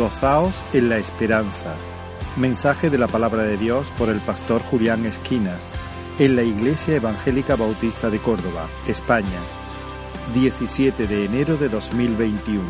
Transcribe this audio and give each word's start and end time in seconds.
Gozaos 0.00 0.54
en 0.72 0.88
la 0.88 0.96
esperanza. 0.96 1.76
Mensaje 2.38 2.88
de 2.88 2.96
la 2.96 3.06
palabra 3.06 3.42
de 3.42 3.58
Dios 3.58 3.86
por 3.98 4.08
el 4.08 4.18
pastor 4.20 4.62
Julián 4.62 5.04
Esquinas 5.04 5.60
en 6.18 6.36
la 6.36 6.42
Iglesia 6.42 6.96
Evangélica 6.96 7.54
Bautista 7.54 8.08
de 8.08 8.18
Córdoba, 8.18 8.66
España, 8.88 9.38
17 10.32 11.06
de 11.06 11.26
enero 11.26 11.58
de 11.58 11.68
2021. 11.68 12.62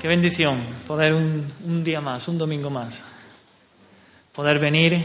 Qué 0.00 0.06
bendición 0.06 0.64
poder 0.86 1.14
un, 1.14 1.44
un 1.66 1.82
día 1.82 2.00
más, 2.00 2.28
un 2.28 2.38
domingo 2.38 2.70
más, 2.70 3.02
poder 4.32 4.60
venir 4.60 5.04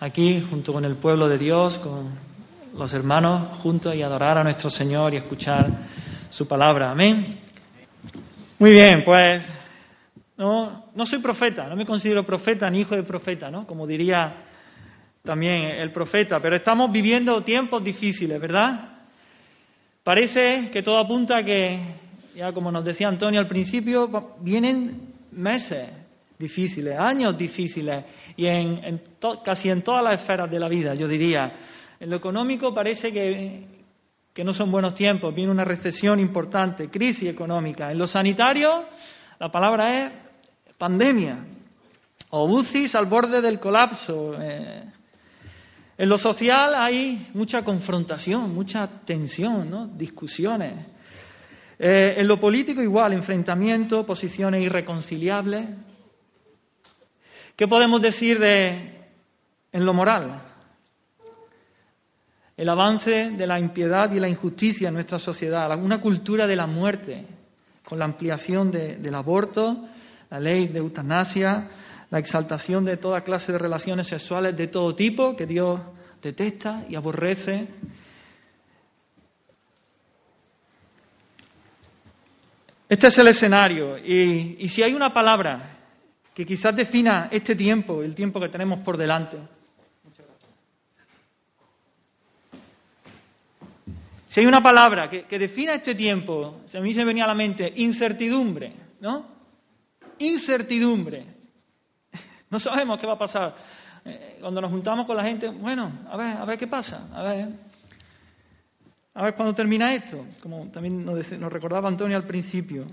aquí 0.00 0.44
junto 0.50 0.72
con 0.72 0.84
el 0.84 0.96
pueblo 0.96 1.28
de 1.28 1.38
Dios, 1.38 1.78
con 1.78 2.25
los 2.76 2.92
hermanos 2.92 3.56
juntos 3.58 3.94
y 3.94 4.02
adorar 4.02 4.36
a 4.36 4.44
nuestro 4.44 4.68
Señor 4.68 5.14
y 5.14 5.16
escuchar 5.16 5.70
su 6.28 6.46
palabra. 6.46 6.90
Amén. 6.90 7.24
Muy 8.58 8.72
bien, 8.72 9.02
pues 9.02 9.46
no, 10.36 10.90
no 10.94 11.06
soy 11.06 11.20
profeta, 11.20 11.68
no 11.68 11.76
me 11.76 11.86
considero 11.86 12.24
profeta 12.24 12.68
ni 12.68 12.80
hijo 12.80 12.94
de 12.94 13.02
profeta, 13.02 13.50
¿no? 13.50 13.66
Como 13.66 13.86
diría 13.86 14.42
también 15.22 15.64
el 15.64 15.90
profeta, 15.90 16.38
pero 16.38 16.56
estamos 16.56 16.92
viviendo 16.92 17.42
tiempos 17.42 17.82
difíciles, 17.82 18.38
¿verdad? 18.38 18.90
Parece 20.04 20.70
que 20.70 20.82
todo 20.82 20.98
apunta 20.98 21.38
a 21.38 21.42
que, 21.42 21.80
ya 22.34 22.52
como 22.52 22.70
nos 22.70 22.84
decía 22.84 23.08
Antonio 23.08 23.40
al 23.40 23.48
principio, 23.48 24.36
vienen 24.40 25.14
meses 25.32 25.88
difíciles, 26.38 26.98
años 26.98 27.36
difíciles, 27.36 28.04
y 28.36 28.46
en, 28.46 29.00
casi 29.42 29.70
en 29.70 29.82
todas 29.82 30.04
las 30.04 30.20
esferas 30.20 30.50
de 30.50 30.58
la 30.58 30.68
vida, 30.68 30.94
yo 30.94 31.08
diría. 31.08 31.52
En 31.98 32.10
lo 32.10 32.16
económico 32.16 32.74
parece 32.74 33.12
que, 33.12 34.44
no 34.44 34.52
son 34.52 34.70
buenos 34.70 34.94
tiempos, 34.94 35.34
viene 35.34 35.50
una 35.50 35.64
recesión 35.64 36.20
importante, 36.20 36.90
crisis 36.90 37.28
económica. 37.28 37.90
En 37.90 37.98
lo 37.98 38.06
sanitario, 38.06 38.84
la 39.40 39.50
palabra 39.50 40.04
es 40.04 40.12
pandemia 40.76 41.38
o 42.30 42.44
UCIs 42.44 42.94
al 42.94 43.06
borde 43.06 43.40
del 43.40 43.58
colapso. 43.58 44.34
Eh. 44.38 44.84
En 45.96 46.08
lo 46.08 46.18
social 46.18 46.74
hay 46.74 47.28
mucha 47.32 47.64
confrontación, 47.64 48.54
mucha 48.54 48.86
tensión, 49.04 49.70
¿no? 49.70 49.86
discusiones. 49.86 50.74
Eh, 51.78 52.14
en 52.18 52.28
lo 52.28 52.38
político 52.38 52.82
igual, 52.82 53.14
enfrentamiento, 53.14 54.04
posiciones 54.04 54.64
irreconciliables. 54.64 55.70
¿Qué 57.54 57.66
podemos 57.66 58.02
decir 58.02 58.38
de 58.38 59.08
en 59.72 59.86
lo 59.86 59.94
moral? 59.94 60.55
El 62.56 62.68
avance 62.68 63.30
de 63.30 63.46
la 63.46 63.58
impiedad 63.58 64.10
y 64.12 64.20
la 64.20 64.28
injusticia 64.28 64.88
en 64.88 64.94
nuestra 64.94 65.18
sociedad, 65.18 65.70
una 65.78 66.00
cultura 66.00 66.46
de 66.46 66.56
la 66.56 66.66
muerte, 66.66 67.26
con 67.84 67.98
la 67.98 68.06
ampliación 68.06 68.70
del 68.70 69.14
aborto, 69.14 69.84
la 70.30 70.40
ley 70.40 70.66
de 70.66 70.78
eutanasia, 70.78 71.68
la 72.10 72.18
exaltación 72.18 72.84
de 72.84 72.96
toda 72.96 73.20
clase 73.20 73.52
de 73.52 73.58
relaciones 73.58 74.06
sexuales 74.06 74.56
de 74.56 74.68
todo 74.68 74.94
tipo 74.94 75.36
que 75.36 75.46
Dios 75.46 75.80
detesta 76.22 76.84
y 76.88 76.96
aborrece. 76.96 77.68
Este 82.88 83.06
es 83.08 83.18
el 83.18 83.28
escenario 83.28 83.98
y, 83.98 84.56
y 84.58 84.68
si 84.68 84.82
hay 84.82 84.94
una 84.94 85.12
palabra 85.12 85.76
que 86.32 86.46
quizás 86.46 86.74
defina 86.74 87.28
este 87.30 87.54
tiempo, 87.54 88.02
el 88.02 88.14
tiempo 88.14 88.40
que 88.40 88.48
tenemos 88.48 88.80
por 88.80 88.96
delante, 88.96 89.38
Si 94.36 94.40
hay 94.40 94.46
una 94.46 94.62
palabra 94.62 95.08
que, 95.08 95.38
defina 95.38 95.72
este 95.72 95.94
tiempo, 95.94 96.60
a 96.76 96.80
mí 96.80 96.92
se 96.92 97.00
me 97.00 97.06
venía 97.06 97.24
a 97.24 97.28
la 97.28 97.34
mente 97.34 97.72
incertidumbre, 97.76 98.70
¿no? 99.00 99.24
Incertidumbre. 100.18 101.24
No 102.50 102.60
sabemos 102.60 103.00
qué 103.00 103.06
va 103.06 103.14
a 103.14 103.18
pasar. 103.18 103.56
Eh, 104.04 104.36
cuando 104.38 104.60
nos 104.60 104.70
juntamos 104.70 105.06
con 105.06 105.16
la 105.16 105.24
gente, 105.24 105.48
bueno, 105.48 106.00
a 106.10 106.18
ver, 106.18 106.36
a 106.36 106.44
ver 106.44 106.58
qué 106.58 106.66
pasa, 106.66 107.08
a 107.14 107.22
ver, 107.22 107.48
a 109.14 109.22
ver 109.22 109.34
cuándo 109.34 109.54
termina 109.54 109.94
esto, 109.94 110.26
como 110.42 110.70
también 110.70 111.02
nos, 111.02 111.50
recordaba 111.50 111.88
Antonio 111.88 112.18
al 112.18 112.26
principio. 112.26 112.84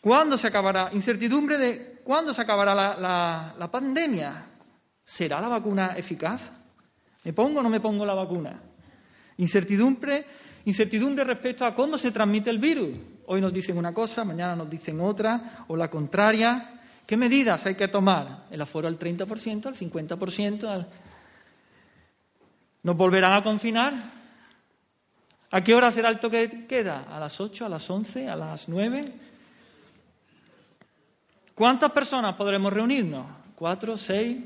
¿Cuándo 0.00 0.36
se 0.36 0.48
acabará? 0.48 0.90
Incertidumbre 0.92 1.56
de 1.56 2.00
cuándo 2.02 2.34
se 2.34 2.42
acabará 2.42 2.74
la, 2.74 3.54
la 3.56 3.70
pandemia. 3.70 4.44
¿Será 5.04 5.40
la 5.40 5.46
vacuna 5.46 5.94
eficaz? 5.96 6.50
¿Me 7.22 7.32
pongo 7.32 7.60
o 7.60 7.62
no 7.62 7.70
me 7.70 7.78
pongo 7.78 8.04
la 8.04 8.14
vacuna? 8.14 8.60
Incertidumbre 9.36 10.26
Incertidumbre 10.66 11.24
respecto 11.24 11.64
a 11.64 11.74
cómo 11.74 11.98
se 11.98 12.10
transmite 12.10 12.50
el 12.50 12.58
virus. 12.58 12.96
Hoy 13.26 13.40
nos 13.40 13.52
dicen 13.52 13.76
una 13.76 13.92
cosa, 13.92 14.24
mañana 14.24 14.56
nos 14.56 14.70
dicen 14.70 15.00
otra, 15.00 15.64
o 15.68 15.76
la 15.76 15.90
contraria. 15.90 16.80
¿Qué 17.06 17.16
medidas 17.16 17.66
hay 17.66 17.74
que 17.74 17.88
tomar? 17.88 18.46
¿El 18.50 18.60
aforo 18.60 18.88
al 18.88 18.98
30%, 18.98 19.66
al 19.66 19.74
50%? 19.74 20.86
¿Nos 22.82 22.96
volverán 22.96 23.34
a 23.34 23.42
confinar? 23.42 23.92
¿A 25.50 25.60
qué 25.62 25.74
hora 25.74 25.92
será 25.92 26.08
el 26.08 26.18
toque 26.18 26.48
de 26.48 26.66
queda? 26.66 27.04
¿A 27.10 27.20
las 27.20 27.40
8, 27.40 27.66
a 27.66 27.68
las 27.68 27.88
11, 27.88 28.28
a 28.28 28.36
las 28.36 28.68
9? 28.68 29.12
¿Cuántas 31.54 31.92
personas 31.92 32.34
podremos 32.34 32.72
reunirnos? 32.72 33.26
¿Cuatro, 33.54 33.96
seis? 33.96 34.38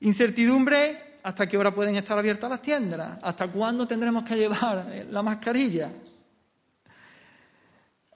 Incertidumbre 0.00 1.13
¿Hasta 1.24 1.46
qué 1.46 1.56
hora 1.56 1.74
pueden 1.74 1.96
estar 1.96 2.18
abiertas 2.18 2.50
las 2.50 2.60
tiendas? 2.60 3.18
¿Hasta 3.22 3.48
cuándo 3.50 3.86
tendremos 3.86 4.24
que 4.24 4.36
llevar 4.36 4.86
eh, 4.92 5.06
la 5.10 5.22
mascarilla? 5.22 5.90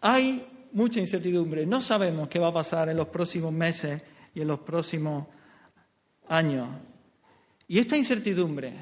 Hay 0.02 0.69
mucha 0.72 1.00
incertidumbre. 1.00 1.64
No 1.64 1.80
sabemos 1.80 2.28
qué 2.28 2.38
va 2.38 2.48
a 2.48 2.52
pasar 2.52 2.91
en 2.91 2.98
los 2.98 3.08
próximos 3.08 3.50
meses 3.50 4.02
y 4.34 4.42
en 4.42 4.48
los 4.48 4.60
próximos 4.60 5.26
años. 6.28 6.69
Y 7.66 7.78
esta 7.78 7.96
incertidumbre 7.96 8.74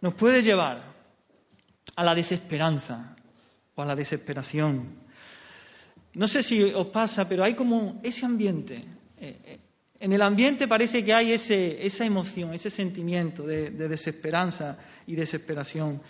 nos 0.00 0.14
puede 0.14 0.40
llevar 0.40 0.82
a 1.96 2.02
la 2.02 2.14
desesperanza 2.14 3.14
o 3.74 3.82
a 3.82 3.84
la 3.84 3.94
desesperación. 3.94 5.00
No 6.14 6.26
sé 6.26 6.42
si 6.42 6.62
os 6.62 6.86
pasa, 6.86 7.28
pero 7.28 7.44
hay 7.44 7.52
como 7.52 8.00
ese 8.02 8.24
ambiente. 8.24 8.82
En 10.00 10.12
el 10.12 10.22
ambiente 10.22 10.68
parece 10.68 11.04
que 11.04 11.12
hay 11.12 11.32
ese, 11.32 11.84
esa 11.84 12.04
emoción, 12.04 12.54
ese 12.54 12.70
sentimiento 12.70 13.42
de, 13.42 13.70
desesperanza 13.70 14.76
y 15.06 15.16
desesperación. 15.16 16.00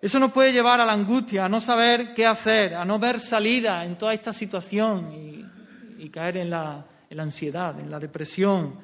Eso 0.00 0.18
nos 0.18 0.32
puede 0.32 0.52
llevar 0.52 0.80
a 0.80 0.86
la 0.86 0.92
angustia, 0.92 1.44
a 1.44 1.48
no 1.48 1.60
saber 1.60 2.14
qué 2.14 2.24
hacer, 2.24 2.74
a 2.74 2.84
no 2.84 2.98
ver 2.98 3.20
salida 3.20 3.84
en 3.84 3.98
toda 3.98 4.14
esta 4.14 4.32
situación 4.32 5.12
y, 5.12 6.08
caer 6.08 6.36
en 6.36 6.50
la, 6.50 6.86
en 7.10 7.16
la 7.16 7.24
ansiedad, 7.24 7.78
en 7.80 7.90
la 7.90 7.98
depresión. 7.98 8.78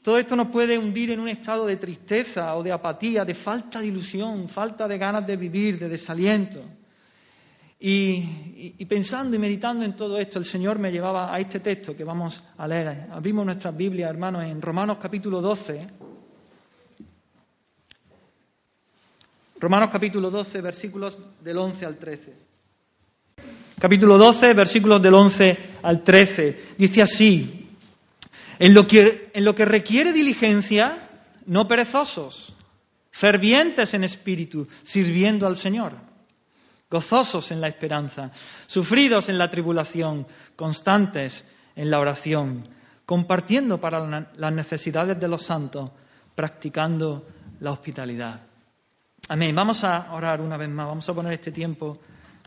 Todo 0.00 0.16
esto 0.16 0.36
nos 0.36 0.48
puede 0.48 0.78
hundir 0.78 1.10
en 1.10 1.20
un 1.20 1.28
estado 1.28 1.66
de 1.66 1.76
tristeza 1.76 2.54
o 2.54 2.62
de 2.62 2.72
apatía, 2.72 3.24
de 3.24 3.34
falta 3.34 3.80
de 3.80 3.88
ilusión, 3.88 4.48
falta 4.48 4.86
de 4.86 4.96
ganas 4.96 5.26
de 5.26 5.36
vivir, 5.36 5.78
de 5.78 5.88
desaliento. 5.88 6.62
Y, 7.80 8.84
pensando 8.86 9.36
y 9.36 9.38
meditando 9.38 9.84
en 9.84 9.94
todo 9.94 10.18
esto, 10.18 10.40
el 10.40 10.44
Señor 10.44 10.78
me 10.80 10.90
llevaba 10.90 11.32
a 11.32 11.38
este 11.38 11.60
texto 11.60 11.96
que 11.96 12.02
vamos 12.02 12.42
a 12.56 12.66
leer. 12.66 13.06
Abrimos 13.12 13.46
nuestras 13.46 13.76
Biblias, 13.76 14.10
hermanos, 14.10 14.44
en 14.44 14.60
Romanos 14.60 14.98
capítulo 15.00 15.40
12. 15.40 15.86
Romanos 19.60 19.90
capítulo 19.92 20.30
12, 20.30 20.60
versículos 20.60 21.18
del 21.40 21.58
11 21.58 21.86
al 21.86 21.96
13. 21.98 22.34
Capítulo 23.78 24.18
12, 24.18 24.54
versículos 24.54 25.00
del 25.00 25.14
11 25.14 25.58
al 25.82 26.02
13. 26.02 26.60
Dice 26.76 27.02
así, 27.02 27.68
en 28.58 28.74
lo 28.74 28.88
que, 28.88 29.30
en 29.32 29.44
lo 29.44 29.54
que 29.54 29.64
requiere 29.64 30.12
diligencia, 30.12 31.10
no 31.46 31.68
perezosos, 31.68 32.54
fervientes 33.12 33.94
en 33.94 34.02
espíritu, 34.02 34.66
sirviendo 34.82 35.46
al 35.46 35.54
Señor 35.54 36.07
gozosos 36.90 37.50
en 37.50 37.60
la 37.60 37.68
esperanza, 37.68 38.30
sufridos 38.66 39.28
en 39.28 39.38
la 39.38 39.50
tribulación, 39.50 40.26
constantes 40.56 41.44
en 41.76 41.90
la 41.90 42.00
oración, 42.00 42.68
compartiendo 43.04 43.80
para 43.80 44.26
las 44.36 44.52
necesidades 44.52 45.18
de 45.18 45.28
los 45.28 45.42
santos, 45.42 45.90
practicando 46.34 47.26
la 47.60 47.72
hospitalidad. 47.72 48.40
Amén. 49.28 49.54
Vamos 49.54 49.84
a 49.84 50.12
orar 50.12 50.40
una 50.40 50.56
vez 50.56 50.68
más, 50.68 50.86
vamos 50.86 51.08
a 51.08 51.14
poner 51.14 51.34
este 51.34 51.52
tiempo 51.52 51.98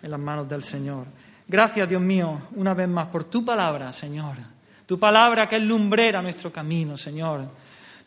en 0.02 0.10
las 0.10 0.20
manos 0.20 0.50
del 0.50 0.64
Señor. 0.64 1.06
Gracias, 1.48 1.88
Dios 1.88 2.02
mío, 2.02 2.48
una 2.56 2.74
vez 2.74 2.88
más 2.88 3.08
por 3.08 3.26
tu 3.26 3.46
palabra, 3.46 3.92
Señor. 3.92 4.38
Tu 4.86 4.98
palabra 4.98 5.48
que 5.48 5.58
es 5.58 5.64
lumbrera 5.64 6.22
nuestro 6.22 6.52
camino, 6.52 6.98
Señor. 6.98 7.48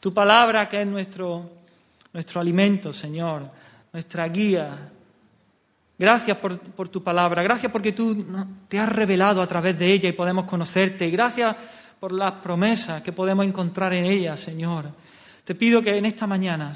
Tu 0.01 0.13
palabra 0.13 0.69
que 0.69 0.83
es 0.83 0.87
nuestro, 0.87 1.51
nuestro 2.13 2.41
alimento, 2.41 2.93
Señor. 2.93 3.49
Nuestra 3.93 4.27
guía, 4.29 4.91
Gracias 5.97 6.39
por, 6.39 6.89
tu 6.89 7.05
palabra, 7.05 7.43
gracias 7.43 7.71
porque 7.71 7.93
tú 7.93 8.27
te 8.69 8.81
has 8.81 8.89
revelado 8.89 9.41
a 9.41 9.47
través 9.47 9.79
de 9.79 9.93
ella 9.93 10.09
y 10.09 10.13
podemos 10.13 10.45
conocerte. 10.47 11.09
Gracias 11.09 11.57
por 12.01 12.13
las 12.13 12.43
promesas 12.43 13.03
que 13.03 13.13
podemos 13.13 13.47
encontrar 13.47 13.93
en 13.95 14.05
ella, 14.05 14.37
Señor. 14.37 14.91
Te 15.45 15.55
pido 15.55 15.81
que 15.81 15.97
en 15.97 16.05
esta 16.07 16.27
mañana 16.27 16.73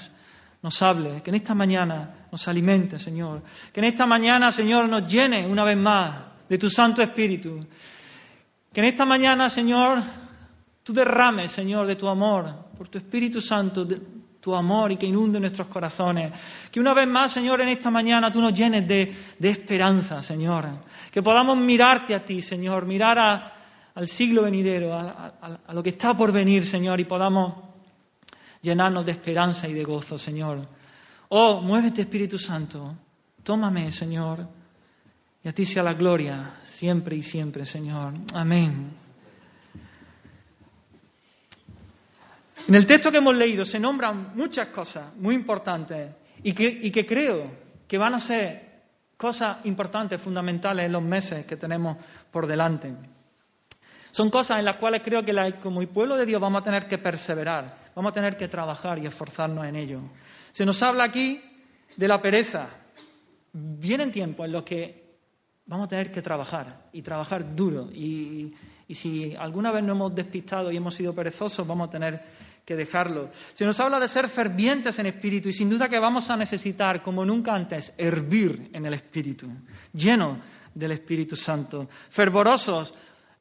nos 0.62 0.82
hable, 0.82 1.20
que 1.22 1.30
en 1.30 1.36
esta 1.36 1.54
mañana 1.54 2.28
nos 2.30 2.46
alimente, 2.46 2.96
Señor. 2.98 3.42
Que 3.72 3.80
en 3.80 3.86
esta 3.86 4.06
mañana, 4.06 4.52
Señor, 4.52 4.88
nos 4.88 5.10
llene 5.10 5.46
una 5.46 5.64
vez 5.64 5.76
más 5.76 6.20
de 6.48 6.56
tu 6.56 6.70
Santo 6.70 7.02
Espíritu. 7.02 7.66
Que 8.72 8.80
en 8.80 8.86
esta 8.86 9.04
mañana, 9.04 9.50
Señor, 9.50 10.00
tú 10.84 10.92
derrames, 10.92 11.50
Señor, 11.50 11.88
de 11.88 11.96
tu 11.96 12.06
amor, 12.08 12.70
por 12.76 12.88
tu 12.88 12.98
Espíritu 12.98 13.40
Santo, 13.40 13.84
tu 14.48 14.54
amor 14.54 14.90
y 14.90 14.96
que 14.96 15.04
inunde 15.04 15.38
nuestros 15.38 15.66
corazones. 15.66 16.32
Que 16.72 16.80
una 16.80 16.94
vez 16.94 17.06
más, 17.06 17.32
Señor, 17.32 17.60
en 17.60 17.68
esta 17.68 17.90
mañana 17.90 18.32
tú 18.32 18.40
nos 18.40 18.54
llenes 18.54 18.88
de, 18.88 19.14
esperanza, 19.42 20.22
Señor. 20.22 20.66
Que 21.12 21.22
podamos 21.22 21.58
mirarte 21.58 22.14
a 22.14 22.24
ti, 22.24 22.40
Señor, 22.40 22.86
mirar 22.86 23.18
al 23.94 24.08
siglo 24.08 24.44
venidero, 24.44 24.94
a 24.94 25.72
lo 25.74 25.82
que 25.82 25.90
está 25.90 26.16
por 26.16 26.32
venir, 26.32 26.64
Señor, 26.64 26.98
y 26.98 27.04
podamos 27.04 27.56
llenarnos 28.62 29.04
de 29.04 29.12
esperanza 29.12 29.68
y 29.68 29.74
de 29.74 29.84
gozo, 29.84 30.16
Señor. 30.16 30.66
Oh, 31.28 31.60
muévete, 31.60 32.00
Espíritu 32.00 32.38
Santo. 32.38 32.94
Tómame, 33.42 33.90
Señor. 33.90 34.48
Y 35.44 35.48
a 35.48 35.52
ti 35.52 35.66
sea 35.66 35.82
la 35.82 35.92
gloria, 35.92 36.54
siempre 36.64 37.16
y 37.16 37.22
siempre, 37.22 37.66
Señor. 37.66 38.14
Amén. 38.32 39.07
En 42.68 42.74
el 42.74 42.84
texto 42.84 43.10
que 43.10 43.16
hemos 43.16 43.34
leído 43.34 43.64
se 43.64 43.80
nombran 43.80 44.36
muchas 44.36 44.68
cosas 44.68 45.16
muy 45.16 45.34
importantes 45.34 46.14
y 46.42 46.52
que, 46.52 47.06
creo 47.06 47.50
que 47.88 47.96
van 47.96 48.12
a 48.12 48.18
ser 48.18 48.82
cosas 49.16 49.64
importantes, 49.64 50.20
fundamentales 50.20 50.84
en 50.84 50.92
los 50.92 51.02
meses 51.02 51.46
que 51.46 51.56
tenemos 51.56 51.96
por 52.30 52.46
delante. 52.46 52.94
Son 54.10 54.28
cosas 54.28 54.58
en 54.58 54.66
las 54.66 54.76
cuales 54.76 55.00
creo 55.02 55.24
que 55.24 55.34
como 55.62 55.80
pueblo 55.86 56.14
de 56.14 56.26
Dios 56.26 56.42
vamos 56.42 56.60
a 56.60 56.64
tener 56.64 56.86
que 56.86 56.98
perseverar, 56.98 57.74
vamos 57.96 58.12
a 58.12 58.14
tener 58.14 58.36
que 58.36 58.48
trabajar 58.48 58.98
y 58.98 59.06
esforzarnos 59.06 59.64
en 59.64 59.74
ello. 59.74 60.00
Se 60.52 60.66
nos 60.66 60.82
habla 60.82 61.04
aquí 61.04 61.40
de 61.96 62.06
la 62.06 62.20
pereza. 62.20 62.68
Vienen 63.50 64.12
tiempos 64.12 64.44
en 64.44 64.52
los 64.52 64.62
que 64.62 65.08
vamos 65.64 65.86
a 65.86 65.88
tener 65.88 66.12
que 66.12 66.20
trabajar 66.20 66.90
y 66.92 67.00
trabajar 67.00 67.56
duro. 67.56 67.88
Y, 67.90 68.54
y 68.88 68.94
si 68.94 69.34
alguna 69.34 69.72
vez 69.72 69.82
nos 69.82 69.96
hemos 69.96 70.14
despistado 70.14 70.70
y 70.70 70.76
hemos 70.76 70.94
sido 70.94 71.14
perezosos, 71.14 71.66
vamos 71.66 71.88
a 71.88 71.90
tener 71.90 72.47
que 72.68 72.76
dejarlo. 72.76 73.30
Se 73.54 73.64
nos 73.64 73.80
habla 73.80 73.98
de 73.98 74.06
ser 74.06 74.28
fervientes 74.28 74.98
en 74.98 75.06
espíritu 75.06 75.48
y 75.48 75.54
sin 75.54 75.70
duda 75.70 75.88
que 75.88 75.98
vamos 75.98 76.28
a 76.28 76.36
necesitar, 76.36 77.00
como 77.00 77.24
nunca 77.24 77.54
antes, 77.54 77.94
hervir 77.96 78.68
en 78.74 78.84
el 78.84 78.92
espíritu, 78.92 79.48
llenos 79.94 80.36
del 80.74 80.92
Espíritu 80.92 81.34
Santo, 81.34 81.88
fervorosos 82.10 82.92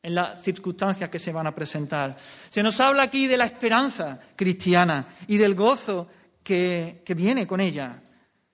en 0.02 0.16
las 0.16 0.42
circunstancias 0.42 1.10
que 1.10 1.20
se 1.20 1.34
van 1.34 1.46
a 1.46 1.54
presentar. 1.54 2.16
Se 2.48 2.64
nos 2.64 2.80
habla 2.80 3.04
aquí 3.04 3.28
de 3.28 3.36
la 3.36 3.44
esperanza 3.44 4.18
cristiana 4.34 5.10
y 5.28 5.36
del 5.36 5.56
gozo 5.56 6.08
que, 6.42 7.04
viene 7.14 7.46
con 7.46 7.60
ella 7.60 8.02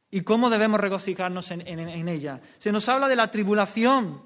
y 0.09 0.21
cómo 0.21 0.49
debemos 0.49 0.79
regocijarnos 0.79 1.51
en, 1.51 2.09
ella. 2.09 2.41
Se 2.57 2.71
nos 2.71 2.89
habla 2.89 3.07
de 3.07 3.15
la 3.15 3.29
tribulación 3.29 4.23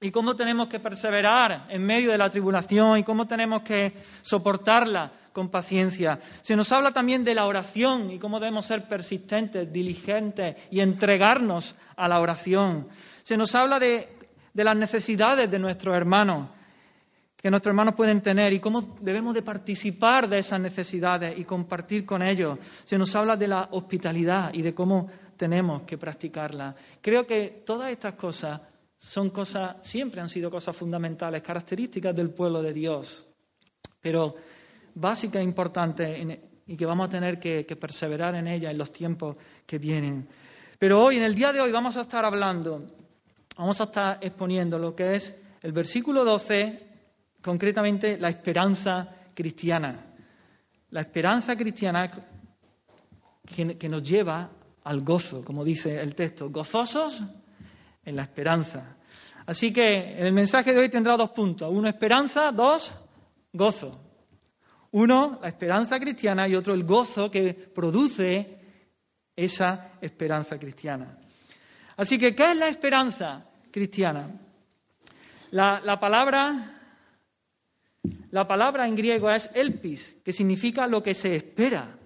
y 0.00 0.10
cómo 0.10 0.36
tenemos 0.36 0.68
que 0.68 0.80
perseverar 0.80 1.66
en 1.68 1.82
medio 1.84 2.10
de 2.10 2.18
la 2.18 2.30
tribulación 2.30 2.98
y 2.98 3.04
cómo 3.04 3.26
tenemos 3.26 3.62
que 3.62 3.94
soportarla 4.20 5.10
con 5.32 5.50
paciencia. 5.50 6.18
Se 6.42 6.56
nos 6.56 6.70
habla 6.72 6.92
también 6.92 7.24
de 7.24 7.34
la 7.34 7.46
oración 7.46 8.10
y 8.10 8.18
cómo 8.18 8.38
debemos 8.38 8.66
ser 8.66 8.88
persistentes, 8.88 9.72
diligentes 9.72 10.56
y 10.70 10.80
entregarnos 10.80 11.76
a 11.96 12.08
la 12.08 12.20
oración. 12.20 12.88
Se 13.22 13.36
nos 13.36 13.54
habla 13.54 13.78
de, 13.78 14.08
de 14.52 14.64
las 14.64 14.76
necesidades 14.76 15.50
de 15.50 15.58
nuestros 15.58 15.94
hermanos 15.94 16.50
que 17.36 17.50
nuestros 17.50 17.70
hermanos 17.70 17.94
pueden 17.94 18.22
tener 18.22 18.52
y 18.52 18.58
cómo 18.60 18.96
debemos 19.00 19.32
de 19.32 19.42
participar 19.42 20.28
de 20.28 20.38
esas 20.38 20.58
necesidades 20.58 21.38
y 21.38 21.44
compartir 21.44 22.04
con 22.04 22.22
ellos. 22.22 22.58
Se 22.82 22.98
nos 22.98 23.14
habla 23.14 23.36
de 23.36 23.46
la 23.46 23.68
hospitalidad 23.70 24.52
y 24.52 24.62
de 24.62 24.74
cómo 24.74 25.08
tenemos 25.36 25.82
que 25.82 25.96
practicarla. 25.96 26.74
Creo 27.00 27.24
que 27.24 27.62
todas 27.64 27.92
estas 27.92 28.14
cosas 28.14 28.60
son 28.98 29.30
cosas, 29.30 29.76
siempre 29.86 30.20
han 30.20 30.28
sido 30.28 30.50
cosas 30.50 30.76
fundamentales, 30.76 31.42
características 31.42 32.14
del 32.14 32.30
pueblo 32.30 32.62
de 32.62 32.72
Dios, 32.72 33.28
pero 34.00 34.34
básicas 34.94 35.40
e 35.40 35.44
importantes 35.44 36.38
y 36.66 36.76
que 36.76 36.86
vamos 36.86 37.08
a 37.08 37.10
tener 37.10 37.38
que, 37.38 37.64
que 37.64 37.76
perseverar 37.76 38.34
en 38.34 38.48
ellas 38.48 38.72
en 38.72 38.78
los 38.78 38.92
tiempos 38.92 39.36
que 39.66 39.78
vienen. 39.78 40.28
Pero 40.78 41.02
hoy, 41.02 41.16
en 41.16 41.22
el 41.22 41.34
día 41.34 41.52
de 41.52 41.60
hoy, 41.60 41.70
vamos 41.70 41.96
a 41.96 42.02
estar 42.02 42.24
hablando, 42.24 42.84
vamos 43.56 43.80
a 43.80 43.84
estar 43.84 44.18
exponiendo 44.20 44.78
lo 44.78 44.94
que 44.94 45.14
es 45.14 45.36
el 45.62 45.72
versículo 45.72 46.24
12 46.24 46.86
concretamente 47.46 48.18
la 48.18 48.28
esperanza 48.28 49.08
cristiana. 49.32 50.04
La 50.90 51.02
esperanza 51.02 51.54
cristiana 51.54 52.10
que, 53.44 53.88
nos 53.88 54.02
lleva 54.02 54.50
al 54.82 55.02
gozo, 55.02 55.44
como 55.44 55.64
dice 55.64 56.00
el 56.00 56.14
texto, 56.14 56.50
gozosos 56.50 57.22
en 58.06 58.16
la 58.16 58.22
esperanza. 58.22 58.96
Así 59.44 59.70
que 59.72 60.16
el 60.18 60.32
mensaje 60.32 60.72
de 60.72 60.80
hoy 60.80 60.88
tendrá 60.88 61.16
dos 61.16 61.30
puntos. 61.30 61.70
Uno, 61.70 61.88
esperanza, 61.88 62.50
dos, 62.50 62.96
gozo. 63.52 64.00
Uno, 64.92 65.38
la 65.42 65.48
esperanza 65.48 66.00
cristiana 66.00 66.48
y 66.48 66.54
otro, 66.54 66.72
el 66.72 66.84
gozo 66.84 67.30
que 67.30 67.52
produce 67.52 68.58
esa 69.36 69.92
esperanza 70.00 70.58
cristiana. 70.58 71.18
Así 71.98 72.18
que, 72.18 72.34
¿qué 72.34 72.52
es 72.52 72.56
la 72.56 72.68
esperanza 72.68 73.44
cristiana? 73.70 74.30
La, 75.50 75.80
la 75.80 76.00
palabra 76.00 76.76
la 78.30 78.46
palabra 78.46 78.86
en 78.86 78.94
griego 78.94 79.30
es 79.30 79.50
elpis, 79.54 80.18
que 80.24 80.32
significa 80.32 80.86
lo 80.86 81.02
que 81.02 81.14
se 81.14 81.34
espera, 81.34 81.98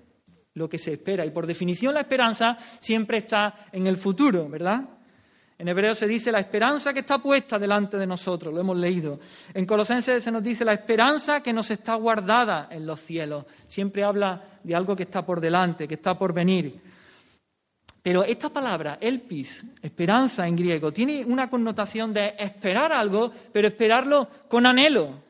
lo 0.55 0.69
que 0.69 0.79
se 0.79 0.94
espera. 0.94 1.25
Y 1.25 1.31
por 1.31 1.47
definición 1.47 1.94
la 1.94 2.00
esperanza 2.00 2.56
siempre 2.79 3.19
está 3.19 3.67
en 3.73 3.87
el 3.87 3.97
futuro, 3.97 4.49
¿verdad? 4.49 4.88
En 5.61 5.69
hebreo 5.69 5.95
se 5.95 6.07
dice 6.07 6.33
la 6.33 6.39
esperanza 6.39 6.91
que 6.91 7.01
está 7.01 7.19
puesta 7.19 7.59
delante 7.59 7.99
de 7.99 8.07
nosotros, 8.07 8.55
lo 8.55 8.61
hemos 8.62 8.79
leído. 8.79 9.21
En 9.53 9.67
Colosenses 9.67 10.25
se 10.25 10.31
nos 10.31 10.43
dice 10.43 10.65
la 10.65 10.73
esperanza 10.73 11.43
que 11.43 11.53
nos 11.53 11.71
está 11.71 11.97
guardada 11.97 12.69
en 12.71 12.87
los 12.87 12.99
cielos. 13.01 13.45
Siempre 13.67 14.03
habla 14.03 14.43
de 14.65 14.75
algo 14.75 14.97
que 14.97 15.03
está 15.03 15.21
por 15.21 15.39
delante, 15.39 15.87
que 15.87 15.97
está 15.97 16.19
por 16.19 16.33
venir. 16.33 16.81
Pero 18.03 18.25
esta 18.25 18.49
palabra, 18.49 18.97
elpis, 19.03 19.62
esperanza 19.83 20.49
en 20.49 20.57
griego, 20.57 20.95
tiene 20.95 21.27
una 21.27 21.51
connotación 21.51 22.15
de 22.15 22.37
esperar 22.39 22.91
algo, 22.91 23.31
pero 23.53 23.69
esperarlo 23.69 24.31
con 24.49 24.65
anhelo, 24.65 25.23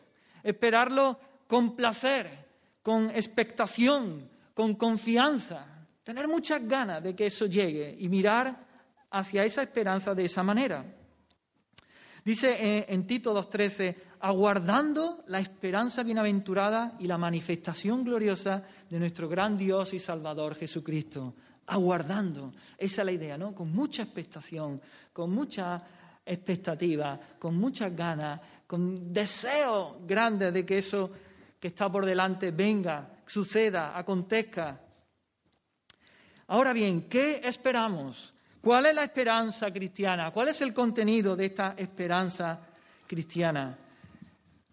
esperarlo 0.44 1.18
con 1.48 1.74
placer, 1.74 2.46
con 2.84 3.10
expectación, 3.10 4.28
con 4.54 4.76
confianza, 4.76 5.66
tener 6.04 6.28
muchas 6.28 6.64
ganas 6.68 7.02
de 7.02 7.16
que 7.16 7.26
eso 7.26 7.46
llegue 7.46 7.96
y 7.98 8.08
mirar 8.08 8.69
hacia 9.10 9.44
esa 9.44 9.62
esperanza 9.62 10.14
de 10.14 10.24
esa 10.24 10.42
manera. 10.42 10.84
Dice 12.24 12.50
eh, 12.52 12.86
en 12.88 13.06
Tito 13.06 13.34
2.13, 13.34 13.96
aguardando 14.20 15.24
la 15.26 15.40
esperanza 15.40 16.02
bienaventurada 16.02 16.96
y 16.98 17.06
la 17.06 17.16
manifestación 17.16 18.04
gloriosa 18.04 18.62
de 18.88 18.98
nuestro 18.98 19.28
gran 19.28 19.56
Dios 19.56 19.94
y 19.94 19.98
Salvador 19.98 20.54
Jesucristo. 20.54 21.34
Aguardando, 21.66 22.52
esa 22.76 23.02
es 23.02 23.06
la 23.06 23.12
idea, 23.12 23.38
¿no? 23.38 23.54
Con 23.54 23.72
mucha 23.72 24.02
expectación, 24.02 24.80
con 25.12 25.30
mucha 25.30 25.82
expectativa, 26.26 27.18
con 27.38 27.56
muchas 27.56 27.94
ganas, 27.94 28.40
con 28.66 29.12
deseo 29.12 30.00
grande 30.06 30.52
de 30.52 30.66
que 30.66 30.78
eso 30.78 31.10
que 31.58 31.68
está 31.68 31.90
por 31.90 32.04
delante 32.04 32.50
venga, 32.50 33.22
suceda, 33.26 33.96
acontezca. 33.96 34.80
Ahora 36.48 36.72
bien, 36.72 37.08
¿qué 37.08 37.40
esperamos? 37.44 38.34
¿Cuál 38.62 38.86
es 38.86 38.94
la 38.94 39.04
esperanza 39.04 39.70
cristiana? 39.70 40.30
¿Cuál 40.30 40.48
es 40.48 40.60
el 40.60 40.74
contenido 40.74 41.34
de 41.34 41.46
esta 41.46 41.74
esperanza 41.78 42.60
cristiana? 43.06 43.76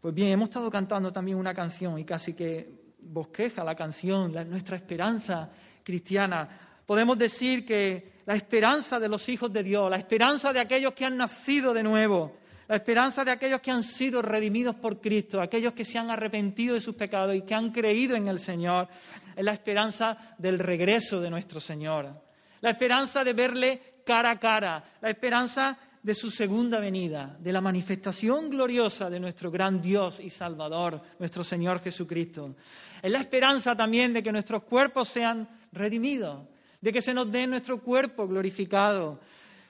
Pues 0.02 0.14
bien, 0.14 0.32
hemos 0.32 0.50
estado 0.50 0.70
cantando 0.70 1.12
también 1.12 1.38
una 1.38 1.54
canción 1.54 1.98
y 1.98 2.04
casi 2.04 2.34
que 2.34 2.70
bosqueja 3.00 3.64
la 3.64 3.76
canción, 3.76 4.34
nuestra 4.50 4.76
esperanza 4.76 5.50
cristiana. 5.84 6.82
Podemos 6.86 7.18
decir 7.18 7.66
que 7.66 8.18
la 8.26 8.36
esperanza 8.36 9.00
de 9.00 9.08
los 9.08 9.28
hijos 9.30 9.54
de 9.54 9.64
Dios, 9.64 9.90
la 9.90 9.98
esperanza 9.98 10.52
de 10.52 10.60
aquellos 10.60 10.94
que 10.94 11.06
han 11.06 11.16
nacido 11.16 11.74
de 11.74 11.84
nuevo, 11.84 12.40
la 12.68 12.76
esperanza 12.76 13.24
de 13.24 13.32
aquellos 13.32 13.62
que 13.62 13.72
han 13.72 13.84
sido 13.84 14.22
redimidos 14.22 14.76
por 14.76 15.00
Cristo, 15.00 15.40
aquellos 15.40 15.74
que 15.74 15.86
se 15.86 15.98
han 15.98 16.12
arrepentido 16.12 16.74
de 16.74 16.82
sus 16.82 16.96
pecados 16.96 17.34
y 17.34 17.44
que 17.44 17.56
han 17.56 17.72
creído 17.72 18.18
en 18.18 18.28
el 18.28 18.40
Señor, 18.40 18.90
es 19.34 19.46
la 19.46 19.54
esperanza 19.54 20.36
del 20.38 20.60
regreso 20.60 21.22
de 21.22 21.30
nuestro 21.30 21.62
Señor, 21.62 22.27
la 22.62 22.72
esperanza 22.72 23.24
de 23.24 23.34
verle 23.34 23.82
cara 24.06 24.32
a 24.32 24.40
cara, 24.40 24.84
la 25.02 25.10
esperanza 25.10 25.78
de 26.02 26.14
su 26.14 26.30
segunda 26.30 26.80
venida, 26.80 27.36
de 27.40 27.52
la 27.52 27.60
manifestación 27.60 28.50
gloriosa 28.50 29.10
de 29.10 29.20
nuestro 29.20 29.52
gran 29.52 29.82
Dios 29.82 30.20
y 30.20 30.30
Salvador, 30.30 31.02
nuestro 31.20 31.44
Señor 31.44 31.82
Jesucristo. 31.82 32.56
Es 33.02 33.12
la 33.12 33.20
esperanza 33.20 33.76
también 33.76 34.14
de 34.14 34.24
que 34.24 34.32
nuestros 34.32 34.64
cuerpos 34.64 35.10
sean 35.10 35.48
redimidos, 35.72 36.48
de 36.80 36.94
que 36.94 37.02
se 37.02 37.14
nos 37.14 37.32
dé 37.32 37.46
nuestro 37.46 37.82
cuerpo 37.82 38.28
glorificado, 38.28 39.20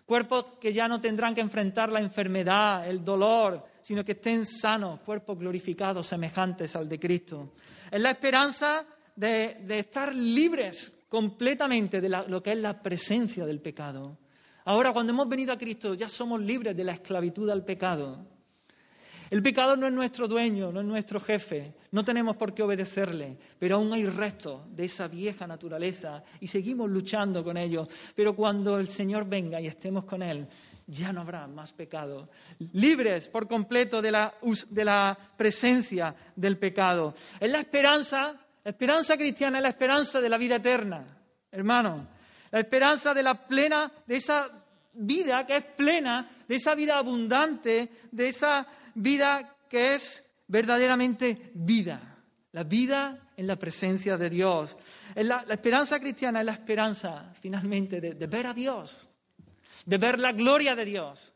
cuerpos 0.06 0.46
que 0.60 0.72
ya 0.72 0.88
no 0.88 1.02
tendrán 1.02 1.34
que 1.34 1.42
enfrentar 1.42 1.92
la 1.92 2.00
enfermedad, 2.00 2.88
el 2.88 3.04
dolor, 3.04 3.66
sino 3.82 4.04
que 4.04 4.14
estén 4.14 4.46
sanos, 4.46 5.00
cuerpos 5.00 5.40
glorificados, 5.40 6.08
semejantes 6.08 6.76
al 6.76 6.88
de 6.88 7.00
Cristo. 7.00 7.54
Es 7.90 8.02
la 8.02 8.12
esperanza 8.12 8.86
de, 9.16 9.66
estar 9.80 10.14
libres 10.14 10.94
completamente 11.10 12.02
de 12.02 12.10
lo 12.10 12.42
que 12.44 12.52
es 12.52 12.58
la 12.58 12.82
presencia 12.82 13.46
del 13.46 13.62
pecado. 13.62 14.18
Ahora, 14.66 14.92
cuando 14.92 15.14
hemos 15.14 15.30
venido 15.30 15.54
a 15.54 15.58
Cristo, 15.58 15.94
ya 15.94 16.10
somos 16.10 16.42
libres 16.42 16.76
de 16.76 16.84
la 16.84 16.94
esclavitud 16.94 17.50
al 17.50 17.64
pecado. 17.64 18.26
El 19.30 19.42
pecado 19.42 19.76
no 19.76 19.88
es 19.88 19.94
nuestro 19.94 20.28
dueño, 20.28 20.72
no 20.72 20.80
es 20.80 20.86
nuestro 20.86 21.20
jefe, 21.20 21.74
no 21.92 22.04
tenemos 22.04 22.38
por 22.38 22.54
qué 22.54 22.64
obedecerle, 22.64 23.38
pero 23.60 23.76
aún 23.76 23.92
hay 23.92 24.06
restos 24.06 24.74
de 24.74 24.86
esa 24.86 25.08
vieja 25.08 25.46
naturaleza 25.46 26.24
y 26.40 26.48
seguimos 26.48 26.90
luchando 26.90 27.44
con 27.44 27.58
ellos. 27.58 27.90
Pero 28.16 28.36
cuando 28.36 28.78
el 28.78 28.88
Señor 28.88 29.28
venga 29.28 29.60
y 29.60 29.68
estemos 29.68 30.06
con 30.06 30.24
Él, 30.24 30.48
ya 30.86 31.12
no 31.12 31.22
habrá 31.22 31.46
más 31.48 31.74
pecado. 31.74 32.30
Libres 32.72 33.28
por 33.28 33.48
completo 33.48 34.02
de 34.02 34.12
la, 34.12 34.34
de 34.70 34.86
la 34.86 35.18
presencia 35.36 36.16
del 36.34 36.58
pecado. 36.58 37.14
Es 37.40 37.52
la 37.52 37.60
esperanza, 37.60 38.47
la 38.68 38.72
esperanza 38.72 39.16
cristiana 39.16 39.60
es 39.60 39.64
la 39.64 39.70
esperanza 39.70 40.20
de 40.20 40.28
la 40.28 40.38
vida 40.38 40.58
eterna, 40.58 41.18
hermano. 41.50 42.06
La 42.52 42.60
esperanza 42.60 43.14
de 43.14 43.24
la 43.24 43.48
plena, 43.48 43.90
de 44.06 44.16
esa 44.18 44.50
vida 44.92 45.46
que 45.48 45.56
es 45.56 45.64
plena, 45.78 46.44
de 46.46 46.56
esa 46.56 46.76
vida 46.76 46.98
abundante, 46.98 47.90
de 48.12 48.28
esa 48.28 48.68
vida 48.94 49.56
que 49.70 49.94
es 49.94 50.22
verdaderamente 50.50 51.50
vida. 51.54 52.18
La 52.52 52.66
vida 52.66 53.30
en 53.38 53.48
la 53.48 53.56
presencia 53.56 54.18
de 54.18 54.30
Dios. 54.30 54.78
La, 55.16 55.46
la 55.46 55.54
esperanza 55.54 55.98
cristiana 55.98 56.42
es 56.42 56.46
la 56.48 56.52
esperanza, 56.52 57.32
finalmente, 57.40 58.02
de, 58.02 58.28
ver 58.28 58.48
a 58.48 58.54
Dios, 58.54 59.10
de 59.86 59.98
ver 59.98 60.20
la 60.20 60.34
gloria 60.34 60.76
de 60.76 60.84
Dios, 60.84 61.34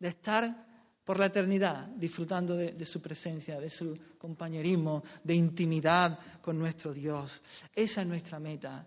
de 0.00 0.08
estar 0.08 0.66
por 1.04 1.18
la 1.18 1.26
eternidad 1.26 1.86
disfrutando 1.88 2.56
de, 2.56 2.84
su 2.84 3.00
presencia, 3.00 3.58
de 3.58 3.68
su 3.68 3.98
compañerismo, 4.18 5.02
de 5.22 5.34
intimidad 5.34 6.18
con 6.40 6.58
nuestro 6.58 6.92
Dios. 6.92 7.42
Esa 7.74 8.02
es 8.02 8.06
nuestra 8.06 8.38
meta. 8.38 8.86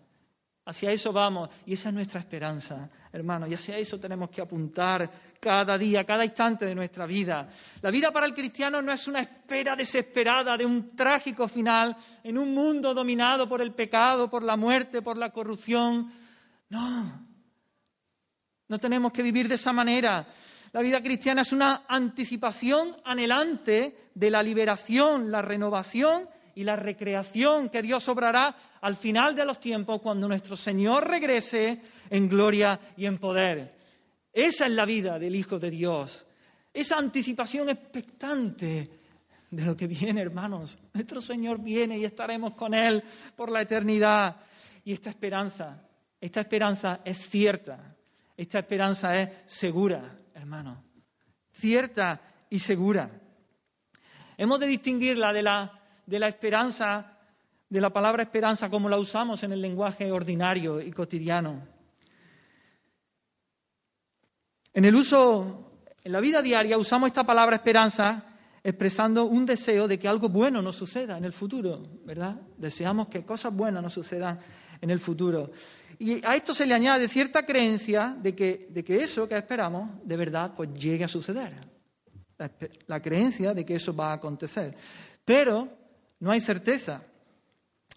Hacia 0.67 0.91
eso 0.91 1.13
vamos 1.13 1.49
y 1.65 1.73
esa 1.73 1.89
es 1.89 1.95
nuestra 1.95 2.19
esperanza, 2.21 2.89
hermanos, 3.11 3.51
y 3.51 3.53
hacia 3.53 3.77
eso 3.77 3.99
tenemos 3.99 4.31
que 4.31 4.41
apuntar 4.41 5.11
cada 5.39 5.77
día, 5.77 6.03
cada 6.03 6.25
instante 6.25 6.65
de 6.65 6.73
nuestra 6.73 7.05
vida. 7.05 7.47
La 7.81 7.91
vida 7.91 8.11
para 8.11 8.25
el 8.25 8.33
cristiano 8.33 8.81
no 8.81 8.91
es 8.91 9.07
una 9.07 9.19
espera 9.19 9.75
desesperada 9.75 10.57
de 10.57 10.65
un 10.65 10.95
trágico 10.95 11.47
final 11.47 11.95
en 12.23 12.37
un 12.39 12.51
mundo 12.51 12.95
dominado 12.95 13.47
por 13.47 13.61
el 13.61 13.73
pecado, 13.73 14.27
por 14.27 14.41
la 14.41 14.57
muerte, 14.57 15.03
por 15.03 15.17
la 15.17 15.29
corrupción. 15.29 16.11
No, 16.69 17.27
no 18.67 18.79
tenemos 18.79 19.11
que 19.11 19.21
vivir 19.21 19.47
de 19.47 19.55
esa 19.55 19.71
manera. 19.71 20.27
La 20.75 20.81
vida 20.81 21.01
cristiana 21.01 21.43
es 21.43 21.53
una 21.53 21.85
anticipación 21.87 22.97
anhelante 23.05 24.09
de 24.13 24.29
la 24.29 24.43
liberación, 24.43 25.31
la 25.31 25.41
renovación 25.41 26.27
y 26.53 26.65
la 26.65 26.75
recreación 26.75 27.69
que 27.69 27.81
Dios 27.81 28.09
obrará 28.09 28.53
al 28.81 28.97
final 28.97 29.33
de 29.33 29.45
los 29.45 29.57
tiempos 29.57 30.01
cuando 30.01 30.27
nuestro 30.27 30.57
Señor 30.57 31.07
regrese 31.07 31.81
en 32.09 32.27
gloria 32.27 32.77
y 32.97 33.05
en 33.05 33.17
poder. 33.19 33.73
Esa 34.33 34.65
es 34.65 34.73
la 34.73 34.83
vida 34.83 35.17
del 35.17 35.37
Hijo 35.37 35.57
de 35.57 35.69
Dios. 35.69 36.25
Esa 36.73 36.97
anticipación 36.97 37.69
expectante 37.69 38.89
de 39.51 39.63
lo 39.63 39.77
que 39.77 39.87
viene, 39.87 40.23
hermanos. 40.23 40.77
Nuestro 40.91 41.21
Señor 41.21 41.61
viene 41.61 41.97
y 41.99 42.03
estaremos 42.03 42.53
con 42.53 42.73
Él 42.73 43.01
por 43.33 43.49
la 43.49 43.61
eternidad. 43.61 44.41
Y 44.83 44.91
esta 44.91 45.09
esperanza, 45.09 45.87
esta 46.19 46.41
esperanza 46.41 46.99
es 47.05 47.29
cierta. 47.29 47.95
Esta 48.35 48.59
esperanza 48.59 49.15
es 49.15 49.29
segura, 49.45 50.17
hermano. 50.35 50.83
Cierta 51.51 52.21
y 52.49 52.59
segura. 52.59 53.09
Hemos 54.37 54.59
de 54.59 54.67
distinguirla 54.67 55.33
de 55.33 55.41
la 55.41 55.81
de 56.05 56.19
la 56.19 56.27
esperanza, 56.27 57.17
de 57.69 57.81
la 57.81 57.89
palabra 57.89 58.23
esperanza 58.23 58.69
como 58.69 58.89
la 58.89 58.97
usamos 58.97 59.43
en 59.43 59.53
el 59.53 59.61
lenguaje 59.61 60.11
ordinario 60.11 60.81
y 60.81 60.91
cotidiano. 60.91 61.67
En 64.73 64.85
el 64.85 64.95
uso, 64.95 65.79
en 66.03 66.11
la 66.11 66.19
vida 66.19 66.41
diaria, 66.41 66.77
usamos 66.77 67.07
esta 67.07 67.23
palabra 67.23 67.55
esperanza 67.55 68.25
expresando 68.63 69.25
un 69.25 69.45
deseo 69.45 69.87
de 69.87 69.97
que 69.97 70.07
algo 70.07 70.27
bueno 70.27 70.61
nos 70.61 70.75
suceda 70.75 71.17
en 71.17 71.25
el 71.25 71.33
futuro, 71.33 71.83
¿verdad? 72.03 72.35
Deseamos 72.57 73.07
que 73.07 73.23
cosas 73.23 73.53
buenas 73.53 73.81
nos 73.81 73.93
sucedan 73.93 74.39
en 74.81 74.89
el 74.89 74.99
futuro. 74.99 75.51
Y 75.99 76.25
a 76.25 76.35
esto 76.35 76.53
se 76.53 76.65
le 76.65 76.73
añade 76.73 77.07
cierta 77.07 77.45
creencia 77.45 78.15
de 78.19 78.35
que, 78.35 78.67
de 78.69 78.83
que 78.83 78.97
eso 78.97 79.27
que 79.27 79.35
esperamos 79.35 79.89
de 80.03 80.17
verdad 80.17 80.53
pues 80.55 80.73
llegue 80.73 81.03
a 81.03 81.07
suceder. 81.07 81.53
La, 82.87 82.99
creencia 82.99 83.53
de 83.53 83.65
que 83.65 83.75
eso 83.75 83.95
va 83.95 84.11
a 84.11 84.15
acontecer. 84.15 84.75
Pero 85.23 85.69
no 86.19 86.31
hay 86.31 86.39
certeza. 86.39 87.01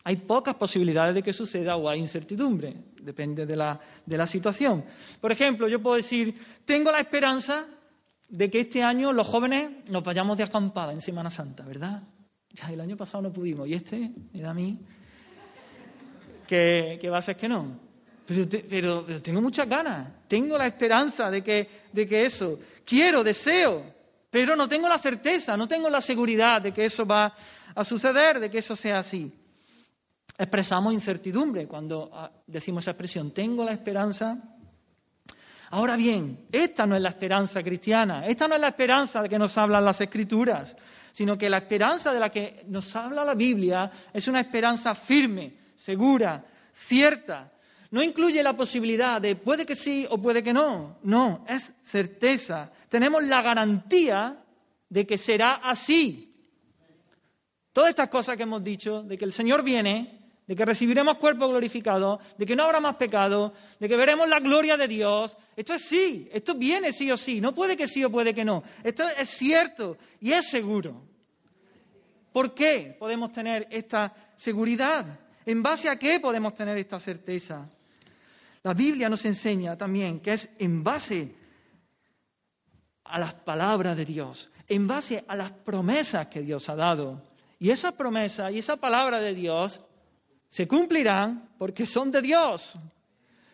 Hay 0.04 0.16
pocas 0.16 0.54
posibilidades 0.54 1.14
de 1.14 1.22
que 1.22 1.32
suceda 1.32 1.76
o 1.76 1.88
hay 1.88 1.98
incertidumbre, 1.98 2.74
depende 3.02 3.44
de 3.44 3.56
la, 3.56 3.78
de 4.06 4.16
la 4.16 4.26
situación. 4.26 4.84
Por 5.20 5.32
ejemplo, 5.32 5.68
yo 5.68 5.82
puedo 5.82 5.96
decir, 5.96 6.34
tengo 6.64 6.92
la 6.92 7.00
esperanza 7.00 7.66
de 8.28 8.50
que 8.50 8.60
este 8.60 8.82
año 8.82 9.12
los 9.12 9.26
jóvenes 9.26 9.88
nos 9.88 10.04
vayamos 10.04 10.36
de 10.36 10.44
acampada 10.44 10.92
en 10.92 11.00
Semana 11.00 11.30
Santa, 11.30 11.64
¿verdad? 11.64 12.02
Ya 12.50 12.72
el 12.72 12.80
año 12.80 12.96
pasado 12.96 13.22
no 13.22 13.32
pudimos 13.32 13.68
y 13.68 13.74
este 13.74 14.12
me 14.32 14.40
da 14.40 14.50
a 14.50 14.54
mí 14.54 14.78
que, 16.48 17.08
va 17.10 17.18
a 17.18 17.22
ser 17.22 17.36
que 17.36 17.48
no. 17.48 17.87
Pero, 18.28 19.06
tengo 19.22 19.40
muchas 19.40 19.66
ganas, 19.66 20.06
tengo 20.28 20.58
la 20.58 20.66
esperanza 20.66 21.30
de 21.30 21.42
que, 21.42 21.86
de 21.90 22.06
que 22.06 22.26
eso, 22.26 22.58
quiero, 22.84 23.24
deseo, 23.24 23.82
pero 24.28 24.54
no 24.54 24.68
tengo 24.68 24.86
la 24.86 24.98
certeza, 24.98 25.56
no 25.56 25.66
tengo 25.66 25.88
la 25.88 26.02
seguridad 26.02 26.60
de 26.60 26.72
que 26.72 26.84
eso 26.84 27.06
va 27.06 27.34
a 27.74 27.84
suceder, 27.84 28.38
de 28.38 28.50
que 28.50 28.58
eso 28.58 28.76
sea 28.76 28.98
así. 28.98 29.32
Expresamos 30.36 30.92
incertidumbre 30.92 31.66
cuando 31.66 32.10
ah, 32.12 32.30
decimos 32.46 32.84
esa 32.84 32.90
expresión, 32.90 33.30
tengo 33.30 33.64
la 33.64 33.72
esperanza. 33.72 34.36
Ahora 35.70 35.96
bien, 35.96 36.48
esta 36.52 36.84
no 36.84 36.96
es 36.96 37.00
la 37.00 37.08
esperanza 37.08 37.62
cristiana, 37.62 38.26
esta 38.26 38.46
no 38.46 38.56
es 38.56 38.60
la 38.60 38.68
esperanza 38.68 39.22
de 39.22 39.30
que 39.30 39.38
nos 39.38 39.56
hablan 39.56 39.86
las 39.86 40.02
escrituras, 40.02 40.76
sino 41.12 41.38
que 41.38 41.48
la 41.48 41.58
esperanza 41.58 42.12
de 42.12 42.20
la 42.20 42.28
que 42.28 42.62
nos 42.66 42.94
habla 42.94 43.24
la 43.24 43.34
Biblia 43.34 43.90
es 44.12 44.28
una 44.28 44.40
esperanza 44.40 44.94
firme, 44.94 45.54
segura, 45.78 46.44
cierta, 46.74 47.52
no 47.90 48.02
incluye 48.02 48.42
la 48.42 48.56
posibilidad 48.56 49.20
de 49.20 49.36
puede 49.36 49.64
que 49.64 49.74
sí 49.74 50.06
o 50.10 50.18
puede 50.18 50.42
que 50.42 50.52
no. 50.52 50.98
No, 51.02 51.44
es 51.48 51.72
certeza. 51.84 52.70
Tenemos 52.88 53.22
la 53.24 53.40
garantía 53.42 54.44
de 54.88 55.06
que 55.06 55.16
será 55.16 55.54
así. 55.54 56.34
Todas 57.72 57.90
estas 57.90 58.08
cosas 58.08 58.36
que 58.36 58.42
hemos 58.42 58.62
dicho, 58.62 59.02
de 59.02 59.16
que 59.16 59.24
el 59.24 59.32
Señor 59.32 59.62
viene, 59.62 60.18
de 60.46 60.56
que 60.56 60.64
recibiremos 60.64 61.18
cuerpo 61.18 61.48
glorificado, 61.48 62.20
de 62.36 62.46
que 62.46 62.56
no 62.56 62.64
habrá 62.64 62.80
más 62.80 62.96
pecado, 62.96 63.52
de 63.78 63.88
que 63.88 63.96
veremos 63.96 64.28
la 64.28 64.40
gloria 64.40 64.76
de 64.76 64.88
Dios, 64.88 65.36
esto 65.54 65.74
es 65.74 65.82
sí, 65.82 66.28
esto 66.32 66.54
viene 66.54 66.90
sí 66.90 67.10
o 67.10 67.16
sí, 67.16 67.40
no 67.40 67.54
puede 67.54 67.76
que 67.76 67.86
sí 67.86 68.02
o 68.02 68.10
puede 68.10 68.34
que 68.34 68.44
no. 68.44 68.62
Esto 68.82 69.04
es 69.08 69.28
cierto 69.28 69.96
y 70.20 70.32
es 70.32 70.48
seguro. 70.48 71.02
¿Por 72.32 72.54
qué 72.54 72.96
podemos 72.98 73.30
tener 73.32 73.68
esta 73.70 74.12
seguridad? 74.36 75.20
¿En 75.44 75.62
base 75.62 75.88
a 75.88 75.96
qué 75.96 76.18
podemos 76.18 76.54
tener 76.54 76.76
esta 76.78 76.98
certeza? 76.98 77.68
La 78.62 78.74
Biblia 78.74 79.08
nos 79.08 79.24
enseña 79.24 79.76
también 79.76 80.20
que 80.20 80.32
es 80.32 80.50
en 80.58 80.82
base 80.82 81.34
a 83.04 83.18
las 83.18 83.34
palabras 83.34 83.96
de 83.96 84.04
Dios, 84.04 84.50
en 84.66 84.86
base 84.86 85.24
a 85.26 85.34
las 85.34 85.52
promesas 85.52 86.26
que 86.28 86.42
Dios 86.42 86.68
ha 86.68 86.76
dado. 86.76 87.22
Y 87.58 87.70
esa 87.70 87.92
promesa 87.92 88.50
y 88.50 88.58
esa 88.58 88.76
palabra 88.76 89.20
de 89.20 89.34
Dios 89.34 89.80
se 90.46 90.68
cumplirán 90.68 91.50
porque 91.58 91.86
son 91.86 92.10
de 92.10 92.22
Dios, 92.22 92.78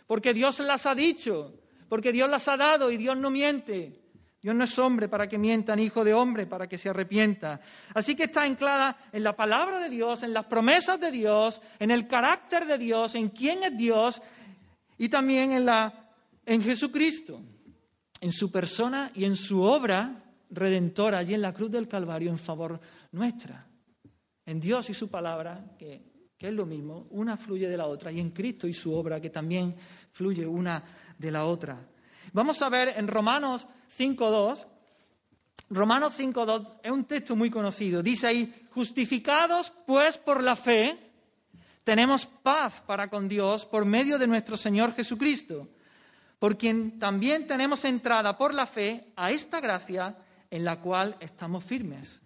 porque 0.06 0.32
Dios 0.32 0.60
las 0.60 0.86
ha 0.86 0.94
dicho, 0.94 1.54
porque 1.88 2.12
Dios 2.12 2.28
las 2.28 2.48
ha 2.48 2.56
dado 2.56 2.90
y 2.90 2.96
Dios 2.96 3.16
no 3.16 3.30
miente. 3.30 4.00
Dios 4.44 4.54
no 4.54 4.64
es 4.64 4.78
hombre 4.78 5.08
para 5.08 5.26
que 5.26 5.38
mienta, 5.38 5.74
ni 5.74 5.84
hijo 5.84 6.04
de 6.04 6.12
hombre 6.12 6.46
para 6.46 6.66
que 6.66 6.76
se 6.76 6.90
arrepienta. 6.90 7.60
Así 7.94 8.14
que 8.14 8.24
está 8.24 8.42
anclada 8.42 8.94
en 9.10 9.24
la 9.24 9.34
palabra 9.34 9.78
de 9.78 9.88
Dios, 9.88 10.22
en 10.22 10.34
las 10.34 10.44
promesas 10.44 11.00
de 11.00 11.10
Dios, 11.10 11.62
en 11.78 11.90
el 11.90 12.06
carácter 12.06 12.66
de 12.66 12.76
Dios, 12.76 13.14
en 13.14 13.30
quién 13.30 13.62
es 13.62 13.74
Dios 13.74 14.20
y 14.98 15.08
también 15.08 15.52
en, 15.52 15.64
la, 15.64 16.10
en 16.44 16.62
Jesucristo, 16.62 17.40
en 18.20 18.32
su 18.32 18.50
persona 18.50 19.10
y 19.14 19.24
en 19.24 19.36
su 19.36 19.62
obra 19.62 20.24
redentora 20.50 21.18
allí 21.18 21.34
en 21.34 21.42
la 21.42 21.52
cruz 21.52 21.70
del 21.70 21.88
Calvario 21.88 22.30
en 22.30 22.38
favor 22.38 22.80
nuestra. 23.12 23.66
En 24.46 24.60
Dios 24.60 24.88
y 24.90 24.94
su 24.94 25.08
palabra, 25.08 25.74
que, 25.78 26.02
que 26.36 26.48
es 26.48 26.54
lo 26.54 26.66
mismo, 26.66 27.06
una 27.10 27.36
fluye 27.36 27.68
de 27.68 27.76
la 27.76 27.86
otra, 27.86 28.12
y 28.12 28.20
en 28.20 28.30
Cristo 28.30 28.68
y 28.68 28.72
su 28.72 28.92
obra, 28.94 29.20
que 29.20 29.30
también 29.30 29.74
fluye 30.12 30.46
una 30.46 30.82
de 31.18 31.30
la 31.30 31.44
otra. 31.44 31.88
Vamos 32.32 32.60
a 32.62 32.68
ver 32.68 32.94
en 32.96 33.08
Romanos 33.08 33.66
5.2, 33.98 34.66
Romanos 35.70 36.18
5.2 36.18 36.80
es 36.82 36.90
un 36.90 37.04
texto 37.04 37.34
muy 37.34 37.50
conocido. 37.50 38.02
Dice 38.02 38.26
ahí, 38.26 38.66
justificados 38.70 39.72
pues 39.86 40.18
por 40.18 40.42
la 40.42 40.56
fe, 40.56 41.03
tenemos 41.84 42.26
paz 42.26 42.82
para 42.86 43.08
con 43.08 43.28
Dios 43.28 43.66
por 43.66 43.84
medio 43.84 44.18
de 44.18 44.26
nuestro 44.26 44.56
Señor 44.56 44.94
Jesucristo, 44.94 45.68
por 46.38 46.56
quien 46.56 46.98
también 46.98 47.46
tenemos 47.46 47.84
entrada 47.84 48.36
por 48.36 48.52
la 48.52 48.66
fe 48.66 49.12
a 49.16 49.30
esta 49.30 49.60
gracia 49.60 50.16
en 50.50 50.64
la 50.64 50.80
cual 50.80 51.16
estamos 51.20 51.64
firmes 51.64 52.22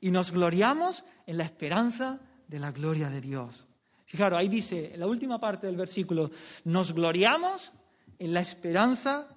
y 0.00 0.10
nos 0.10 0.32
gloriamos 0.32 1.04
en 1.26 1.38
la 1.38 1.44
esperanza 1.44 2.20
de 2.46 2.58
la 2.58 2.72
gloria 2.72 3.08
de 3.08 3.20
Dios. 3.20 3.66
Fijaros, 4.04 4.38
ahí 4.38 4.48
dice, 4.48 4.92
en 4.92 5.00
la 5.00 5.06
última 5.06 5.38
parte 5.38 5.66
del 5.66 5.76
versículo, 5.76 6.30
nos 6.64 6.92
gloriamos 6.92 7.72
en 8.18 8.34
la 8.34 8.40
esperanza 8.40 9.28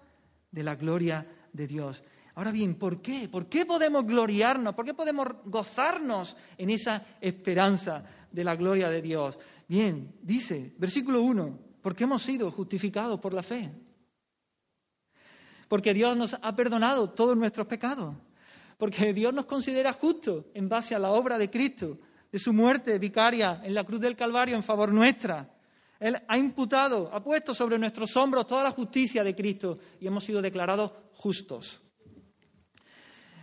de 0.52 0.64
la 0.64 0.76
gloria 0.76 1.26
de 1.54 1.68
Dios. 1.68 2.04
Ahora 2.38 2.52
bien, 2.52 2.76
¿por 2.76 3.02
qué? 3.02 3.28
¿Por 3.28 3.50
qué 3.50 3.66
podemos 3.66 4.06
gloriarnos? 4.06 4.76
¿Por 4.76 4.86
qué 4.86 4.94
podemos 4.94 5.28
gozarnos 5.46 6.38
en 6.56 6.70
esa 6.70 7.04
esperanza 7.20 8.04
de 8.32 8.44
la 8.44 8.56
gloria 8.56 8.90
de 8.90 9.02
Dios? 9.02 9.40
Bien, 9.68 10.14
dice, 10.22 10.76
versículo 10.78 11.24
1, 11.24 11.60
porque 11.82 12.04
hemos 12.04 12.22
sido 12.22 12.52
justificados 12.52 13.20
por 13.20 13.34
la 13.34 13.42
fe. 13.42 13.72
Porque 15.68 15.96
Dios 15.96 16.16
nos 16.16 16.36
ha 16.40 16.56
perdonado 16.56 17.10
todos 17.10 17.36
nuestros 17.36 17.66
pecados. 17.66 18.16
Porque 18.78 19.14
Dios 19.14 19.34
nos 19.34 19.46
considera 19.46 19.92
justos 19.94 20.46
en 20.54 20.70
base 20.70 20.94
a 20.94 21.00
la 21.00 21.10
obra 21.10 21.40
de 21.40 21.50
Cristo, 21.50 21.98
de 22.32 22.38
su 22.38 22.54
muerte 22.54 23.00
vicaria 23.00 23.62
en 23.64 23.74
la 23.74 23.84
cruz 23.84 24.00
del 24.00 24.16
Calvario 24.16 24.56
en 24.56 24.62
favor 24.62 24.94
nuestra. 24.94 25.58
Él 26.00 26.16
ha 26.28 26.38
imputado, 26.38 27.10
ha 27.12 27.24
puesto 27.24 27.56
sobre 27.56 27.80
nuestros 27.80 28.16
hombros 28.16 28.46
toda 28.46 28.62
la 28.62 28.70
justicia 28.70 29.24
de 29.24 29.34
Cristo 29.34 29.80
y 30.00 30.06
hemos 30.06 30.24
sido 30.24 30.40
declarados 30.40 30.92
justos. 31.14 31.82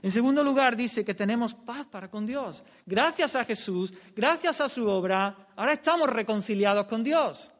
En 0.04 0.10
segundo 0.10 0.44
lugar, 0.44 0.76
dice 0.76 1.02
que 1.02 1.14
tenemos 1.14 1.54
paz 1.54 1.86
para 1.86 2.10
con 2.10 2.26
Dios. 2.26 2.62
Gracias 2.84 3.34
a 3.36 3.44
Jesús, 3.46 3.90
gracias 4.14 4.60
a 4.60 4.68
su 4.68 4.86
obra, 4.86 5.48
ahora 5.56 5.72
estamos 5.72 6.10
reconciliados 6.10 6.84
con 6.84 7.02
Dios. 7.02 7.50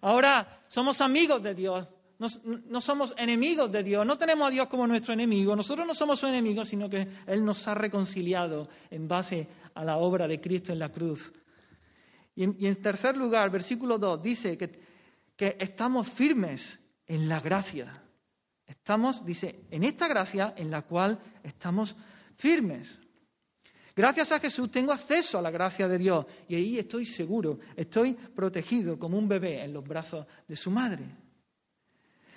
Ahora 0.00 0.64
somos 0.66 1.00
amigos 1.00 1.40
de 1.40 1.54
Dios, 1.54 1.94
no, 2.18 2.80
somos 2.80 3.14
enemigos 3.16 3.70
de 3.70 3.84
Dios, 3.84 4.04
no 4.04 4.18
tenemos 4.18 4.48
a 4.48 4.50
Dios 4.50 4.66
como 4.66 4.84
nuestro 4.84 5.14
enemigo, 5.14 5.54
nosotros 5.54 5.86
no 5.86 5.94
somos 5.94 6.18
su 6.18 6.26
enemigo, 6.26 6.64
sino 6.64 6.90
que 6.90 7.06
Él 7.28 7.44
nos 7.44 7.68
ha 7.68 7.74
reconciliado 7.74 8.68
en 8.90 9.06
base 9.06 9.46
a 9.74 9.84
la 9.84 9.98
obra 9.98 10.26
de 10.26 10.40
Cristo 10.40 10.72
en 10.72 10.80
la 10.80 10.88
cruz. 10.88 11.32
Y 12.34 12.66
en, 12.66 12.82
tercer 12.82 13.16
lugar, 13.16 13.48
versículo 13.48 13.96
2, 13.96 14.20
dice 14.20 14.58
que, 14.58 14.76
que 15.36 15.56
estamos 15.60 16.08
firmes 16.08 16.80
en 17.06 17.28
la 17.28 17.38
gracia. 17.38 18.02
Estamos, 18.72 19.22
dice, 19.22 19.66
en 19.70 19.84
esta 19.84 20.08
gracia 20.08 20.54
en 20.56 20.70
la 20.70 20.80
cual 20.80 21.18
estamos 21.42 21.94
firmes. 22.36 22.98
Gracias 23.94 24.32
a 24.32 24.40
Jesús 24.40 24.70
tengo 24.70 24.92
acceso 24.92 25.38
a 25.38 25.42
la 25.42 25.50
gracia 25.50 25.86
de 25.86 25.98
Dios 25.98 26.24
y 26.48 26.54
ahí 26.54 26.78
estoy 26.78 27.04
seguro, 27.04 27.58
estoy 27.76 28.14
protegido 28.14 28.98
como 28.98 29.18
un 29.18 29.28
bebé 29.28 29.62
en 29.62 29.74
los 29.74 29.86
brazos 29.86 30.26
de 30.48 30.56
su 30.56 30.70
madre. 30.70 31.04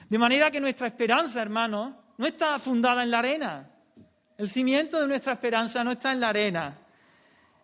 De 0.09 0.17
manera 0.17 0.51
que 0.51 0.59
nuestra 0.59 0.87
esperanza, 0.87 1.41
hermanos, 1.41 1.95
no 2.17 2.27
está 2.27 2.59
fundada 2.59 3.03
en 3.03 3.11
la 3.11 3.19
arena. 3.19 3.71
El 4.37 4.49
cimiento 4.49 4.99
de 4.99 5.07
nuestra 5.07 5.33
esperanza 5.33 5.85
no 5.85 5.93
está 5.93 6.11
en 6.11 6.19
la 6.19 6.29
arena. 6.29 6.77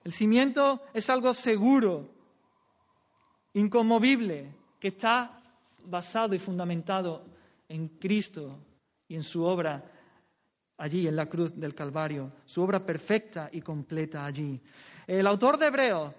El 0.05 0.13
cimiento 0.13 0.83
es 0.93 1.09
algo 1.09 1.33
seguro, 1.33 2.09
inconmovible, 3.53 4.55
que 4.79 4.87
está 4.87 5.41
basado 5.83 6.33
y 6.33 6.39
fundamentado 6.39 7.30
en 7.71 7.87
Cristo 7.99 8.59
y 9.07 9.15
en 9.15 9.23
su 9.23 9.43
obra 9.43 9.83
allí 10.77 11.07
en 11.07 11.15
la 11.15 11.27
cruz 11.27 11.57
del 11.57 11.73
Calvario, 11.73 12.33
su 12.45 12.61
obra 12.61 12.85
perfecta 12.85 13.49
y 13.51 13.61
completa 13.61 14.25
allí. 14.25 14.59
El 15.07 15.25
autor 15.27 15.57
de 15.57 15.67
Hebreos 15.67 16.13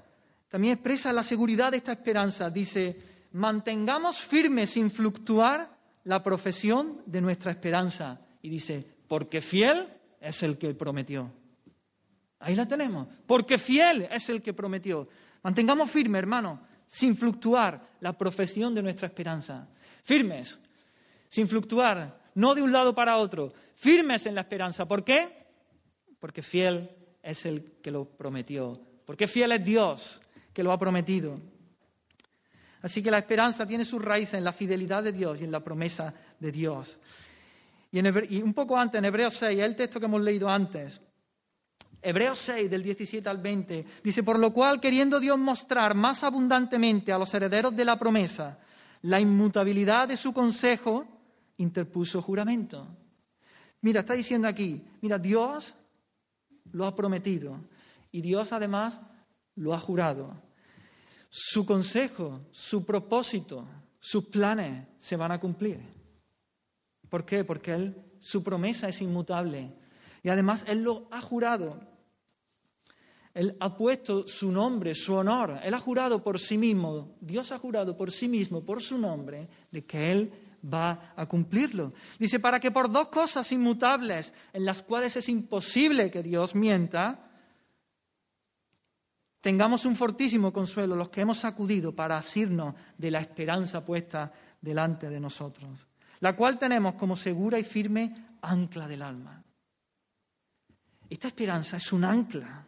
también 0.49 0.75
expresa 0.75 1.13
la 1.13 1.23
seguridad 1.23 1.71
de 1.71 1.79
esta 1.79 1.93
esperanza. 1.93 2.49
Dice, 2.49 2.97
mantengamos 3.33 4.19
firme 4.19 4.67
sin 4.67 4.91
fluctuar 4.91 5.77
la 6.05 6.23
profesión 6.23 7.03
de 7.07 7.21
nuestra 7.21 7.53
esperanza. 7.53 8.21
Y 8.41 8.49
dice, 8.49 8.87
porque 9.09 9.41
fiel 9.41 9.89
es 10.21 10.43
el 10.43 10.57
que 10.57 10.75
prometió. 10.75 11.31
Ahí 12.39 12.57
la 12.57 12.67
tenemos, 12.67 13.09
porque 13.27 13.59
fiel 13.59 14.09
es 14.11 14.29
el 14.29 14.43
que 14.43 14.53
prometió. 14.53 15.09
Mantengamos 15.43 15.91
firme, 15.91 16.19
hermano, 16.19 16.61
sin 16.87 17.17
fluctuar 17.17 17.97
la 18.01 18.17
profesión 18.17 18.75
de 18.75 18.83
nuestra 18.83 19.09
esperanza. 19.09 19.69
Firmes, 20.03 20.61
sin 21.33 21.49
fluctuar, 21.49 22.21
no 22.35 22.55
de 22.55 22.61
un 22.61 22.73
lado 22.73 22.95
para 22.95 23.17
otro, 23.17 23.55
firmes 23.77 24.27
en 24.27 24.35
la 24.35 24.43
esperanza. 24.43 24.85
¿Por 24.85 25.03
qué? 25.03 25.47
Porque 26.21 26.43
fiel 26.43 26.91
es 27.23 27.47
el 27.47 27.73
que 27.83 27.91
lo 27.91 28.05
prometió, 28.05 28.79
porque 29.07 29.27
fiel 29.27 29.53
es 29.53 29.65
Dios 29.65 30.21
que 30.53 30.63
lo 30.63 30.73
ha 30.73 30.79
prometido. 30.79 31.41
Así 32.83 33.03
que 33.03 33.11
la 33.11 33.17
esperanza 33.17 33.65
tiene 33.65 33.87
su 33.87 33.99
raíz 33.99 34.35
en 34.35 34.45
la 34.45 34.53
fidelidad 34.53 35.03
de 35.03 35.13
Dios 35.13 35.41
y 35.41 35.45
en 35.45 35.53
la 35.53 35.61
promesa 35.61 36.13
de 36.39 36.53
Dios. 36.53 37.01
Y, 37.91 38.43
un 38.43 38.53
poco 38.53 38.77
antes, 38.77 38.99
en 38.99 39.07
Hebreos 39.07 39.33
6, 39.33 39.59
el 39.59 39.75
texto 39.75 39.99
que 39.99 40.05
hemos 40.05 40.21
leído 40.21 40.51
antes, 40.51 41.01
Hebreos 42.03 42.41
6, 42.41 42.71
del 42.71 42.83
17 42.83 43.27
al 43.27 43.39
20, 43.39 43.87
dice, 44.05 44.23
por 44.23 44.39
lo 44.39 44.53
cual, 44.53 44.83
queriendo 44.83 45.19
Dios 45.19 45.39
mostrar 45.39 45.95
más 45.95 46.25
abundantemente 46.25 47.11
a 47.11 47.17
los 47.17 47.33
herederos 47.33 47.75
de 47.75 47.87
la 47.87 47.99
promesa 47.99 48.59
la 49.01 49.19
inmutabilidad 49.19 50.09
de 50.09 50.17
su 50.17 50.33
consejo, 50.33 51.22
interpuso 51.63 52.21
juramento. 52.21 52.87
Mira, 53.81 54.01
está 54.01 54.15
diciendo 54.15 54.47
aquí, 54.49 54.83
mira, 55.01 55.19
Dios 55.19 55.75
lo 56.73 56.87
ha 56.87 56.95
prometido 56.95 57.61
y 58.11 58.21
Dios 58.21 58.53
además 58.53 59.01
lo 59.57 59.75
ha 59.75 59.81
jurado. 59.81 60.41
Su 61.29 61.65
consejo, 61.65 62.43
su 62.51 62.85
propósito, 62.85 63.67
sus 63.99 64.27
planes 64.27 64.87
se 64.99 65.17
van 65.17 65.33
a 65.33 65.41
cumplir. 65.41 65.81
¿Por 67.09 67.25
qué? 67.25 67.45
Porque 67.45 67.73
Él, 67.73 68.05
su 68.21 68.43
promesa 68.43 68.89
es 68.89 69.01
inmutable 69.03 69.75
y 70.23 70.29
además 70.29 70.65
Él 70.67 70.83
lo 70.83 71.09
ha 71.11 71.21
jurado. 71.21 71.81
Él 73.35 73.57
ha 73.61 73.75
puesto 73.77 74.27
su 74.29 74.53
nombre, 74.53 74.95
su 74.95 75.15
honor. 75.15 75.59
Él 75.63 75.73
ha 75.73 75.79
jurado 75.79 76.23
por 76.23 76.39
sí 76.39 76.59
mismo, 76.59 77.17
Dios 77.21 77.51
ha 77.51 77.59
jurado 77.59 77.97
por 77.97 78.11
sí 78.11 78.29
mismo, 78.29 78.65
por 78.65 78.83
su 78.83 78.99
nombre, 78.99 79.49
de 79.71 79.85
que 79.85 80.11
Él 80.13 80.33
va 80.63 81.13
a 81.17 81.27
cumplirlo. 81.27 81.93
Dice, 82.19 82.39
para 82.39 82.61
que 82.61 82.71
por 82.71 82.91
dos 82.91 83.09
cosas 83.09 83.51
inmutables 83.53 84.33
en 84.53 84.65
las 84.65 84.83
cuales 84.83 85.17
es 85.17 85.29
imposible 85.29 86.11
que 86.11 86.23
Dios 86.23 86.55
mienta, 86.55 87.31
tengamos 89.41 89.85
un 89.85 89.97
fortísimo 89.97 90.53
consuelo 90.53 90.97
los 90.97 91.11
que 91.11 91.23
hemos 91.23 91.45
acudido 91.45 91.95
para 91.95 92.17
asirnos 92.17 92.75
de 92.97 93.11
la 93.11 93.21
esperanza 93.21 93.85
puesta 93.85 94.33
delante 94.61 95.09
de 95.09 95.21
nosotros, 95.21 95.89
la 96.21 96.37
cual 96.37 96.59
tenemos 96.59 96.95
como 96.95 97.17
segura 97.17 97.59
y 97.59 97.65
firme 97.65 98.15
ancla 98.41 98.87
del 98.87 99.03
alma. 99.03 99.43
Esta 101.11 101.29
esperanza 101.29 101.77
es 101.77 101.93
un 101.93 102.05
ancla, 102.05 102.65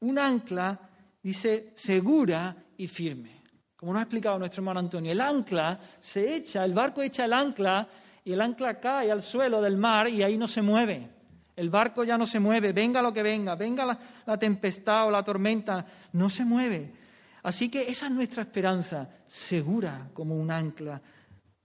un 0.00 0.18
ancla, 0.18 0.78
dice, 1.22 1.72
segura 1.74 2.54
y 2.76 2.86
firme. 2.86 3.37
Como 3.78 3.92
nos 3.92 4.00
ha 4.00 4.02
explicado 4.02 4.40
nuestro 4.40 4.60
hermano 4.60 4.80
Antonio, 4.80 5.12
el 5.12 5.20
ancla 5.20 5.78
se 6.00 6.34
echa, 6.34 6.64
el 6.64 6.74
barco 6.74 7.00
echa 7.00 7.26
el 7.26 7.32
ancla 7.32 7.86
y 8.24 8.32
el 8.32 8.40
ancla 8.40 8.80
cae 8.80 9.12
al 9.12 9.22
suelo 9.22 9.62
del 9.62 9.76
mar 9.76 10.08
y 10.08 10.20
ahí 10.20 10.36
no 10.36 10.48
se 10.48 10.62
mueve. 10.62 11.08
El 11.54 11.70
barco 11.70 12.02
ya 12.02 12.18
no 12.18 12.26
se 12.26 12.40
mueve, 12.40 12.72
venga 12.72 13.00
lo 13.00 13.12
que 13.12 13.22
venga, 13.22 13.54
venga 13.54 13.86
la, 14.26 14.36
tempestad 14.36 15.06
o 15.06 15.12
la 15.12 15.22
tormenta, 15.22 15.86
no 16.12 16.28
se 16.28 16.44
mueve. 16.44 16.92
Así 17.44 17.68
que 17.68 17.82
esa 17.82 18.06
es 18.06 18.12
nuestra 18.12 18.42
esperanza, 18.42 19.08
segura 19.28 20.10
como 20.12 20.36
un 20.36 20.50
ancla, 20.50 21.00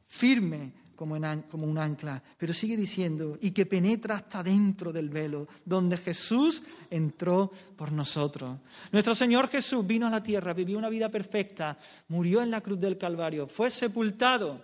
firme 0.05 0.71
como, 1.03 1.65
un 1.65 1.77
ancla, 1.77 2.21
pero 2.37 2.53
sigue 2.53 2.77
diciendo, 2.77 3.37
y 3.41 3.51
que 3.51 3.65
penetra 3.65 4.15
hasta 4.15 4.41
dentro 4.41 4.91
del 4.91 5.09
velo, 5.09 5.47
donde 5.65 5.97
Jesús 5.97 6.63
entró 6.89 7.51
por 7.75 7.91
nosotros. 7.91 8.59
Nuestro 8.91 9.13
Señor 9.13 9.49
Jesús 9.49 9.85
vino 9.85 10.07
a 10.07 10.09
la 10.09 10.23
tierra, 10.23 10.53
vivió 10.53 10.77
una 10.77 10.89
vida 10.89 11.09
perfecta, 11.09 11.77
murió 12.07 12.41
en 12.41 12.51
la 12.51 12.61
cruz 12.61 12.79
del 12.79 12.97
Calvario, 12.97 13.47
fue 13.47 13.69
sepultado, 13.69 14.61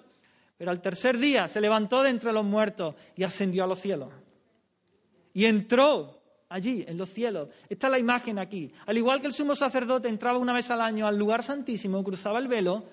pero 0.58 0.72
al 0.72 0.82
tercer 0.82 1.18
día 1.18 1.48
se 1.48 1.62
levantó 1.62 2.02
de 2.04 2.10
entre 2.10 2.32
los 2.32 2.46
muertos 2.46 2.96
y 3.16 3.24
ascendió 3.24 3.64
a 3.64 3.68
los 3.68 3.80
cielos. 3.80 4.10
Y 5.34 5.46
entró 5.46 6.20
allí, 6.50 6.84
en 6.88 6.98
los 6.98 7.10
cielos. 7.10 7.50
Esta 7.70 7.88
es 7.88 7.92
la 7.92 8.00
imagen 8.00 8.40
aquí. 8.40 8.72
Al 8.86 8.98
igual 8.98 9.22
que 9.22 9.28
el 9.28 9.34
sumo 9.34 9.56
sacerdote 9.56 10.10
entraba 10.10 10.40
una 10.40 10.54
vez 10.54 10.70
al 10.72 10.82
año 10.82 11.06
al 11.06 11.18
lugar 11.18 11.44
santísimo, 11.44 12.04
cruzaba 12.04 12.40
el 12.40 12.48
velo, 12.48 12.86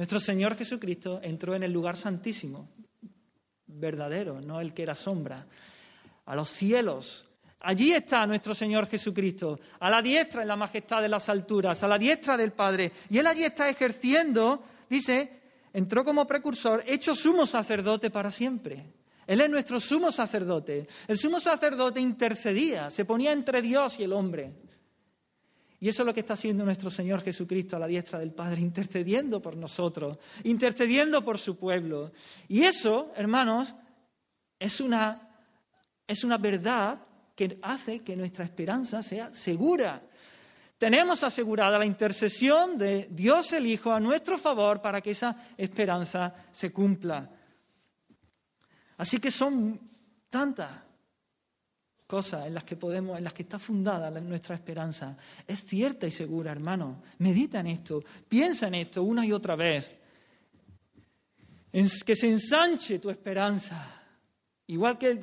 nuestro 0.00 0.18
Señor 0.18 0.56
Jesucristo 0.56 1.20
entró 1.22 1.54
en 1.54 1.62
el 1.62 1.70
lugar 1.70 1.94
santísimo, 1.94 2.70
verdadero, 3.66 4.40
no 4.40 4.58
el 4.58 4.72
que 4.72 4.82
era 4.82 4.94
sombra, 4.94 5.46
a 6.24 6.34
los 6.34 6.48
cielos. 6.48 7.28
Allí 7.60 7.92
está 7.92 8.24
nuestro 8.24 8.54
Señor 8.54 8.86
Jesucristo, 8.86 9.60
a 9.78 9.90
la 9.90 10.00
diestra 10.00 10.40
en 10.40 10.48
la 10.48 10.56
majestad 10.56 11.02
de 11.02 11.08
las 11.10 11.28
alturas, 11.28 11.82
a 11.82 11.86
la 11.86 11.98
diestra 11.98 12.34
del 12.38 12.52
Padre. 12.52 12.92
Y 13.10 13.18
Él 13.18 13.26
allí 13.26 13.44
está 13.44 13.68
ejerciendo, 13.68 14.64
dice, 14.88 15.42
entró 15.74 16.02
como 16.02 16.26
precursor, 16.26 16.82
hecho 16.86 17.14
sumo 17.14 17.44
sacerdote 17.44 18.08
para 18.08 18.30
siempre. 18.30 18.86
Él 19.26 19.42
es 19.42 19.50
nuestro 19.50 19.78
sumo 19.78 20.10
sacerdote. 20.10 20.88
El 21.08 21.18
sumo 21.18 21.38
sacerdote 21.40 22.00
intercedía, 22.00 22.90
se 22.90 23.04
ponía 23.04 23.32
entre 23.32 23.60
Dios 23.60 24.00
y 24.00 24.04
el 24.04 24.14
hombre. 24.14 24.50
Y 25.82 25.88
eso 25.88 26.02
es 26.02 26.06
lo 26.06 26.12
que 26.12 26.20
está 26.20 26.34
haciendo 26.34 26.62
nuestro 26.62 26.90
Señor 26.90 27.22
Jesucristo 27.22 27.76
a 27.76 27.78
la 27.78 27.86
diestra 27.86 28.18
del 28.18 28.32
Padre, 28.32 28.60
intercediendo 28.60 29.40
por 29.40 29.56
nosotros, 29.56 30.18
intercediendo 30.44 31.24
por 31.24 31.38
su 31.38 31.56
pueblo. 31.56 32.12
Y 32.48 32.64
eso, 32.64 33.12
hermanos, 33.16 33.74
es 34.58 34.78
una, 34.82 35.26
es 36.06 36.22
una 36.22 36.36
verdad 36.36 37.00
que 37.34 37.58
hace 37.62 38.00
que 38.00 38.14
nuestra 38.14 38.44
esperanza 38.44 39.02
sea 39.02 39.32
segura. 39.32 40.02
tenemos 40.76 41.24
asegurada 41.24 41.78
la 41.78 41.86
intercesión 41.86 42.76
de 42.76 43.08
Dios 43.10 43.52
el 43.54 43.66
Hijo 43.66 43.90
a 43.90 44.00
nuestro 44.00 44.36
favor 44.36 44.82
para 44.82 45.00
que 45.00 45.12
esa 45.12 45.34
esperanza 45.56 46.34
se 46.52 46.70
cumpla. 46.70 47.30
Así 48.98 49.18
que 49.18 49.30
son 49.30 49.80
tantas 50.28 50.89
cosas 52.10 52.44
en 52.44 52.54
las 52.54 52.64
que 52.64 52.74
podemos, 52.74 53.16
en 53.16 53.22
las 53.22 53.32
que 53.32 53.44
está 53.44 53.60
fundada 53.60 54.10
nuestra 54.20 54.56
esperanza. 54.56 55.16
Es 55.46 55.64
cierta 55.64 56.08
y 56.08 56.10
segura, 56.10 56.50
hermano. 56.50 57.04
Medita 57.18 57.60
en 57.60 57.68
esto, 57.68 58.02
piensa 58.28 58.66
en 58.66 58.74
esto 58.74 59.04
una 59.04 59.24
y 59.24 59.30
otra 59.30 59.54
vez. 59.54 59.88
Que 61.70 62.16
se 62.16 62.28
ensanche 62.28 62.98
tu 62.98 63.10
esperanza. 63.10 64.02
Igual 64.66 64.98
que 64.98 65.20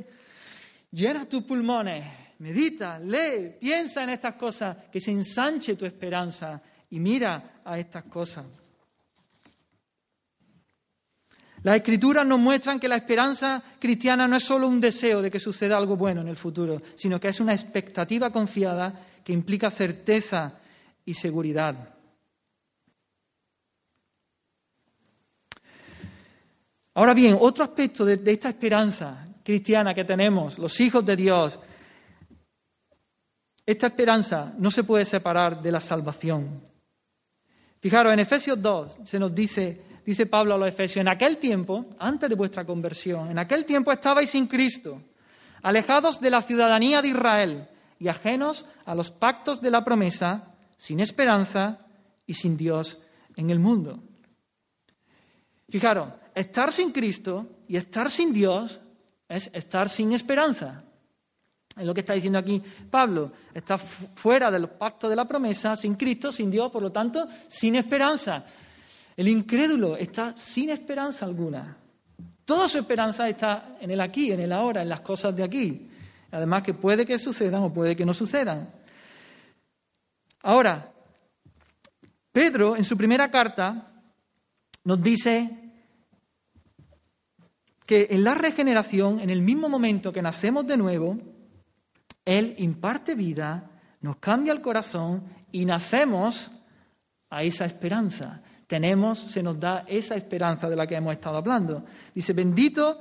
llena 0.92 1.28
tus 1.28 1.44
pulmones, 1.44 2.06
medita, 2.40 2.98
lee, 3.00 3.58
piensa 3.60 4.04
en 4.04 4.12
estas 4.12 4.36
cosas, 4.36 4.78
que 4.90 5.02
se 5.02 5.12
ensanche 5.12 5.76
tu 5.76 5.86
esperanza 5.86 6.62
y 6.90 7.02
mira 7.02 7.60
a 7.66 7.78
estas 7.78 8.06
cosas. 8.06 8.46
Las 11.68 11.76
escrituras 11.76 12.26
nos 12.26 12.40
muestran 12.40 12.80
que 12.80 12.88
la 12.88 12.96
esperanza 12.96 13.62
cristiana 13.78 14.26
no 14.26 14.38
es 14.38 14.44
solo 14.46 14.70
un 14.70 14.80
deseo 14.80 15.22
de 15.22 15.30
que 15.30 15.38
suceda 15.38 15.76
algo 15.76 15.98
bueno 15.98 16.22
en 16.22 16.30
el 16.30 16.38
futuro, 16.38 16.82
sino 16.96 17.20
que 17.20 17.28
es 17.28 17.42
una 17.42 17.52
expectativa 17.52 18.30
confiada 18.32 18.94
que 19.22 19.34
implica 19.34 19.70
certeza 19.70 20.62
y 21.04 21.14
seguridad. 21.14 21.94
Ahora 26.94 27.14
bien, 27.14 27.36
otro 27.38 27.66
aspecto 27.66 28.06
de, 28.06 28.22
esta 28.32 28.48
esperanza 28.48 29.26
cristiana 29.44 29.94
que 29.94 30.06
tenemos, 30.06 30.58
los 30.58 30.80
hijos 30.80 31.06
de 31.06 31.18
Dios, 31.18 31.60
esta 33.66 33.88
esperanza 33.88 34.54
no 34.58 34.72
se 34.72 34.86
puede 34.86 35.04
separar 35.04 35.62
de 35.62 35.74
la 35.74 35.82
salvación. 35.82 36.62
Fijaros, 37.82 38.14
en 38.14 38.20
Efesios 38.20 38.62
2 38.62 39.00
se 39.04 39.20
nos 39.20 39.36
dice, 39.36 39.87
dice 40.08 40.26
Pablo 40.26 40.56
a 40.56 40.58
los 40.58 40.70
Efesios, 40.70 41.02
en 41.02 41.10
aquel 41.10 41.38
tiempo, 41.38 41.86
antes 42.00 42.30
de 42.30 42.36
vuestra 42.36 42.64
conversión, 42.66 43.30
en 43.30 43.38
aquel 43.38 43.66
tiempo 43.66 43.92
estabais 43.92 44.30
sin 44.30 44.48
Cristo, 44.48 45.02
alejados 45.62 46.22
de 46.22 46.30
la 46.30 46.42
ciudadanía 46.42 47.02
de 47.02 47.10
Israel 47.10 47.68
y 48.00 48.08
ajenos 48.08 48.66
a 48.86 48.96
los 48.96 49.12
pactos 49.12 49.60
de 49.60 49.70
la 49.70 49.84
promesa, 49.84 50.56
sin 50.78 51.02
esperanza 51.02 51.86
y 52.26 52.36
sin 52.36 52.56
Dios 52.56 52.98
en 53.36 53.50
el 53.50 53.60
mundo. 53.60 54.00
Fijaros, 55.68 56.14
estar 56.34 56.72
sin 56.72 56.94
Cristo 56.94 57.58
y 57.68 57.76
estar 57.76 58.10
sin 58.10 58.32
Dios 58.32 58.80
es 59.28 59.52
estar 59.54 59.90
sin 59.90 60.14
esperanza. 60.14 60.86
Es 61.76 61.86
lo 61.86 61.94
que 61.94 62.00
está 62.00 62.14
diciendo 62.14 62.40
aquí 62.40 62.64
Pablo. 62.90 63.34
Está 63.54 63.78
fuera 63.78 64.50
del 64.50 64.70
pacto 64.70 65.10
de 65.10 65.18
la 65.18 65.26
promesa, 65.26 65.76
sin 65.76 65.96
Cristo, 65.96 66.32
sin 66.32 66.50
Dios, 66.50 66.72
por 66.72 66.82
lo 66.82 66.94
tanto, 66.94 67.28
sin 67.50 67.76
esperanza. 67.76 68.46
El 69.18 69.28
incrédulo 69.28 69.98
está 69.98 70.36
sin 70.36 70.70
esperanza 70.70 71.26
alguna. 71.26 71.76
Toda 72.46 72.68
su 72.68 72.78
esperanza 72.78 73.28
está 73.28 73.76
en 73.82 73.90
el 73.90 74.00
aquí, 74.00 74.32
en 74.32 74.40
el 74.40 74.54
ahora, 74.54 74.84
en 74.84 74.90
las 74.90 75.02
cosas 75.02 75.36
de 75.36 75.44
aquí. 75.44 75.90
Además 76.32 76.62
que 76.62 76.76
puede 76.76 77.04
que 77.06 77.18
sucedan 77.18 77.64
o 77.64 77.74
puede 77.74 77.96
que 77.96 78.06
no 78.06 78.14
sucedan. 78.14 78.70
Ahora, 80.44 80.94
Pedro 82.32 82.76
en 82.76 82.84
su 82.84 82.96
primera 82.96 83.32
carta 83.32 83.92
nos 84.84 85.02
dice 85.02 85.74
que 87.88 88.08
en 88.12 88.24
la 88.24 88.36
regeneración, 88.36 89.20
en 89.20 89.32
el 89.32 89.42
mismo 89.42 89.68
momento 89.68 90.14
que 90.14 90.22
nacemos 90.22 90.68
de 90.68 90.78
nuevo, 90.78 91.18
él 92.24 92.54
imparte 92.60 93.16
vida, 93.16 93.72
nos 94.02 94.18
cambia 94.18 94.54
el 94.54 94.62
corazón 94.62 95.24
y 95.52 95.66
nacemos 95.66 96.52
a 97.30 97.44
esa 97.44 97.66
esperanza. 97.66 98.44
Tenemos, 98.68 99.18
se 99.18 99.42
nos 99.42 99.60
da 99.60 99.86
esa 99.88 100.16
esperanza 100.16 100.70
de 100.70 100.76
la 100.76 100.86
que 100.86 100.96
hemos 100.96 101.14
estado 101.14 101.38
hablando. 101.38 101.86
Dice, 102.14 102.34
bendito, 102.34 103.00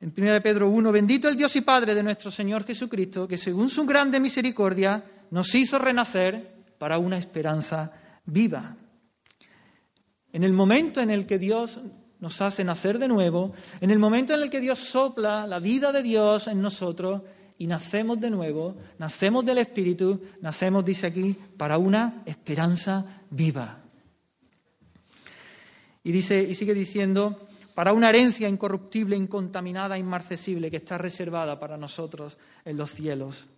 en 0.00 0.12
1 0.16 0.42
Pedro 0.42 0.70
1, 0.70 0.90
bendito 0.90 1.28
el 1.28 1.36
Dios 1.36 1.54
y 1.56 1.60
Padre 1.60 1.94
de 1.94 2.02
nuestro 2.02 2.30
Señor 2.30 2.64
Jesucristo, 2.64 3.28
que 3.28 3.36
según 3.36 3.68
su 3.68 3.84
grande 3.84 4.18
misericordia 4.18 5.04
nos 5.30 5.54
hizo 5.54 5.78
renacer 5.78 6.64
para 6.78 6.98
una 6.98 7.18
esperanza 7.18 7.92
viva. 8.24 8.74
En 10.32 10.44
el 10.44 10.54
momento 10.54 11.02
en 11.02 11.10
el 11.10 11.26
que 11.26 11.38
Dios 11.38 11.78
nos 12.18 12.40
hace 12.40 12.64
nacer 12.64 12.98
de 12.98 13.08
nuevo, 13.08 13.52
en 13.80 13.90
el 13.90 13.98
momento 13.98 14.32
en 14.32 14.42
el 14.42 14.50
que 14.50 14.60
Dios 14.60 14.78
sopla 14.78 15.46
la 15.46 15.58
vida 15.58 15.92
de 15.92 16.02
Dios 16.02 16.48
en 16.48 16.62
nosotros, 16.62 17.22
y 17.58 17.66
nacemos 17.66 18.18
de 18.18 18.30
nuevo, 18.30 18.74
nacemos 18.98 19.44
del 19.44 19.58
Espíritu, 19.58 20.18
nacemos, 20.40 20.82
dice 20.82 21.08
aquí, 21.08 21.36
para 21.58 21.76
una 21.76 22.22
esperanza 22.24 23.04
viva. 23.28 23.89
Y 26.02 26.12
dice, 26.12 26.40
y 26.40 26.54
sigue 26.54 26.74
diciendo, 26.74 27.48
para 27.74 27.92
una 27.92 28.08
herencia 28.08 28.48
incorruptible, 28.48 29.16
incontaminada, 29.16 29.98
inmarcesible, 29.98 30.70
que 30.70 30.78
está 30.78 30.98
reservada 30.98 31.58
para 31.58 31.76
nosotros 31.76 32.38
en 32.64 32.76
los 32.76 32.90
cielos. 32.90 33.48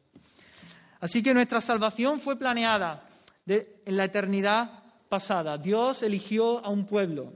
Así 1.01 1.23
que 1.23 1.35
nuestra 1.35 1.61
salvación 1.61 2.21
fue 2.21 2.37
planeada 2.37 3.09
en 3.47 3.97
la 3.97 4.05
eternidad 4.05 4.85
pasada. 5.09 5.59
Dios 5.59 6.03
eligió 6.03 6.65
a 6.65 6.71
un 6.71 6.87
pueblo 6.87 7.33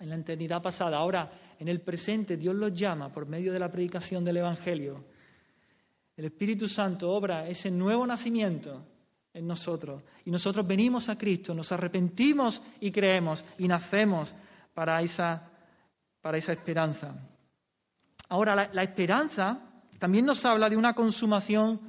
en 0.00 0.08
la 0.08 0.16
eternidad 0.16 0.62
pasada. 0.62 0.98
Ahora, 0.98 1.30
en 1.58 1.68
el 1.68 1.80
presente, 1.80 2.36
Dios 2.36 2.54
los 2.54 2.72
llama 2.72 3.12
por 3.12 3.26
medio 3.26 3.52
de 3.52 3.58
la 3.58 3.70
predicación 3.70 4.24
del 4.24 4.38
Evangelio 4.38 5.04
el 6.16 6.24
Espíritu 6.24 6.66
Santo 6.66 7.10
obra 7.10 7.46
ese 7.46 7.70
nuevo 7.70 8.06
nacimiento 8.06 8.86
en 9.36 9.46
nosotros 9.46 10.02
y 10.24 10.30
nosotros 10.30 10.66
venimos 10.66 11.08
a 11.08 11.18
Cristo, 11.18 11.54
nos 11.54 11.70
arrepentimos 11.70 12.62
y 12.80 12.90
creemos 12.90 13.44
y 13.58 13.68
nacemos 13.68 14.34
para 14.72 15.00
esa, 15.02 15.50
para 16.22 16.38
esa 16.38 16.52
esperanza. 16.52 17.14
Ahora, 18.28 18.70
la, 18.72 18.82
esperanza 18.82 19.60
también 19.98 20.24
nos 20.24 20.44
habla 20.44 20.68
de 20.68 20.76
una 20.76 20.94
consumación 20.94 21.80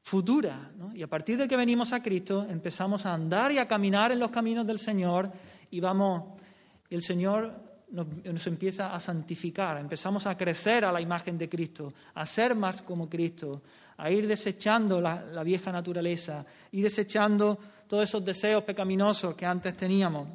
futura. 0.00 0.72
Y 0.94 1.02
a 1.02 1.06
partir 1.06 1.36
de 1.36 1.46
que 1.46 1.56
venimos 1.56 1.92
a 1.92 2.02
Cristo, 2.02 2.46
empezamos 2.48 3.04
a 3.04 3.12
andar 3.12 3.52
y 3.52 3.58
a 3.58 3.68
caminar 3.68 4.10
en 4.10 4.18
los 4.18 4.30
caminos 4.30 4.66
del 4.66 4.78
Señor 4.78 5.30
y 5.70 5.80
vamos, 5.80 6.40
el 6.88 7.02
Señor 7.02 7.65
nos, 7.90 8.46
empieza 8.46 8.94
a 8.94 9.00
santificar, 9.00 9.78
empezamos 9.78 10.26
a 10.26 10.36
crecer 10.36 10.84
a 10.84 10.92
la 10.92 11.00
imagen 11.00 11.38
de 11.38 11.48
Cristo, 11.48 11.92
a 12.14 12.26
ser 12.26 12.54
más 12.54 12.82
como 12.82 13.08
Cristo, 13.08 13.62
a 13.96 14.10
ir 14.10 14.26
desechando 14.26 15.00
la, 15.00 15.42
vieja 15.42 15.70
naturaleza, 15.70 16.44
ir 16.72 16.82
desechando 16.82 17.58
todos 17.86 18.04
esos 18.08 18.24
deseos 18.24 18.64
pecaminosos 18.64 19.34
que 19.34 19.46
antes 19.46 19.76
teníamos. 19.76 20.28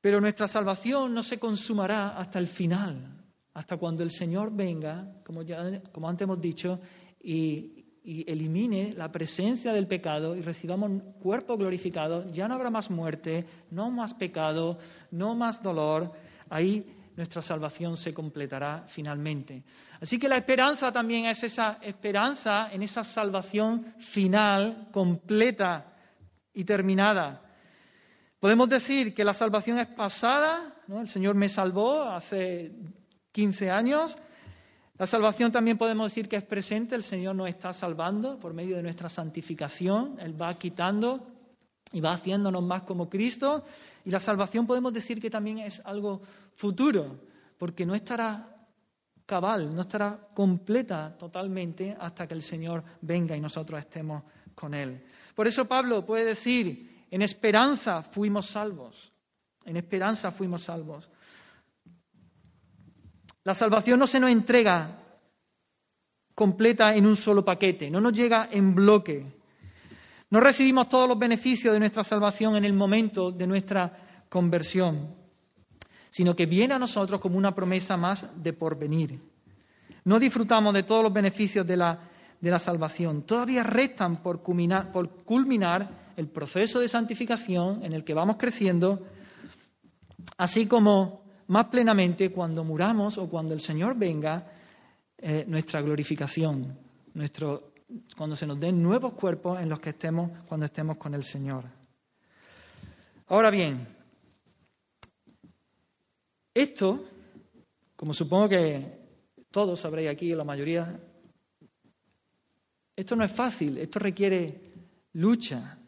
Pero 0.00 0.20
nuestra 0.20 0.46
salvación 0.46 1.14
no 1.14 1.22
se 1.22 1.38
consumará 1.38 2.18
hasta 2.18 2.38
el 2.38 2.46
final, 2.46 3.24
hasta 3.54 3.76
cuando 3.76 4.02
el 4.02 4.10
Señor 4.10 4.54
venga, 4.54 5.20
como, 5.24 5.42
ya, 5.42 5.80
como 5.92 6.08
antes 6.08 6.24
hemos 6.24 6.40
dicho, 6.40 6.80
y, 7.22 7.73
y 8.04 8.30
elimine 8.30 8.92
la 8.92 9.10
presencia 9.10 9.72
del 9.72 9.86
pecado 9.86 10.36
y 10.36 10.42
recibamos 10.42 10.90
un 10.90 11.00
cuerpo 11.14 11.56
glorificado, 11.56 12.26
ya 12.28 12.46
no 12.46 12.54
habrá 12.54 12.70
más 12.70 12.90
muerte, 12.90 13.46
no 13.70 13.90
más 13.90 14.12
pecado, 14.12 14.78
no 15.10 15.34
más 15.34 15.62
dolor. 15.62 16.12
Ahí 16.50 16.84
nuestra 17.16 17.40
salvación 17.40 17.96
se 17.96 18.12
completará 18.12 18.84
finalmente. 18.88 19.64
Así 20.00 20.18
que 20.18 20.28
la 20.28 20.36
esperanza 20.36 20.92
también 20.92 21.24
es 21.26 21.42
esa 21.44 21.78
esperanza 21.80 22.70
en 22.70 22.82
esa 22.82 23.02
salvación 23.02 23.94
final, 23.98 24.88
completa 24.92 25.94
y 26.52 26.64
terminada. 26.64 27.40
Podemos 28.38 28.68
decir 28.68 29.14
que 29.14 29.24
la 29.24 29.32
salvación 29.32 29.78
es 29.78 29.86
pasada, 29.86 30.74
el 30.88 31.08
Señor 31.08 31.34
me 31.36 31.48
salvó 31.48 32.02
hace 32.02 32.72
15 33.32 33.70
años, 33.70 34.18
la 34.96 35.06
salvación 35.06 35.50
también 35.50 35.76
podemos 35.76 36.10
decir 36.10 36.28
que 36.28 36.36
es 36.36 36.44
presente, 36.44 36.94
el 36.94 37.02
Señor 37.02 37.34
nos 37.34 37.48
está 37.48 37.72
salvando 37.72 38.38
por 38.38 38.54
medio 38.54 38.76
de 38.76 38.82
nuestra 38.82 39.08
santificación, 39.08 40.16
Él 40.20 40.40
va 40.40 40.54
quitando 40.54 41.26
y 41.90 42.00
va 42.00 42.12
haciéndonos 42.12 42.62
más 42.62 42.82
como 42.82 43.08
Cristo. 43.08 43.64
Y 44.04 44.10
la 44.10 44.20
salvación 44.20 44.66
podemos 44.66 44.92
decir 44.92 45.20
que 45.20 45.30
también 45.30 45.58
es 45.58 45.80
algo 45.84 46.22
futuro, 46.54 47.18
porque 47.58 47.84
no 47.84 47.94
estará 47.94 48.54
cabal, 49.26 49.74
no 49.74 49.80
estará 49.80 50.28
completa 50.32 51.16
totalmente 51.18 51.96
hasta 51.98 52.28
que 52.28 52.34
el 52.34 52.42
Señor 52.42 52.84
venga 53.00 53.36
y 53.36 53.40
nosotros 53.40 53.80
estemos 53.80 54.22
con 54.54 54.74
Él. 54.74 55.04
Por 55.34 55.48
eso 55.48 55.64
Pablo 55.64 56.04
puede 56.04 56.24
decir, 56.24 57.06
en 57.10 57.22
esperanza 57.22 58.02
fuimos 58.02 58.46
salvos, 58.46 59.12
en 59.64 59.76
esperanza 59.76 60.30
fuimos 60.30 60.62
salvos. 60.62 61.10
La 63.44 63.54
salvación 63.54 63.98
no 63.98 64.06
se 64.06 64.18
nos 64.18 64.30
entrega 64.30 65.00
completa 66.34 66.94
en 66.94 67.06
un 67.06 67.14
solo 67.14 67.44
paquete, 67.44 67.90
no 67.90 68.00
nos 68.00 68.12
llega 68.12 68.48
en 68.50 68.74
bloque. 68.74 69.24
No 70.30 70.40
recibimos 70.40 70.88
todos 70.88 71.08
los 71.08 71.18
beneficios 71.18 71.72
de 71.72 71.78
nuestra 71.78 72.02
salvación 72.02 72.56
en 72.56 72.64
el 72.64 72.72
momento 72.72 73.30
de 73.30 73.46
nuestra 73.46 74.24
conversión, 74.28 75.14
sino 76.10 76.34
que 76.34 76.46
viene 76.46 76.74
a 76.74 76.78
nosotros 76.78 77.20
como 77.20 77.38
una 77.38 77.54
promesa 77.54 77.96
más 77.96 78.26
de 78.42 78.52
porvenir. 78.52 79.20
No 80.04 80.18
disfrutamos 80.18 80.74
de 80.74 80.82
todos 80.82 81.04
los 81.04 81.12
beneficios 81.12 81.66
de 81.66 81.76
la 81.76 82.10
de 82.44 82.50
la 82.50 82.58
salvación. 82.58 83.22
Todavía 83.22 83.62
restan 83.62 84.22
por 84.22 84.42
culminar, 84.42 84.92
por 84.92 85.24
culminar 85.24 86.12
el 86.14 86.28
proceso 86.28 86.78
de 86.78 86.88
santificación 86.88 87.82
en 87.82 87.94
el 87.94 88.04
que 88.04 88.12
vamos 88.12 88.36
creciendo, 88.36 89.00
así 90.36 90.66
como 90.66 91.23
más 91.48 91.66
plenamente 91.66 92.30
cuando 92.30 92.64
muramos 92.64 93.18
o 93.18 93.28
cuando 93.28 93.54
el 93.54 93.60
Señor 93.60 93.96
venga, 93.96 94.46
eh, 95.18 95.44
nuestra 95.46 95.80
glorificación, 95.80 96.78
nuestro, 97.14 97.72
cuando 98.16 98.36
se 98.36 98.46
nos 98.46 98.58
den 98.58 98.82
nuevos 98.82 99.14
cuerpos 99.14 99.60
en 99.60 99.68
los 99.68 99.80
que 99.80 99.90
estemos 99.90 100.30
cuando 100.46 100.66
estemos 100.66 100.96
con 100.96 101.14
el 101.14 101.22
Señor. 101.22 101.64
Ahora 103.28 103.50
bien, 103.50 103.86
esto, 106.52 107.08
como 107.96 108.12
supongo 108.12 108.50
que 108.50 109.04
todos 109.50 109.80
sabréis 109.80 110.10
aquí, 110.10 110.34
la 110.34 110.44
mayoría, 110.44 111.00
esto 112.94 113.16
no 113.16 113.24
es 113.24 113.32
fácil, 113.32 113.78
esto 113.78 113.98
requiere 113.98 114.60
lucha, 115.14 115.78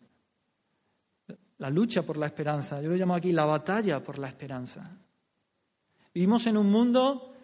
la 1.59 1.71
lucha 1.71 2.03
por 2.03 2.17
la 2.17 2.27
esperanza. 2.27 2.81
Yo 2.81 2.89
lo 2.89 2.97
llamo 2.97 3.15
aquí 3.15 3.33
la 3.33 3.45
batalla 3.45 4.03
por 4.03 4.19
la 4.19 4.29
esperanza. 4.29 5.06
Vivimos 6.17 6.47
en 6.47 6.57
un 6.57 6.71
mundo, 6.71 7.35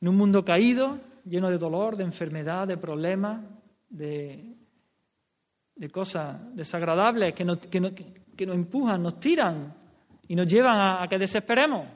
en 0.00 0.08
un 0.08 0.16
mundo 0.16 0.42
caído, 0.42 0.98
lleno 1.26 1.50
de 1.50 1.58
dolor, 1.58 1.94
de 1.94 2.04
enfermedad, 2.04 2.66
de 2.66 2.78
problemas, 2.78 3.44
de, 3.90 4.56
cosas 5.92 6.56
desagradables 6.56 7.34
que 7.34 7.44
nos, 7.44 7.58
que, 7.58 7.78
nos, 7.78 7.92
empujan, 8.56 9.02
nos 9.02 9.20
tiran 9.20 9.74
y 10.26 10.34
nos 10.34 10.46
llevan 10.46 10.78
a, 10.78 11.02
a, 11.02 11.06
que 11.06 11.18
desesperemos. 11.18 11.86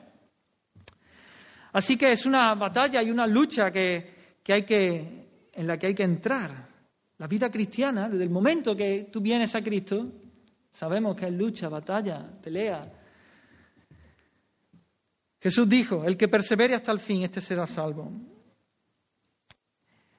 Así 1.71 1.97
que 1.97 2.11
es 2.11 2.27
una 2.27 2.53
batalla 2.53 3.01
y 3.01 3.09
una 3.09 3.25
lucha 3.25 3.71
que, 3.71 4.37
que 4.43 4.53
hay 4.53 4.65
que, 4.65 5.49
en 5.51 5.65
la 5.65 5.79
que 5.79 5.87
hay 5.87 5.95
que 5.95 6.03
entrar. 6.03 6.69
La 7.17 7.25
vida 7.25 7.49
cristiana, 7.49 8.07
desde 8.07 8.25
el 8.25 8.29
momento 8.29 8.75
que 8.75 9.09
tú 9.11 9.19
vienes 9.19 9.55
a 9.55 9.63
Cristo, 9.63 10.11
sabemos 10.73 11.15
que 11.15 11.25
es 11.25 11.33
lucha, 11.33 11.69
batalla, 11.69 12.23
pelea, 12.39 13.02
Jesús 15.43 15.67
dijo, 15.67 16.05
el 16.05 16.15
que 16.15 16.29
persevere 16.29 16.73
hasta 16.73 16.93
el 16.93 16.99
fin, 16.99 17.21
este 17.23 17.41
será 17.41 17.67
salvo. 17.67 18.09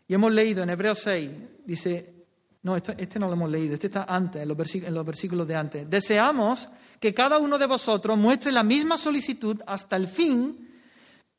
Y 0.07 0.13
hemos 0.13 0.31
leído 0.31 0.63
en 0.63 0.69
Hebreos 0.69 0.99
6, 0.99 1.31
dice, 1.65 2.27
no, 2.61 2.77
este, 2.77 3.19
no 3.19 3.29
lo 3.29 3.33
hemos 3.33 3.51
leído, 3.51 3.73
este 3.73 3.87
está 3.87 4.05
antes, 4.07 4.43
en 4.43 4.49
los, 4.49 4.75
en 4.75 4.93
los 4.93 5.07
versículos 5.07 5.49
de 5.49 5.57
antes. 5.57 5.89
Deseamos 5.89 6.69
que 7.01 7.15
cada 7.15 7.39
uno 7.39 7.57
de 7.57 7.67
vosotros 7.67 8.19
muestre 8.19 8.53
la 8.53 8.63
misma 8.63 8.99
solicitud 8.99 9.63
hasta 9.67 9.97
el 9.97 10.09
fin 10.09 10.83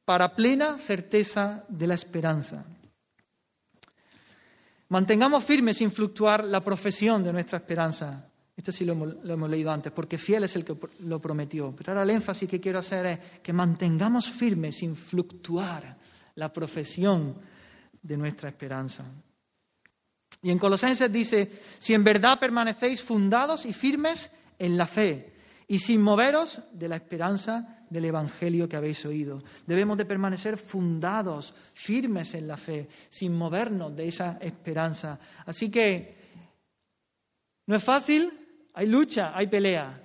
para 0.04 0.34
plena 0.34 0.80
certeza 0.80 1.64
de 1.70 1.86
la 1.86 1.94
esperanza. 1.94 2.66
Mantengamos 4.90 5.44
firme 5.44 5.74
sin 5.74 5.92
fluctuar 5.92 6.44
la 6.44 6.62
profesión 6.62 7.24
de 7.24 7.34
nuestra 7.34 7.60
esperanza, 7.60 8.32
esto 8.56 8.72
sí 8.72 8.86
lo 8.86 8.94
hemos, 8.94 9.50
leído 9.50 9.70
antes, 9.70 9.92
porque 9.92 10.18
fiel 10.18 10.46
es 10.46 10.56
el 10.56 10.64
que 10.64 10.78
lo 11.00 11.20
prometió. 11.20 11.76
Pero 11.76 11.92
ahora 11.92 12.04
el 12.04 12.12
énfasis 12.12 12.50
que 12.50 12.62
quiero 12.62 12.80
hacer 12.80 13.06
es 13.06 13.20
que 13.42 13.52
mantengamos 13.52 14.30
firme, 14.30 14.72
sin 14.72 14.96
fluctuar, 14.96 15.98
la 16.36 16.52
profesión 16.52 17.36
de 18.02 18.18
nuestra 18.18 18.50
esperanza. 18.50 19.06
Y 20.42 20.52
en 20.52 20.60
Colosenses 20.60 21.12
dice, 21.12 21.52
si 21.80 21.94
en 21.94 22.04
verdad 22.04 22.40
permanecéis 22.40 23.02
fundados 23.02 23.66
y 23.66 23.74
firmes 23.74 24.32
en 24.58 24.78
la 24.78 24.88
fe 24.88 25.34
y 25.68 25.80
sin 25.80 26.02
moveros 26.02 26.62
de 26.72 26.88
la 26.88 26.98
esperanza 26.98 27.86
del 27.90 28.06
Evangelio 28.06 28.70
que 28.70 28.76
habéis 28.76 29.06
oído. 29.06 29.44
Debemos 29.66 29.98
de 29.98 30.06
permanecer 30.06 30.58
fundados, 30.58 31.54
firmes 31.74 32.34
en 32.36 32.48
la 32.48 32.58
fe, 32.58 32.88
sin 33.10 33.34
movernos 33.34 33.96
de 33.96 34.08
esa 34.08 34.38
esperanza. 34.42 35.20
Así 35.46 35.70
que 35.70 36.16
no 37.68 37.76
es 37.76 37.84
fácil, 37.84 38.45
hay 38.76 38.88
lucha, 38.88 39.32
hay 39.34 39.48
pelea, 39.48 39.98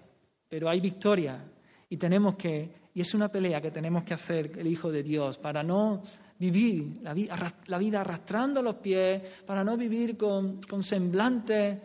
pero 0.48 0.68
hay 0.68 0.80
victoria. 0.80 1.44
Y 1.88 1.96
tenemos 1.96 2.36
que, 2.36 2.70
y 2.94 3.00
es 3.00 3.14
una 3.14 3.28
pelea 3.28 3.60
que 3.60 3.72
tenemos 3.72 4.04
que 4.04 4.14
hacer 4.14 4.52
el 4.56 4.68
Hijo 4.68 4.92
de 4.92 5.02
Dios 5.02 5.38
para 5.38 5.64
no 5.64 6.02
vivir 6.38 7.00
la, 7.02 7.78
vida 7.78 8.00
arrastrando 8.00 8.62
los 8.62 8.76
pies, 8.76 9.42
para 9.44 9.64
no 9.64 9.76
vivir 9.76 10.16
con, 10.16 10.60
semblantes 10.82 11.78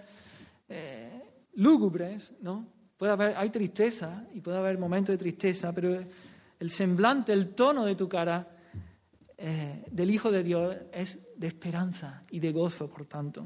eh, 0.70 1.24
lúgubres, 1.56 2.34
¿no? 2.42 2.68
Puede 2.96 3.12
haber, 3.12 3.36
hay 3.36 3.50
tristeza 3.50 4.24
y 4.34 4.40
puede 4.40 4.58
haber 4.58 4.78
momentos 4.78 5.14
de 5.14 5.18
tristeza, 5.18 5.74
pero 5.74 6.00
el 6.60 6.70
semblante, 6.70 7.34
el 7.34 7.54
tono 7.56 7.84
de 7.84 7.96
tu 7.96 8.08
cara 8.08 8.48
eh, 9.38 9.84
del 9.92 10.12
Hijo 10.12 10.32
de 10.32 10.44
Dios 10.44 10.78
es 10.94 11.20
de 11.36 11.48
esperanza 11.48 12.24
y 12.30 12.40
de 12.40 12.52
gozo, 12.52 12.88
por 12.88 13.06
tanto. 13.08 13.46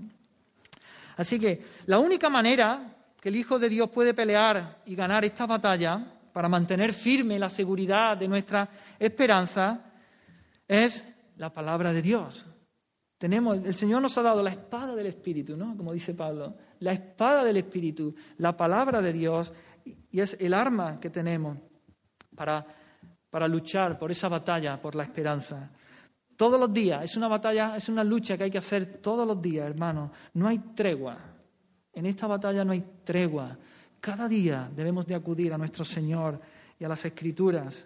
Así 1.15 1.39
que 1.39 1.62
la 1.88 1.99
única 1.99 2.30
manera 2.30 2.99
que 3.19 3.29
el 3.29 3.36
Hijo 3.36 3.60
de 3.60 3.69
Dios 3.69 3.89
puede 3.89 4.13
pelear 4.13 4.82
y 4.86 4.95
ganar 4.95 5.25
esta 5.25 5.45
batalla 5.45 6.19
para 6.32 6.47
mantener 6.47 6.93
firme 6.93 7.39
la 7.39 7.49
seguridad 7.49 8.17
de 8.17 8.27
nuestra 8.27 8.69
esperanza 8.97 9.91
es 10.67 11.05
la 11.38 11.51
palabra 11.51 11.91
de 11.91 12.01
Dios. 12.01 12.45
Tenemos, 13.17 13.58
el 13.58 13.73
Señor 13.73 14.01
nos 14.01 14.17
ha 14.17 14.21
dado 14.21 14.41
la 14.41 14.51
espada 14.51 14.95
del 14.95 15.08
Espíritu, 15.08 15.58
¿no? 15.58 15.75
Como 15.75 15.91
dice 15.91 16.13
Pablo, 16.13 16.55
la 16.79 16.93
espada 16.93 17.43
del 17.43 17.58
Espíritu, 17.58 18.15
la 18.38 18.55
palabra 18.55 19.01
de 19.01 19.12
Dios, 19.12 19.51
y 19.84 20.21
es 20.21 20.38
el 20.39 20.53
arma 20.53 20.99
que 20.99 21.10
tenemos 21.10 21.58
para, 22.34 22.65
para 23.29 23.47
luchar 23.47 23.99
por 23.99 24.12
esa 24.12 24.29
batalla, 24.29 24.82
por 24.82 24.95
la 24.95 25.03
esperanza. 25.03 25.69
Todos 26.38 26.58
los 26.58 26.71
días, 26.71 27.03
es 27.03 27.17
una 27.17 27.27
batalla, 27.27 27.75
es 27.75 27.89
una 27.89 28.05
lucha 28.05 28.38
que 28.38 28.45
hay 28.45 28.51
que 28.51 28.60
hacer 28.60 29.01
todos 29.01 29.27
los 29.27 29.41
días, 29.41 29.67
hermano. 29.67 30.13
No 30.36 30.47
hay 30.47 30.60
tregua. 30.73 31.38
En 31.93 32.06
esta 32.06 32.28
batalla 32.28 32.63
no 32.63 32.71
hay 32.71 32.84
tregua. 33.04 33.58
Cada 33.99 34.28
día 34.28 34.69
debemos 34.73 35.06
de 35.06 35.15
acudir 35.15 35.54
a 35.54 35.58
nuestro 35.58 35.84
Señor 35.84 36.39
y 36.80 36.86
a 36.86 36.88
las 36.88 37.04
Escrituras. 37.04 37.86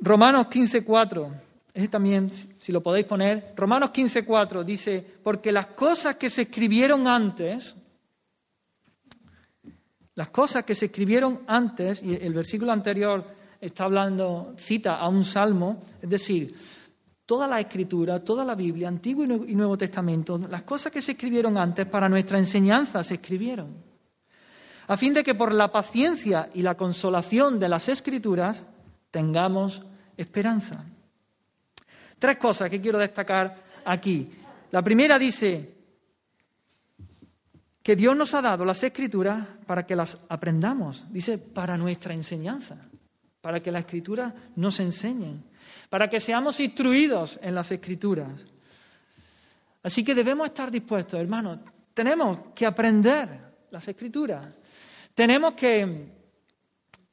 Romanos 0.00 0.46
15:4, 0.46 1.30
ese 1.74 1.88
también, 1.88 2.30
si 2.30 2.72
lo 2.72 2.82
podéis 2.82 3.06
poner, 3.06 3.52
Romanos 3.54 3.90
15:4 3.90 4.64
dice, 4.64 5.04
porque 5.22 5.52
las 5.52 5.66
cosas 5.66 6.16
que 6.16 6.30
se 6.30 6.42
escribieron 6.42 7.06
antes, 7.06 7.76
las 10.14 10.30
cosas 10.30 10.64
que 10.64 10.74
se 10.74 10.86
escribieron 10.86 11.42
antes, 11.46 12.02
y 12.02 12.14
el 12.14 12.32
versículo 12.32 12.72
anterior 12.72 13.26
está 13.60 13.84
hablando, 13.84 14.54
cita 14.56 14.96
a 14.96 15.06
un 15.08 15.22
salmo, 15.22 15.82
es 16.00 16.08
decir, 16.08 16.54
toda 17.30 17.46
la 17.46 17.60
escritura, 17.60 18.18
toda 18.18 18.44
la 18.44 18.56
Biblia, 18.56 18.88
Antiguo 18.88 19.22
y 19.24 19.54
Nuevo 19.54 19.78
Testamento, 19.78 20.36
las 20.36 20.64
cosas 20.64 20.90
que 20.90 21.00
se 21.00 21.12
escribieron 21.12 21.56
antes 21.56 21.86
para 21.86 22.08
nuestra 22.08 22.38
enseñanza 22.38 23.04
se 23.04 23.14
escribieron, 23.14 23.72
a 24.88 24.96
fin 24.96 25.14
de 25.14 25.22
que 25.22 25.36
por 25.36 25.54
la 25.54 25.70
paciencia 25.70 26.50
y 26.54 26.62
la 26.62 26.74
consolación 26.74 27.56
de 27.60 27.68
las 27.68 27.88
escrituras 27.88 28.66
tengamos 29.12 29.80
esperanza. 30.16 30.84
Tres 32.18 32.36
cosas 32.36 32.68
que 32.68 32.80
quiero 32.80 32.98
destacar 32.98 33.62
aquí. 33.84 34.28
La 34.72 34.82
primera 34.82 35.16
dice 35.16 35.72
que 37.80 37.94
Dios 37.94 38.16
nos 38.16 38.34
ha 38.34 38.42
dado 38.42 38.64
las 38.64 38.82
escrituras 38.82 39.46
para 39.66 39.86
que 39.86 39.94
las 39.94 40.18
aprendamos, 40.28 41.06
dice, 41.12 41.38
para 41.38 41.78
nuestra 41.78 42.12
enseñanza, 42.12 42.88
para 43.40 43.60
que 43.60 43.70
las 43.70 43.82
escrituras 43.82 44.34
nos 44.56 44.80
enseñen 44.80 45.48
para 45.88 46.08
que 46.08 46.20
seamos 46.20 46.60
instruidos 46.60 47.38
en 47.42 47.54
las 47.54 47.70
escrituras. 47.70 48.44
Así 49.82 50.04
que 50.04 50.14
debemos 50.14 50.48
estar 50.48 50.70
dispuestos, 50.70 51.18
hermanos. 51.20 51.58
Tenemos 51.94 52.52
que 52.54 52.66
aprender 52.66 53.28
las 53.70 53.86
escrituras. 53.88 54.46
Tenemos 55.14 55.54
que 55.54 55.80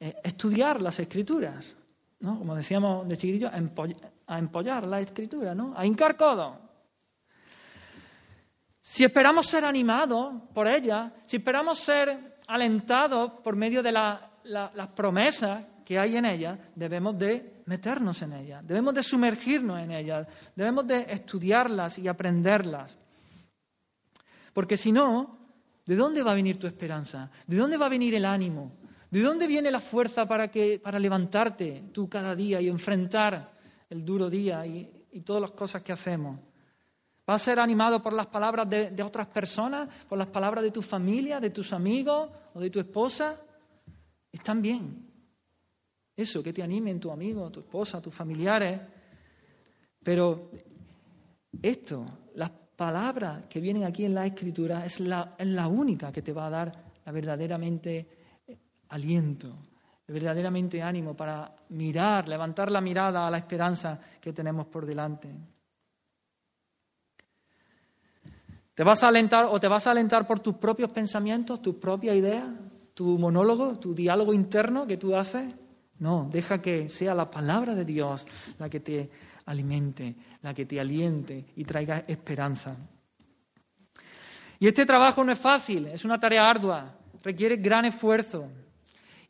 eh, 0.00 0.16
estudiar 0.22 0.80
las 0.80 0.98
escrituras, 1.00 1.76
¿no? 2.20 2.38
Como 2.38 2.54
decíamos 2.54 3.08
de 3.08 3.16
chiquitillos, 3.16 3.52
a 3.52 4.38
empollar 4.38 4.86
la 4.86 5.00
escritura, 5.00 5.54
¿no? 5.54 5.74
A 5.76 5.86
hincar 5.86 6.16
codo. 6.16 6.68
Si 8.80 9.04
esperamos 9.04 9.46
ser 9.46 9.64
animados 9.64 10.34
por 10.54 10.66
ella, 10.66 11.12
si 11.24 11.36
esperamos 11.36 11.78
ser 11.78 12.38
alentados 12.46 13.32
por 13.44 13.54
medio 13.54 13.82
de 13.82 13.92
las 13.92 14.88
promesas 14.96 15.64
que 15.88 15.98
hay 15.98 16.18
en 16.18 16.26
ella, 16.26 16.58
debemos 16.74 17.18
de 17.18 17.62
meternos 17.64 18.20
en 18.20 18.34
ella, 18.34 18.60
debemos 18.62 18.92
de 18.92 19.02
sumergirnos 19.02 19.80
en 19.80 19.90
ella, 19.90 20.28
debemos 20.54 20.86
de 20.86 21.06
estudiarlas 21.08 21.98
y 21.98 22.06
aprenderlas. 22.06 22.94
Porque 24.52 24.76
si 24.76 24.92
no, 24.92 25.38
¿de 25.86 25.96
dónde 25.96 26.22
va 26.22 26.32
a 26.32 26.34
venir 26.34 26.58
tu 26.58 26.66
esperanza? 26.66 27.30
¿De 27.46 27.56
dónde 27.56 27.78
va 27.78 27.86
a 27.86 27.88
venir 27.88 28.14
el 28.14 28.26
ánimo? 28.26 28.76
¿De 29.10 29.22
dónde 29.22 29.46
viene 29.46 29.70
la 29.70 29.80
fuerza 29.80 30.28
para, 30.28 30.48
que, 30.48 30.78
para 30.78 30.98
levantarte 30.98 31.84
tú 31.90 32.06
cada 32.06 32.34
día 32.34 32.60
y 32.60 32.68
enfrentar 32.68 33.50
el 33.88 34.04
duro 34.04 34.28
día 34.28 34.66
y, 34.66 35.06
y 35.12 35.22
todas 35.22 35.40
las 35.40 35.52
cosas 35.52 35.80
que 35.80 35.94
hacemos? 35.94 36.38
¿Vas 37.26 37.40
a 37.40 37.44
ser 37.46 37.60
animado 37.60 38.02
por 38.02 38.12
las 38.12 38.26
palabras 38.26 38.68
de, 38.68 38.90
de, 38.90 39.02
otras 39.02 39.28
personas, 39.28 39.88
por 40.06 40.18
las 40.18 40.28
palabras 40.28 40.62
de 40.62 40.70
tu 40.70 40.82
familia, 40.82 41.40
de 41.40 41.48
tus 41.48 41.72
amigos 41.72 42.28
o 42.52 42.60
de 42.60 42.68
tu 42.68 42.78
esposa? 42.78 43.40
Están 44.30 44.60
bien, 44.60 45.07
eso, 46.18 46.42
que 46.42 46.52
te 46.52 46.64
animen 46.64 46.98
tu 46.98 47.12
amigo, 47.12 47.48
tu 47.48 47.60
esposa, 47.60 48.02
tus 48.02 48.12
familiares. 48.12 48.80
Pero 50.02 50.50
esto, 51.62 52.04
las 52.34 52.50
palabras 52.50 53.46
que 53.46 53.60
vienen 53.60 53.84
aquí 53.84 54.04
en 54.04 54.14
la 54.14 54.26
Escritura, 54.26 54.84
es 54.84 54.98
la, 54.98 55.36
es 55.38 55.46
la 55.46 55.68
única 55.68 56.10
que 56.10 56.22
te 56.22 56.32
va 56.32 56.48
a 56.48 56.50
dar 56.50 56.84
la 57.04 57.12
verdaderamente 57.12 58.08
eh, 58.48 58.58
aliento, 58.88 59.54
verdaderamente 60.08 60.82
ánimo 60.82 61.14
para 61.14 61.54
mirar, 61.68 62.26
levantar 62.26 62.72
la 62.72 62.80
mirada 62.80 63.24
a 63.24 63.30
la 63.30 63.38
esperanza 63.38 64.00
que 64.20 64.32
tenemos 64.32 64.66
por 64.66 64.86
delante. 64.86 65.32
¿Te 68.74 68.82
vas 68.82 69.04
a 69.04 69.08
alentar 69.08 69.46
o 69.46 69.60
te 69.60 69.68
vas 69.68 69.86
a 69.86 69.92
alentar 69.92 70.26
por 70.26 70.40
tus 70.40 70.56
propios 70.56 70.90
pensamientos, 70.90 71.62
tus 71.62 71.76
propias 71.76 72.16
ideas, 72.16 72.44
tu 72.92 73.18
monólogo, 73.18 73.78
tu 73.78 73.94
diálogo 73.94 74.32
interno 74.32 74.84
que 74.84 74.96
tú 74.96 75.14
haces? 75.14 75.54
No, 76.00 76.28
deja 76.30 76.62
que 76.62 76.88
sea 76.88 77.14
la 77.14 77.30
palabra 77.30 77.74
de 77.74 77.84
Dios 77.84 78.26
la 78.58 78.68
que 78.68 78.80
te 78.80 79.10
alimente, 79.46 80.14
la 80.42 80.54
que 80.54 80.66
te 80.66 80.78
aliente 80.78 81.46
y 81.56 81.64
traiga 81.64 82.04
esperanza. 82.06 82.76
Y 84.60 84.66
este 84.66 84.84
trabajo 84.84 85.24
no 85.24 85.32
es 85.32 85.38
fácil, 85.38 85.86
es 85.86 86.04
una 86.04 86.18
tarea 86.18 86.48
ardua, 86.48 86.94
requiere 87.22 87.56
gran 87.56 87.84
esfuerzo. 87.84 88.48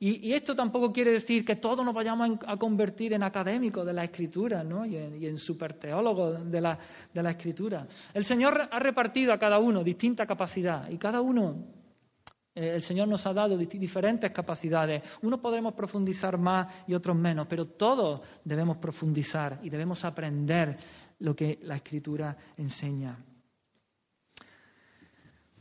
Y, 0.00 0.32
esto 0.32 0.54
tampoco 0.54 0.92
quiere 0.92 1.10
decir 1.10 1.44
que 1.44 1.56
todos 1.56 1.84
nos 1.84 1.92
vayamos 1.92 2.38
a 2.46 2.56
convertir 2.56 3.14
en 3.14 3.24
académicos 3.24 3.84
de 3.84 3.92
la 3.92 4.04
escritura 4.04 4.62
¿no? 4.62 4.86
y, 4.86 4.96
en, 4.96 5.20
y 5.20 5.36
superteólogos 5.36 6.48
de 6.48 6.60
la, 6.60 6.78
de 7.12 7.20
la 7.20 7.30
escritura. 7.30 7.84
El 8.14 8.24
Señor 8.24 8.68
ha 8.70 8.78
repartido 8.78 9.32
a 9.32 9.38
cada 9.38 9.58
uno 9.58 9.82
distinta 9.82 10.24
capacidad 10.24 10.88
y 10.88 10.98
cada 10.98 11.20
uno, 11.20 11.56
el 12.58 12.82
Señor 12.82 13.08
nos 13.08 13.26
ha 13.26 13.32
dado 13.32 13.56
diferentes 13.56 14.30
capacidades. 14.30 15.02
Unos 15.22 15.40
podremos 15.40 15.74
profundizar 15.74 16.38
más 16.38 16.84
y 16.86 16.94
otros 16.94 17.16
menos, 17.16 17.46
pero 17.46 17.66
todos 17.66 18.20
debemos 18.44 18.78
profundizar 18.78 19.60
y 19.62 19.70
debemos 19.70 20.04
aprender 20.04 20.76
lo 21.20 21.34
que 21.34 21.58
la 21.62 21.76
escritura 21.76 22.36
enseña. 22.56 23.16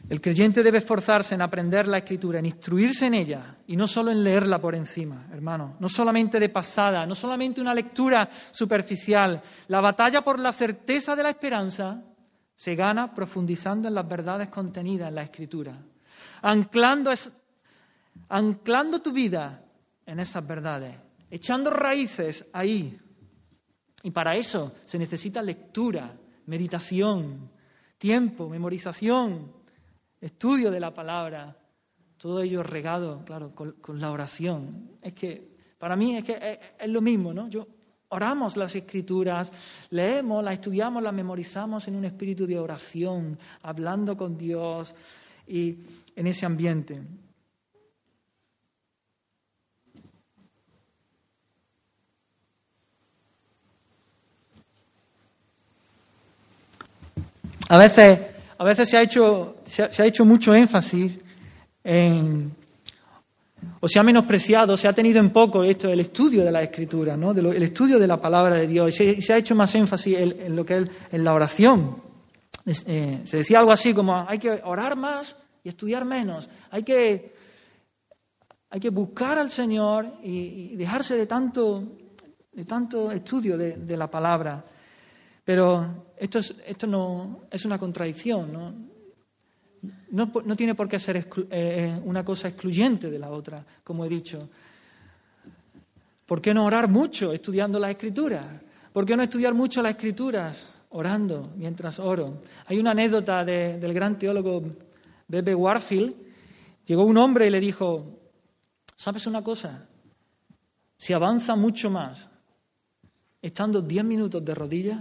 El 0.10 0.22
creyente 0.22 0.64
debe 0.64 0.78
esforzarse 0.78 1.36
en 1.36 1.42
aprender 1.42 1.86
la 1.88 1.98
escritura, 1.98 2.40
en 2.40 2.46
instruirse 2.46 3.08
en 3.08 3.14
ella 3.14 3.58
y 3.68 3.76
no 3.76 3.88
solo 3.88 4.10
en 4.10 4.24
leerla 4.24 4.58
por 4.58 4.74
encima, 4.74 5.28
hermano, 5.34 5.76
no 5.82 5.90
solamente 5.90 6.40
de 6.40 6.48
pasada, 6.48 7.06
no 7.06 7.14
solamente 7.14 7.60
una 7.60 7.74
lectura 7.74 8.30
superficial. 8.52 9.42
La 9.68 9.82
batalla 9.82 10.22
por 10.22 10.40
la 10.40 10.54
certeza 10.54 11.14
de 11.14 11.24
la 11.24 11.32
esperanza 11.32 12.02
se 12.56 12.74
gana 12.76 13.14
profundizando 13.14 13.90
en 13.90 13.96
las 13.96 14.08
verdades 14.08 14.48
contenidas 14.48 15.10
en 15.10 15.16
la 15.16 15.24
escritura, 15.24 15.78
anclando, 16.42 17.12
anclando 18.30 19.02
tu 19.02 19.12
vida 19.12 19.64
en 20.06 20.20
esas 20.20 20.46
verdades, 20.46 20.96
echando 21.30 21.70
raíces 21.70 22.46
ahí. 22.54 22.98
Y 24.04 24.12
para 24.12 24.36
eso 24.36 24.74
se 24.86 24.98
necesita 24.98 25.42
lectura, 25.42 26.16
meditación, 26.46 27.50
tiempo, 27.98 28.48
memorización, 28.50 29.52
estudio 30.22 30.72
de 30.72 30.80
la 30.80 30.94
palabra, 30.94 31.58
todo 32.18 32.42
ello 32.42 32.64
regado, 32.64 33.24
claro, 33.26 33.54
con, 33.54 34.00
la 34.00 34.12
oración. 34.12 34.98
Es 35.02 35.14
que 35.14 35.56
para 35.78 35.96
mí 35.96 36.18
es 36.18 36.24
que 36.24 36.60
es, 36.80 36.90
lo 36.90 37.02
mismo, 37.02 37.34
¿no? 37.34 37.48
Yo 37.48 37.68
oramos 38.10 38.58
las 38.58 38.76
escrituras, 38.76 39.52
leemos, 39.90 40.44
las 40.44 40.56
estudiamos, 40.56 41.04
las 41.04 41.14
memorizamos 41.14 41.88
en 41.88 41.96
un 41.96 42.06
espíritu 42.06 42.48
de 42.48 42.58
oración, 42.58 43.38
hablando 43.62 44.16
con 44.16 44.38
Dios 44.38 44.96
y 45.46 45.78
en 46.18 46.28
ese 46.28 46.46
ambiente. 46.46 47.02
A 57.70 57.78
veces 57.78 58.20
a 58.58 58.64
veces 58.64 58.90
se 58.90 58.98
ha 58.98 59.04
hecho, 59.04 59.58
se 59.66 59.84
ha, 59.84 60.06
hecho 60.06 60.26
mucho 60.26 60.54
énfasis 60.56 61.20
en, 61.84 62.52
o 63.80 63.88
se 63.88 64.00
ha 64.00 64.04
menospreciado, 64.04 64.76
se 64.76 64.88
ha 64.88 64.94
tenido 64.94 65.20
en 65.20 65.32
poco 65.32 65.64
esto, 65.64 65.90
el 65.90 66.00
estudio 66.00 66.44
de 66.44 66.52
la 66.52 66.64
Escritura, 66.64 67.16
¿no? 67.16 67.32
el 67.32 67.62
estudio 67.62 68.00
de 68.00 68.08
la 68.08 68.18
palabra 68.18 68.56
de 68.56 68.66
Dios. 68.66 69.00
Y 69.00 69.22
se, 69.22 69.34
ha 69.34 69.38
hecho 69.38 69.54
más 69.54 69.76
énfasis 69.76 70.18
en, 70.18 70.56
lo 70.56 70.66
que 70.66 70.78
es 70.78 70.88
en 71.12 71.24
la 71.24 71.34
oración. 71.34 72.02
Eh, 72.66 73.22
se 73.24 73.38
decía 73.38 73.60
algo 73.60 73.72
así 73.72 73.94
como 73.94 74.28
hay 74.28 74.40
que 74.40 74.60
orar 74.64 74.98
más 74.98 75.36
y 75.68 75.70
estudiar 75.70 76.06
menos. 76.06 76.50
Hay 76.72 76.84
que, 76.84 77.36
hay 78.70 78.80
que 78.80 78.90
buscar 78.90 79.38
al 79.38 79.52
Señor 79.52 80.06
y, 80.24 80.78
dejarse 80.78 81.18
de 81.18 81.26
tanto, 81.26 81.84
de 82.54 82.64
tanto 82.64 83.12
estudio 83.12 83.58
de 83.58 83.98
la 83.98 84.10
palabra. 84.10 84.64
Pero 85.44 86.14
esto, 86.18 86.40
es, 86.40 86.56
esto 86.66 86.88
no 86.88 87.42
es 87.52 87.66
una 87.66 87.78
contradicción, 87.78 88.54
¿no? 88.54 88.74
No, 90.12 90.56
tiene 90.56 90.74
por 90.74 90.88
qué 90.88 91.00
ser 91.00 91.18
eh, 91.18 91.26
eh, 91.52 92.02
una 92.06 92.24
cosa 92.24 92.48
excluyente 92.48 93.12
de 93.12 93.20
la 93.20 93.30
otra, 93.30 93.66
como 93.84 94.06
he 94.06 94.10
dicho. 94.10 94.50
¿Por 96.26 96.42
qué 96.42 96.54
no 96.54 96.66
orar 96.66 96.90
mucho 96.90 97.34
estudiando 97.34 97.78
las 97.78 97.92
escrituras? 97.92 98.46
¿Por 98.94 99.06
qué 99.06 99.18
no 99.18 99.24
estudiar 99.24 99.54
mucho 99.54 99.82
las 99.82 99.92
escrituras 99.92 100.86
orando 100.90 101.52
mientras 101.56 102.00
oro? 102.00 102.42
Hay 102.68 102.80
una 102.80 102.92
anécdota 102.92 103.44
del 103.44 103.94
gran 103.94 104.18
teólogo 104.18 104.64
Bebe 105.28 105.56
Warfield. 105.56 106.16
Llegó 106.86 107.04
un 107.04 107.18
hombre 107.18 107.48
y 107.48 107.50
le 107.50 107.60
dijo, 107.60 108.20
¿sabes 108.96 109.28
una 109.28 109.44
cosa? 109.44 109.88
Si 110.98 111.14
avanza 111.14 111.56
mucho 111.56 111.90
más 111.90 112.30
estando 113.42 113.82
diez 113.82 114.04
minutos 114.04 114.44
de 114.44 114.56
rodillas 114.56 115.00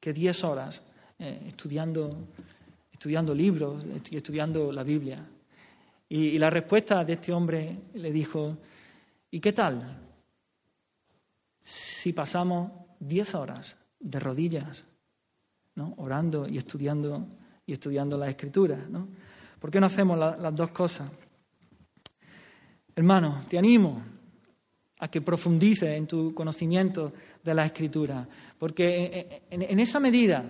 que 0.00 0.12
10 0.12 0.44
horas 0.44 0.82
eh, 1.18 1.44
estudiando, 1.46 2.28
estudiando 2.92 3.34
libros 3.34 3.82
y 4.10 4.16
estudiando 4.16 4.70
la 4.70 4.82
Biblia. 4.82 5.24
Y, 6.08 6.38
la 6.38 6.50
respuesta 6.50 7.02
de 7.04 7.14
este 7.14 7.32
hombre 7.32 7.84
le 7.94 8.12
dijo, 8.12 8.58
¿y 9.30 9.40
qué 9.40 9.52
tal 9.54 9.98
si 11.62 12.12
pasamos 12.12 12.70
10 13.00 13.34
horas 13.34 13.78
de 13.98 14.20
rodillas, 14.20 14.84
¿no? 15.76 15.94
orando 15.96 16.46
y 16.46 16.58
estudiando, 16.58 17.26
y 17.64 17.72
estudiando 17.72 18.18
la 18.18 18.28
Escritura? 18.28 18.76
¿no? 18.90 19.08
¿Por 19.64 19.70
qué 19.70 19.80
no 19.80 19.86
hacemos 19.86 20.18
las 20.18 20.54
dos 20.54 20.72
cosas? 20.72 21.10
Hermano, 22.94 23.40
te 23.48 23.56
animo 23.56 24.04
a 24.98 25.08
que 25.08 25.22
profundices 25.22 25.88
en 25.88 26.06
tu 26.06 26.34
conocimiento 26.34 27.14
de 27.42 27.54
la 27.54 27.64
Escritura, 27.64 28.28
porque 28.58 29.42
en, 29.48 29.80
esa 29.80 29.98
medida 30.00 30.44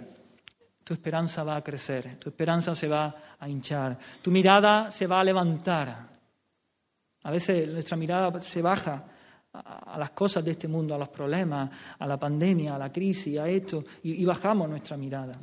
tu 0.82 0.94
esperanza 0.94 1.44
va 1.44 1.54
a 1.54 1.62
crecer, 1.62 2.18
tu 2.18 2.30
esperanza 2.30 2.74
se 2.74 2.88
va 2.88 3.36
a 3.38 3.48
hinchar, 3.48 3.96
tu 4.20 4.32
mirada 4.32 4.90
se 4.90 5.06
va 5.06 5.20
a 5.20 5.24
levantar. 5.24 6.08
A 7.22 7.30
veces 7.30 7.68
nuestra 7.68 7.96
mirada 7.96 8.40
se 8.40 8.60
baja 8.62 9.04
a, 9.52 9.96
las 9.96 10.10
cosas 10.10 10.44
de 10.44 10.50
este 10.50 10.66
mundo, 10.66 10.92
a 10.92 10.98
los 10.98 11.10
problemas, 11.10 11.70
a 12.00 12.04
la 12.04 12.18
pandemia, 12.18 12.74
a 12.74 12.78
la 12.80 12.90
crisis, 12.90 13.38
a 13.38 13.48
esto, 13.48 13.84
y 14.02 14.24
bajamos 14.24 14.68
nuestra 14.68 14.96
mirada. 14.96 15.38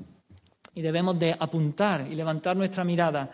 Y 0.73 0.81
debemos 0.81 1.17
de 1.17 1.33
apuntar 1.39 2.05
y 2.05 2.15
levantar 2.15 2.57
nuestra 2.57 2.83
mirada 2.83 3.31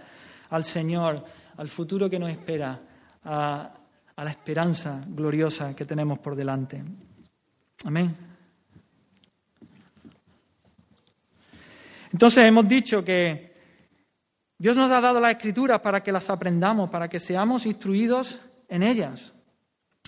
al 0.49 0.63
Señor, 0.63 1.23
al 1.57 1.67
futuro 1.67 2.09
que 2.09 2.19
nos 2.19 2.29
espera, 2.29 2.79
a, 3.23 3.73
la 4.17 4.31
esperanza 4.31 5.01
gloriosa 5.07 5.75
que 5.75 5.85
tenemos 5.85 6.17
por 6.19 6.35
delante. 6.35 6.83
Amén. 7.85 8.15
Entonces 12.11 12.43
hemos 12.45 12.67
dicho 12.67 13.03
que 13.03 13.53
Dios 14.57 14.75
nos 14.75 14.91
ha 14.91 14.99
dado 14.99 15.19
las 15.19 15.33
escrituras 15.33 15.81
para 15.81 16.01
que 16.01 16.11
las 16.11 16.29
aprendamos, 16.31 16.89
para 16.89 17.07
que 17.07 17.19
seamos 17.19 17.65
instruidos 17.67 18.39
en 18.67 18.81
ellas. 18.81 19.33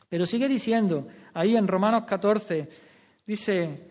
Pero 0.09 0.25
sigue 0.25 0.47
diciendo, 0.47 1.07
ahí 1.35 1.55
en 1.55 1.67
Romanos 1.67 2.05
14, 2.07 2.67
dice, 3.27 3.89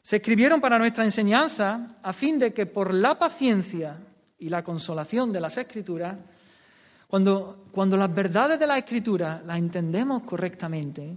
se 0.00 0.16
escribieron 0.16 0.60
para 0.60 0.78
nuestra 0.78 1.04
enseñanza 1.04 1.98
a 2.02 2.12
fin 2.12 2.36
de 2.36 2.52
que 2.52 2.66
por 2.66 2.92
la 2.92 3.16
paciencia 3.16 4.00
y 4.42 4.48
la 4.48 4.62
consolación 4.62 5.32
de 5.32 5.40
las 5.40 5.56
escrituras 5.56 6.16
cuando, 7.12 7.66
cuando 7.70 7.94
las 7.98 8.14
verdades 8.14 8.58
de 8.58 8.66
la 8.66 8.78
Escritura 8.78 9.42
las 9.44 9.58
entendemos 9.58 10.22
correctamente, 10.22 11.14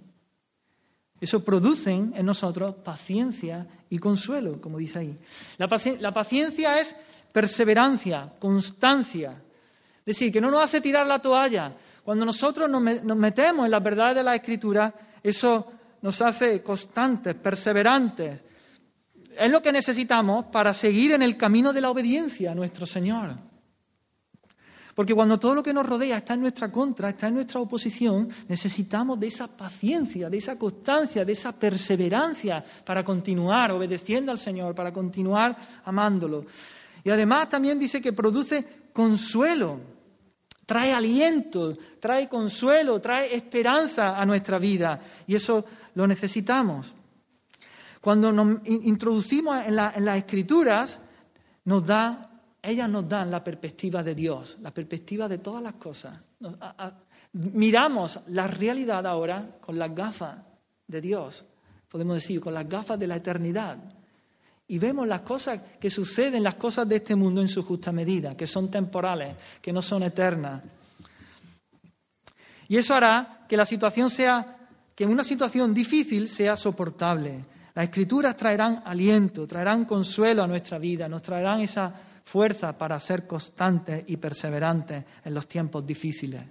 eso 1.22 1.42
produce 1.42 1.92
en 1.92 2.26
nosotros 2.26 2.76
paciencia 2.84 3.66
y 3.90 3.98
consuelo, 3.98 4.60
como 4.60 4.78
dice 4.78 5.00
ahí. 5.00 5.18
La, 5.58 6.12
paciencia 6.12 6.80
es 6.82 6.94
perseverancia, 7.32 8.34
constancia. 8.38 9.42
Es 10.00 10.06
decir, 10.06 10.34
que 10.34 10.42
no 10.42 10.52
nos 10.52 10.64
hace 10.64 10.82
tirar 10.82 11.08
la 11.08 11.20
toalla. 11.20 11.74
Cuando 12.04 12.26
nosotros 12.26 12.70
nos, 12.70 13.02
nos 13.02 13.18
metemos 13.18 13.64
en 13.64 13.72
las 13.72 13.82
verdades 13.82 14.18
de 14.18 14.24
la 14.24 14.36
Escritura, 14.36 14.94
eso 15.24 15.66
nos 16.02 16.22
hace 16.22 16.62
constantes, 16.62 17.36
perseverantes. 17.36 18.44
Es 19.38 19.52
lo 19.52 19.62
que 19.62 19.72
necesitamos 19.72 20.46
para 20.46 20.74
seguir 20.74 21.12
en 21.12 21.22
el 21.22 21.38
camino 21.38 21.74
de 21.74 21.82
la 21.82 21.90
obediencia 21.90 22.52
a 22.52 22.56
nuestro 22.56 22.86
Señor. 22.86 23.36
Porque 24.96 25.14
cuando 25.14 25.38
todo 25.38 25.54
lo 25.54 25.62
que 25.62 25.74
nos 25.74 25.86
rodea 25.86 26.18
está 26.18 26.36
en 26.36 26.42
nuestra 26.42 26.72
contra, 26.72 27.10
está 27.10 27.28
en 27.28 27.34
nuestra 27.34 27.60
oposición, 27.60 28.30
necesitamos 28.48 29.20
de 29.20 29.28
esa 29.28 29.48
paciencia, 29.56 30.30
de 30.30 30.38
esa 30.38 30.58
constancia, 30.58 31.26
de 31.26 31.34
esa 31.34 31.52
perseverancia 31.52 32.64
para 32.86 33.04
continuar 33.04 33.74
obedeciendo 33.74 34.32
al 34.32 34.38
Señor, 34.38 34.74
para 34.74 34.94
continuar 34.94 35.82
amándolo. 35.84 36.46
Y 37.04 37.10
además 37.10 37.50
también 37.50 37.78
dice 37.78 38.02
que 38.02 38.14
produce 38.14 38.66
consuelo, 38.94 39.82
trae 40.66 40.94
aliento, 40.94 41.78
trae 42.00 42.30
consuelo, 42.30 43.02
trae 43.02 43.36
esperanza 43.36 44.18
a 44.18 44.26
nuestra 44.26 44.58
vida. 44.60 45.02
Y 45.28 45.36
eso 45.36 45.66
lo 45.94 46.08
necesitamos. 46.08 46.96
Cuando 48.06 48.32
nos 48.32 48.60
introducimos 48.66 49.66
en, 49.66 49.76
las 49.76 50.18
escrituras, 50.18 51.02
nos 51.64 51.84
da 51.84 52.30
ellas 52.62 52.88
nos 52.88 53.10
dan 53.10 53.32
la 53.32 53.44
perspectiva 53.44 54.04
de 54.04 54.14
Dios, 54.14 54.60
la 54.62 54.70
perspectiva 54.70 55.28
de 55.28 55.40
todas 55.40 55.64
las 55.64 55.74
cosas. 55.74 56.22
miramos 57.34 58.20
la 58.28 58.46
realidad 58.46 59.08
ahora 59.08 59.58
con 59.60 59.80
las 59.80 59.96
gafas 59.96 60.38
de 60.86 61.02
Dios, 61.02 61.48
podemos 61.90 62.18
decir, 62.18 62.40
con 62.40 62.54
las 62.54 62.70
gafas 62.70 63.00
de 63.00 63.08
la 63.08 63.16
eternidad. 63.16 63.80
Y 64.68 64.78
vemos 64.78 65.08
las 65.08 65.22
cosas 65.22 65.60
que 65.80 65.90
suceden, 65.90 66.44
las 66.44 66.56
cosas 66.56 66.88
de 66.88 66.98
este 66.98 67.16
mundo 67.16 67.42
en 67.42 67.48
su 67.48 67.64
justa 67.64 67.92
medida, 67.92 68.38
que 68.38 68.46
son 68.46 68.70
temporales, 68.70 69.36
que 69.64 69.74
no 69.74 69.82
son 69.82 70.04
eternas. 70.04 70.62
Y 72.68 72.78
eso 72.78 72.94
hará 72.94 73.48
que 73.50 73.58
la 73.58 73.66
situación 73.66 74.12
sea, 74.12 74.58
que 74.94 75.08
una 75.08 75.24
situación 75.24 75.74
difícil 75.74 76.30
sea 76.30 76.56
soportable. 76.56 77.55
Las 77.76 77.86
escrituras 77.86 78.38
traerán 78.38 78.84
aliento, 78.86 79.46
traerán 79.46 79.84
consuelo 79.84 80.42
a 80.42 80.48
nuestra 80.48 80.80
vida, 80.80 81.10
nos 81.10 81.22
traerán 81.22 81.60
esa 81.60 81.94
fuerza 82.24 82.78
para 82.78 82.98
ser 83.00 83.28
constantes 83.28 84.06
y 84.08 84.16
perseverantes 84.16 85.04
en 85.26 85.34
los 85.34 85.46
tiempos 85.46 85.86
difíciles. 85.86 86.42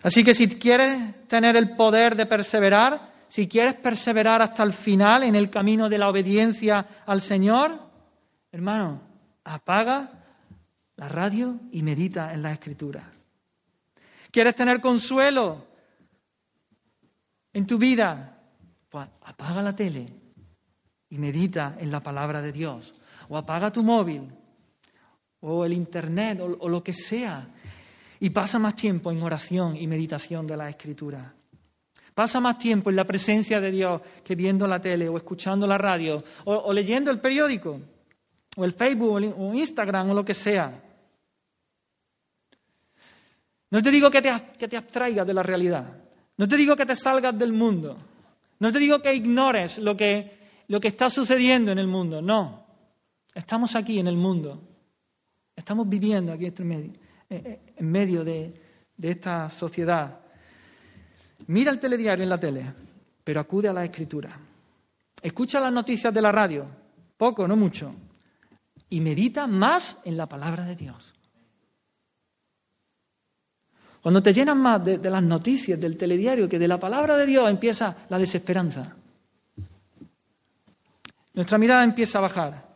Así 0.00 0.22
que 0.22 0.32
si 0.32 0.46
quieres 0.48 1.26
tener 1.26 1.56
el 1.56 1.74
poder 1.74 2.14
de 2.14 2.26
perseverar, 2.26 3.12
si 3.26 3.48
quieres 3.48 3.74
perseverar 3.74 4.42
hasta 4.42 4.62
el 4.62 4.72
final 4.72 5.24
en 5.24 5.34
el 5.34 5.50
camino 5.50 5.88
de 5.88 5.98
la 5.98 6.08
obediencia 6.08 6.86
al 7.04 7.20
Señor, 7.20 7.80
hermano, 8.52 9.02
apaga 9.42 10.24
la 10.96 11.08
radio 11.08 11.58
y 11.72 11.82
medita 11.82 12.32
en 12.32 12.42
la 12.42 12.52
Escritura. 12.52 13.10
¿Quieres 14.30 14.54
tener 14.54 14.80
consuelo 14.80 15.71
en 17.52 17.66
tu 17.66 17.78
vida? 17.78 18.38
Pues 18.88 19.08
apaga 19.22 19.62
la 19.62 19.74
tele 19.74 20.06
y 21.08 21.18
medita 21.18 21.76
en 21.78 21.90
la 21.90 22.00
palabra 22.00 22.40
de 22.40 22.52
Dios. 22.52 22.94
O 23.28 23.36
apaga 23.36 23.70
tu 23.70 23.82
móvil, 23.82 24.28
o 25.40 25.64
el 25.64 25.72
internet, 25.72 26.40
o, 26.40 26.68
lo 26.68 26.82
que 26.82 26.92
sea, 26.92 27.48
y 28.20 28.30
pasa 28.30 28.58
más 28.58 28.76
tiempo 28.76 29.10
en 29.10 29.22
oración 29.22 29.76
y 29.76 29.86
meditación 29.86 30.46
de 30.46 30.56
la 30.56 30.68
Escritura. 30.68 31.34
Pasa 32.14 32.40
más 32.40 32.58
tiempo 32.58 32.90
en 32.90 32.96
la 32.96 33.04
presencia 33.04 33.60
de 33.60 33.70
Dios 33.70 34.00
que 34.22 34.34
viendo 34.34 34.66
la 34.66 34.80
tele 34.80 35.08
o 35.08 35.16
escuchando 35.16 35.66
la 35.66 35.78
radio 35.78 36.22
o, 36.44 36.72
leyendo 36.72 37.10
el 37.10 37.20
periódico 37.20 37.80
o 38.56 38.64
el 38.64 38.72
Facebook 38.72 39.34
o 39.38 39.54
Instagram 39.54 40.10
o 40.10 40.14
lo 40.14 40.24
que 40.24 40.34
sea. 40.34 40.82
No 43.70 43.82
te 43.82 43.90
digo 43.90 44.10
que 44.10 44.20
te, 44.20 44.30
que 44.58 44.68
te 44.68 44.76
abstraigas 44.76 45.26
de 45.26 45.34
la 45.34 45.42
realidad. 45.42 46.01
No 46.42 46.48
te 46.48 46.56
digo 46.56 46.74
que 46.74 46.84
te 46.84 46.96
salgas 46.96 47.38
del 47.38 47.52
mundo. 47.52 47.96
No 48.58 48.72
te 48.72 48.80
digo 48.80 49.00
que 49.00 49.14
ignores 49.14 49.78
lo 49.78 49.96
que 49.96 50.64
lo 50.66 50.80
que 50.80 50.88
está 50.88 51.08
sucediendo 51.08 51.70
en 51.70 51.78
el 51.78 51.86
mundo. 51.86 52.20
No, 52.20 52.66
estamos 53.32 53.76
aquí 53.76 54.00
en 54.00 54.08
el 54.08 54.16
mundo. 54.16 54.60
Estamos 55.54 55.88
viviendo 55.88 56.32
aquí 56.32 56.46
en 56.46 56.66
medio, 56.66 56.92
eh, 57.30 57.42
eh, 57.44 57.60
en 57.76 57.88
medio 57.88 58.24
de, 58.24 58.60
de 58.96 59.10
esta 59.12 59.48
sociedad. 59.50 60.18
Mira 61.46 61.70
el 61.70 61.78
telediario 61.78 62.24
en 62.24 62.30
la 62.30 62.40
tele, 62.40 62.74
pero 63.22 63.38
acude 63.38 63.68
a 63.68 63.72
la 63.72 63.84
escritura. 63.84 64.36
Escucha 65.22 65.60
las 65.60 65.72
noticias 65.72 66.12
de 66.12 66.22
la 66.22 66.32
radio, 66.32 66.66
poco, 67.16 67.46
no 67.46 67.54
mucho, 67.54 67.94
y 68.90 69.00
medita 69.00 69.46
más 69.46 69.96
en 70.04 70.16
la 70.16 70.26
palabra 70.26 70.64
de 70.64 70.74
Dios. 70.74 71.14
Cuando 74.02 74.20
te 74.20 74.32
llenas 74.32 74.56
más 74.56 74.84
de, 74.84 74.98
las 74.98 75.22
noticias 75.22 75.80
del 75.80 75.96
telediario 75.96 76.48
que 76.48 76.58
de 76.58 76.66
la 76.66 76.78
palabra 76.78 77.16
de 77.16 77.24
Dios, 77.24 77.48
empieza 77.48 77.96
la 78.08 78.18
desesperanza. 78.18 78.96
Nuestra 81.34 81.56
mirada 81.56 81.84
empieza 81.84 82.18
a 82.18 82.22
bajar. 82.22 82.68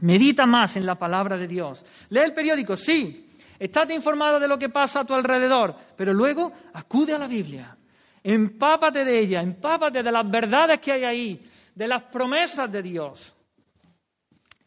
Medita 0.00 0.46
más 0.46 0.76
en 0.76 0.86
la 0.86 0.94
palabra 0.94 1.36
de 1.36 1.48
Dios. 1.48 1.84
Lee 2.10 2.20
el 2.20 2.32
periódico, 2.32 2.76
sí. 2.76 3.26
Estate 3.58 3.94
informado 3.94 4.38
de 4.38 4.46
lo 4.46 4.58
que 4.58 4.68
pasa 4.68 5.00
a 5.00 5.04
tu 5.04 5.14
alrededor, 5.14 5.74
pero 5.96 6.12
luego 6.14 6.52
acude 6.74 7.12
a 7.14 7.18
la 7.18 7.26
Biblia. 7.26 7.76
Empápate 8.22 9.04
de 9.04 9.18
ella, 9.18 9.42
empápate 9.42 10.02
de 10.02 10.12
las 10.12 10.30
verdades 10.30 10.78
que 10.78 10.92
hay 10.92 11.04
ahí, 11.04 11.50
de 11.74 11.88
las 11.88 12.02
promesas 12.04 12.70
de 12.70 12.82
Dios 12.82 13.36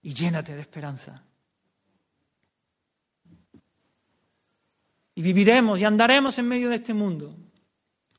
y 0.02 0.14
llénate 0.14 0.56
de 0.56 0.62
esperanza. 0.62 1.24
Y 5.20 5.22
viviremos 5.22 5.78
y 5.78 5.84
andaremos 5.84 6.40
en 6.40 6.48
medio 6.48 6.70
de 6.70 6.76
este 6.76 6.94
mundo 6.94 7.36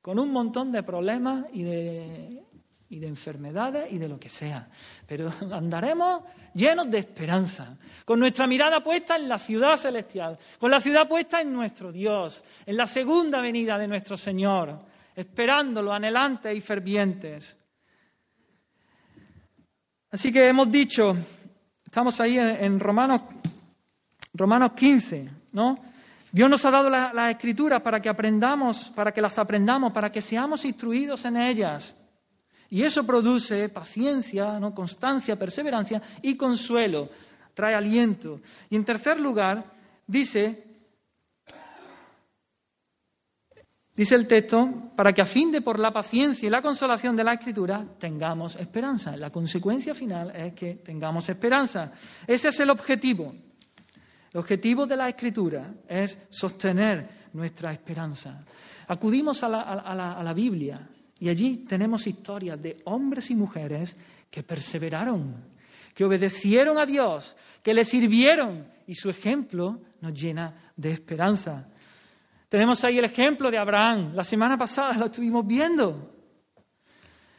con 0.02 0.18
un 0.18 0.30
montón 0.30 0.70
de 0.70 0.82
problemas 0.82 1.46
y 1.50 1.62
de 1.62 2.44
enfermedades 2.90 3.90
y 3.90 3.96
de 3.96 4.06
lo 4.06 4.20
que 4.20 4.28
sea. 4.28 4.68
Pero 5.06 5.32
andaremos 5.50 6.24
llenos 6.52 6.90
de 6.90 6.98
esperanza, 6.98 7.74
con 8.04 8.20
nuestra 8.20 8.46
mirada 8.46 8.84
puesta 8.84 9.16
en 9.16 9.30
la 9.30 9.38
ciudad 9.38 9.78
celestial, 9.78 10.38
con 10.58 10.70
la 10.70 10.78
ciudad 10.78 11.08
puesta 11.08 11.40
en 11.40 11.54
nuestro 11.54 11.90
Dios, 11.90 12.44
en 12.66 12.76
la 12.76 12.86
segunda 12.86 13.40
venida 13.40 13.78
de 13.78 13.88
nuestro 13.88 14.18
Señor, 14.18 14.78
esperándolo, 15.16 15.94
anhelantes 15.94 16.54
y 16.54 16.60
fervientes. 16.60 17.56
Así 20.10 20.30
que 20.30 20.48
hemos 20.48 20.70
dicho, 20.70 21.16
estamos 21.82 22.20
ahí 22.20 22.36
en, 22.36 22.78
Romanos, 22.78 23.22
Romanos 24.34 24.72
15, 24.72 25.30
¿no? 25.52 25.89
Dios 26.32 26.48
nos 26.48 26.64
ha 26.64 26.70
dado 26.70 26.88
las 26.88 27.30
escrituras 27.30 27.82
para 27.82 28.00
que 28.00 28.08
aprendamos, 28.08 28.90
para 28.94 29.12
que 29.12 29.20
las 29.20 29.38
aprendamos, 29.38 29.92
para 29.92 30.12
que 30.12 30.20
seamos 30.20 30.64
instruidos 30.64 31.24
en 31.24 31.36
ellas. 31.36 31.96
Y 32.68 32.84
eso 32.84 33.04
produce 33.04 33.68
paciencia, 33.68 34.60
¿no? 34.60 34.72
constancia, 34.72 35.36
perseverancia 35.36 36.00
y 36.22 36.36
consuelo, 36.36 37.08
trae 37.52 37.74
aliento. 37.74 38.40
Y 38.70 38.76
en 38.76 38.84
tercer 38.84 39.18
lugar, 39.18 39.64
dice, 40.06 40.64
dice 43.96 44.14
el 44.14 44.28
texto, 44.28 44.92
para 44.94 45.12
que 45.12 45.22
a 45.22 45.26
fin 45.26 45.50
de 45.50 45.62
por 45.62 45.80
la 45.80 45.92
paciencia 45.92 46.46
y 46.46 46.50
la 46.50 46.62
consolación 46.62 47.16
de 47.16 47.24
la 47.24 47.32
Escritura 47.34 47.84
tengamos 47.98 48.54
esperanza. 48.54 49.16
La 49.16 49.30
consecuencia 49.30 49.92
final 49.92 50.30
es 50.36 50.54
que 50.54 50.76
tengamos 50.76 51.28
esperanza. 51.28 51.90
Ese 52.24 52.50
es 52.50 52.60
el 52.60 52.70
objetivo. 52.70 53.34
El 54.32 54.38
objetivo 54.38 54.86
de 54.86 54.96
la 54.96 55.08
Escritura 55.08 55.74
es 55.88 56.18
sostener 56.30 57.28
nuestra 57.32 57.72
esperanza. 57.72 58.44
Acudimos 58.88 59.42
a 59.42 59.48
la, 59.48 59.60
a 59.60 60.22
la 60.22 60.32
Biblia, 60.32 60.88
y 61.18 61.28
allí 61.28 61.58
tenemos 61.68 62.06
historias 62.06 62.60
de 62.60 62.80
hombres 62.84 63.30
y 63.30 63.34
mujeres 63.34 63.96
que 64.30 64.42
perseveraron, 64.42 65.34
que 65.94 66.04
obedecieron 66.04 66.78
a 66.78 66.86
Dios, 66.86 67.36
que 67.62 67.74
le 67.74 67.84
sirvieron 67.84 68.66
y 68.86 68.94
su 68.94 69.10
ejemplo 69.10 69.80
nos 70.00 70.12
llena 70.14 70.72
de 70.76 70.92
esperanza. 70.92 71.68
Tenemos 72.48 72.82
ahí 72.84 72.98
el 72.98 73.04
ejemplo 73.04 73.50
de 73.50 73.58
Abraham. 73.58 74.12
La 74.14 74.24
semana 74.24 74.56
pasada 74.56 74.94
lo 74.94 75.06
estuvimos 75.06 75.46
viendo. 75.46 76.14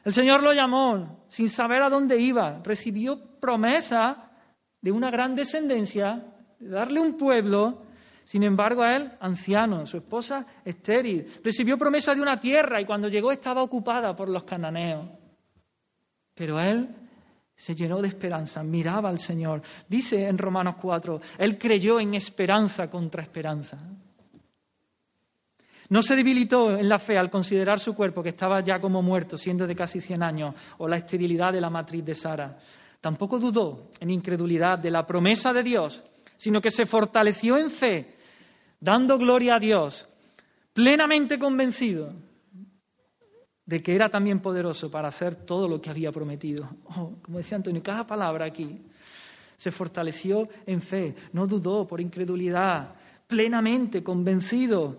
El 0.03 0.13
Señor 0.13 0.41
lo 0.43 0.53
llamó 0.53 1.25
sin 1.27 1.49
saber 1.49 1.81
a 1.81 1.89
dónde 1.89 2.19
iba. 2.19 2.61
Recibió 2.63 3.19
promesa 3.39 4.31
de 4.79 4.91
una 4.91 5.11
gran 5.11 5.35
descendencia, 5.35 6.23
darle 6.61 6.99
un 6.99 7.17
pueblo 7.17 7.83
sin 8.31 8.43
embargo, 8.43 8.81
a 8.81 8.95
él, 8.95 9.11
anciano, 9.19 9.85
su 9.85 9.97
esposa 9.97 10.45
estéril, 10.63 11.27
recibió 11.43 11.77
promesa 11.77 12.15
de 12.15 12.21
una 12.21 12.39
tierra 12.39 12.79
y 12.79 12.85
cuando 12.85 13.09
llegó 13.09 13.29
estaba 13.29 13.61
ocupada 13.61 14.15
por 14.15 14.29
los 14.29 14.45
cananeos. 14.45 15.09
Pero 16.33 16.57
él 16.57 16.87
se 17.53 17.75
llenó 17.75 18.01
de 18.01 18.07
esperanza, 18.07 18.63
miraba 18.63 19.09
al 19.09 19.19
Señor. 19.19 19.61
Dice 19.85 20.27
en 20.27 20.37
Romanos 20.37 20.75
4, 20.81 21.19
él 21.39 21.57
creyó 21.57 21.99
en 21.99 22.13
esperanza 22.13 22.89
contra 22.89 23.21
esperanza. 23.21 23.77
No 25.89 26.01
se 26.01 26.15
debilitó 26.15 26.71
en 26.77 26.87
la 26.87 26.99
fe 26.99 27.17
al 27.17 27.29
considerar 27.29 27.81
su 27.81 27.93
cuerpo, 27.93 28.23
que 28.23 28.29
estaba 28.29 28.61
ya 28.61 28.79
como 28.79 29.01
muerto, 29.01 29.37
siendo 29.37 29.67
de 29.67 29.75
casi 29.75 29.99
100 29.99 30.23
años, 30.23 30.55
o 30.77 30.87
la 30.87 30.95
esterilidad 30.95 31.51
de 31.51 31.59
la 31.59 31.69
matriz 31.69 32.05
de 32.05 32.15
Sara. 32.15 32.57
Tampoco 33.01 33.39
dudó 33.39 33.89
en 33.99 34.09
incredulidad 34.09 34.79
de 34.79 34.89
la 34.89 35.05
promesa 35.05 35.51
de 35.51 35.63
Dios, 35.63 36.01
sino 36.41 36.59
que 36.59 36.71
se 36.71 36.87
fortaleció 36.87 37.55
en 37.55 37.69
fe 37.69 38.15
dando 38.79 39.19
gloria 39.19 39.57
a 39.57 39.59
Dios, 39.59 40.09
plenamente 40.73 41.37
convencido 41.37 42.15
de 43.63 43.83
que 43.83 43.93
era 43.93 44.09
también 44.09 44.39
poderoso 44.39 44.89
para 44.89 45.09
hacer 45.09 45.35
todo 45.35 45.67
lo 45.67 45.79
que 45.79 45.91
había 45.91 46.11
prometido. 46.11 46.67
Oh, 46.97 47.13
como 47.21 47.37
decía 47.37 47.57
Antonio, 47.57 47.83
cada 47.83 48.07
palabra 48.07 48.45
aquí 48.45 48.81
se 49.55 49.69
fortaleció 49.69 50.49
en 50.65 50.81
fe, 50.81 51.13
no 51.31 51.45
dudó 51.45 51.85
por 51.85 52.01
incredulidad, 52.01 52.95
plenamente 53.27 54.01
convencido 54.03 54.97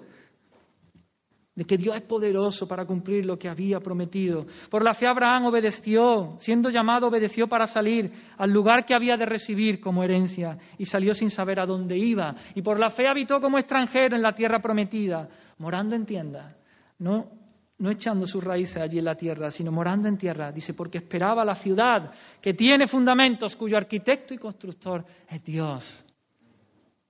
de 1.54 1.64
que 1.64 1.76
Dios 1.76 1.94
es 1.96 2.02
poderoso 2.02 2.66
para 2.66 2.86
cumplir 2.86 3.26
lo 3.26 3.38
que 3.38 3.48
había 3.48 3.78
prometido. 3.80 4.46
Por 4.70 4.82
la 4.82 4.94
fe 4.94 5.06
Abraham 5.06 5.46
obedeció, 5.46 6.36
siendo 6.38 6.70
llamado 6.70 7.08
obedeció 7.08 7.46
para 7.46 7.66
salir 7.66 8.10
al 8.38 8.50
lugar 8.50 8.86
que 8.86 8.94
había 8.94 9.16
de 9.16 9.26
recibir 9.26 9.80
como 9.80 10.02
herencia 10.02 10.56
y 10.78 10.86
salió 10.86 11.12
sin 11.12 11.28
saber 11.28 11.60
a 11.60 11.66
dónde 11.66 11.98
iba. 11.98 12.34
Y 12.54 12.62
por 12.62 12.78
la 12.78 12.88
fe 12.88 13.06
habitó 13.06 13.40
como 13.40 13.58
extranjero 13.58 14.16
en 14.16 14.22
la 14.22 14.34
tierra 14.34 14.62
prometida, 14.62 15.28
morando 15.58 15.94
en 15.94 16.06
tiendas, 16.06 16.56
no, 16.98 17.30
no 17.78 17.90
echando 17.90 18.26
sus 18.26 18.42
raíces 18.42 18.78
allí 18.78 18.98
en 18.98 19.04
la 19.04 19.16
tierra, 19.16 19.50
sino 19.50 19.70
morando 19.70 20.08
en 20.08 20.16
tierra. 20.16 20.52
Dice, 20.52 20.72
porque 20.72 20.98
esperaba 20.98 21.44
la 21.44 21.54
ciudad 21.54 22.12
que 22.40 22.54
tiene 22.54 22.86
fundamentos, 22.86 23.56
cuyo 23.56 23.76
arquitecto 23.76 24.32
y 24.32 24.38
constructor 24.38 25.04
es 25.28 25.44
Dios. 25.44 26.04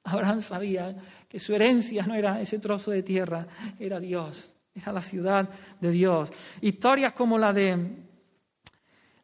Abraham 0.04 0.40
sabía 0.40 0.96
que 1.28 1.38
su 1.38 1.54
herencia 1.54 2.04
no 2.06 2.14
era 2.14 2.40
ese 2.40 2.58
trozo 2.58 2.90
de 2.90 3.02
tierra, 3.02 3.46
era 3.78 4.00
Dios, 4.00 4.52
era 4.74 4.92
la 4.92 5.02
ciudad 5.02 5.48
de 5.80 5.90
Dios. 5.90 6.30
Historias 6.60 7.12
como 7.12 7.38
la 7.38 7.52
de, 7.52 7.96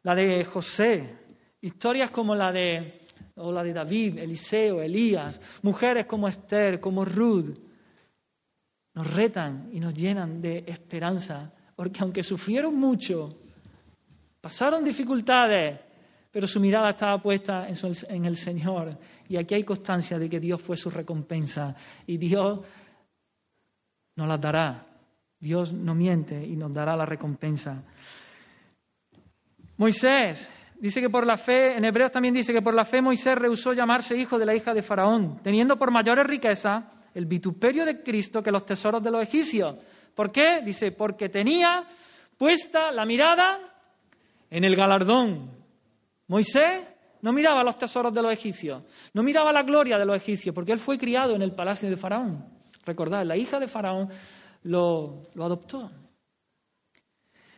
la 0.03 0.15
de 0.15 0.45
José, 0.45 1.17
historias 1.61 2.11
como 2.11 2.33
la 2.33 2.51
de, 2.51 3.01
o 3.35 3.51
la 3.51 3.63
de 3.63 3.73
David, 3.73 4.19
Eliseo, 4.19 4.81
Elías, 4.81 5.39
mujeres 5.63 6.05
como 6.05 6.27
Esther, 6.27 6.79
como 6.79 7.03
Ruth, 7.03 7.57
nos 8.93 9.13
retan 9.13 9.69
y 9.71 9.79
nos 9.79 9.93
llenan 9.93 10.41
de 10.41 10.63
esperanza, 10.67 11.53
porque 11.75 12.01
aunque 12.01 12.23
sufrieron 12.23 12.75
mucho, 12.75 13.37
pasaron 14.41 14.83
dificultades, 14.83 15.79
pero 16.39 16.47
su 16.47 16.61
mirada 16.61 16.91
estaba 16.91 17.21
puesta 17.21 17.67
en, 17.67 18.23
el 18.23 18.37
Señor. 18.37 18.97
Y 19.27 19.35
aquí 19.35 19.55
hay 19.55 19.65
constancia 19.65 20.17
de 20.17 20.29
que 20.29 20.39
Dios 20.39 20.61
fue 20.61 20.77
su 20.77 20.89
recompensa. 20.89 21.75
Y 22.07 22.15
Dios 22.15 22.61
nos 24.15 24.25
la 24.25 24.37
dará. 24.37 24.85
Dios 25.37 25.73
no 25.73 25.93
miente 25.93 26.41
y 26.41 26.55
nos 26.55 26.73
dará 26.73 26.95
la 26.95 27.05
recompensa. 27.05 27.83
Moisés 29.75 30.49
dice 30.79 31.01
que 31.01 31.09
por 31.09 31.27
la 31.27 31.35
fe, 31.35 31.75
en 31.75 31.83
Hebreos 31.83 32.13
también 32.13 32.33
dice 32.33 32.53
que 32.53 32.61
por 32.61 32.73
la 32.73 32.85
fe 32.85 33.01
Moisés 33.01 33.35
rehusó 33.35 33.73
llamarse 33.73 34.15
hijo 34.15 34.39
de 34.39 34.45
la 34.45 34.55
hija 34.55 34.73
de 34.73 34.81
Faraón, 34.81 35.41
teniendo 35.43 35.75
por 35.75 35.91
mayores 35.91 36.25
riquezas 36.25 36.85
el 37.15 37.25
vituperio 37.25 37.83
de 37.83 38.01
Cristo 38.01 38.41
que 38.41 38.49
los 38.49 38.65
tesoros 38.65 39.03
de 39.03 39.11
los 39.11 39.21
egipcios. 39.21 39.75
¿Por 40.15 40.31
qué? 40.31 40.61
Dice, 40.61 40.93
porque 40.93 41.27
tenía 41.27 41.85
puesta 42.37 42.93
la 42.93 43.05
mirada 43.05 43.59
en 44.49 44.63
el 44.63 44.77
galardón 44.77 45.58
Moisés 46.29 46.87
no 47.21 47.33
miraba 47.33 47.63
los 47.63 47.77
tesoros 47.77 48.13
de 48.13 48.21
los 48.21 48.31
egipcios, 48.31 48.83
no 49.13 49.23
miraba 49.23 49.51
la 49.51 49.63
gloria 49.63 49.97
de 49.97 50.05
los 50.05 50.15
egipcios, 50.15 50.53
porque 50.53 50.71
él 50.71 50.79
fue 50.79 50.97
criado 50.97 51.35
en 51.35 51.41
el 51.41 51.53
palacio 51.53 51.89
de 51.89 51.97
Faraón. 51.97 52.45
Recordad, 52.85 53.25
la 53.25 53.35
hija 53.35 53.59
de 53.59 53.67
Faraón 53.67 54.09
lo, 54.63 55.23
adoptó. 55.35 55.91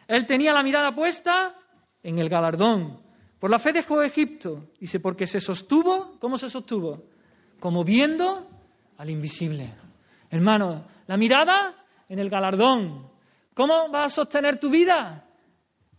Él 0.08 0.26
tenía 0.26 0.54
la 0.54 0.64
mirada 0.64 0.96
puesta 0.96 1.54
en 2.02 2.18
el 2.20 2.30
galardón. 2.30 3.02
Por 3.40 3.50
la 3.50 3.60
fe 3.60 3.74
dejó 3.74 4.02
Egipto. 4.02 4.70
Dice, 4.80 5.02
porque 5.02 5.28
se 5.28 5.42
sostuvo, 5.42 6.18
¿cómo 6.20 6.38
se 6.38 6.50
sostuvo? 6.50 7.10
Como 7.60 7.84
viendo 7.84 8.48
al 8.98 9.10
invisible. 9.10 9.74
Hermano, 10.30 10.86
la 11.08 11.18
mirada 11.18 11.76
en 12.08 12.20
el 12.20 12.30
galardón. 12.30 13.10
¿Cómo 13.54 13.90
vas 13.90 14.14
a 14.14 14.16
sostener 14.16 14.60
tu 14.60 14.70
vida? 14.70 15.28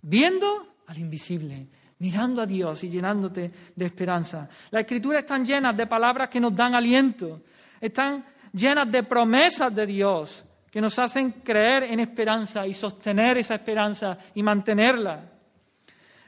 Viendo 0.01 0.75
al 0.87 0.99
invisible 0.99 1.68
mirando 2.03 2.43
a 2.43 2.47
Dios 2.47 2.83
y 2.83 2.91
llenándote 2.91 3.49
de 3.77 3.87
esperanza. 3.87 4.49
Las 4.73 4.81
escrituras 4.81 5.23
están 5.23 5.47
llenas 5.47 5.77
de 5.77 5.87
palabras 5.87 6.29
que 6.29 6.41
nos 6.41 6.53
dan 6.55 6.75
aliento, 6.75 7.43
están 7.81 8.25
llenas 8.53 8.91
de 8.91 9.05
promesas 9.05 9.73
de 9.73 9.87
Dios 9.87 10.45
que 10.69 10.81
nos 10.81 10.99
hacen 10.99 11.31
creer 11.45 11.85
en 11.85 12.01
esperanza 12.01 12.67
y 12.67 12.75
sostener 12.75 13.39
esa 13.39 13.55
esperanza 13.55 14.19
y 14.35 14.43
mantenerla. 14.43 15.31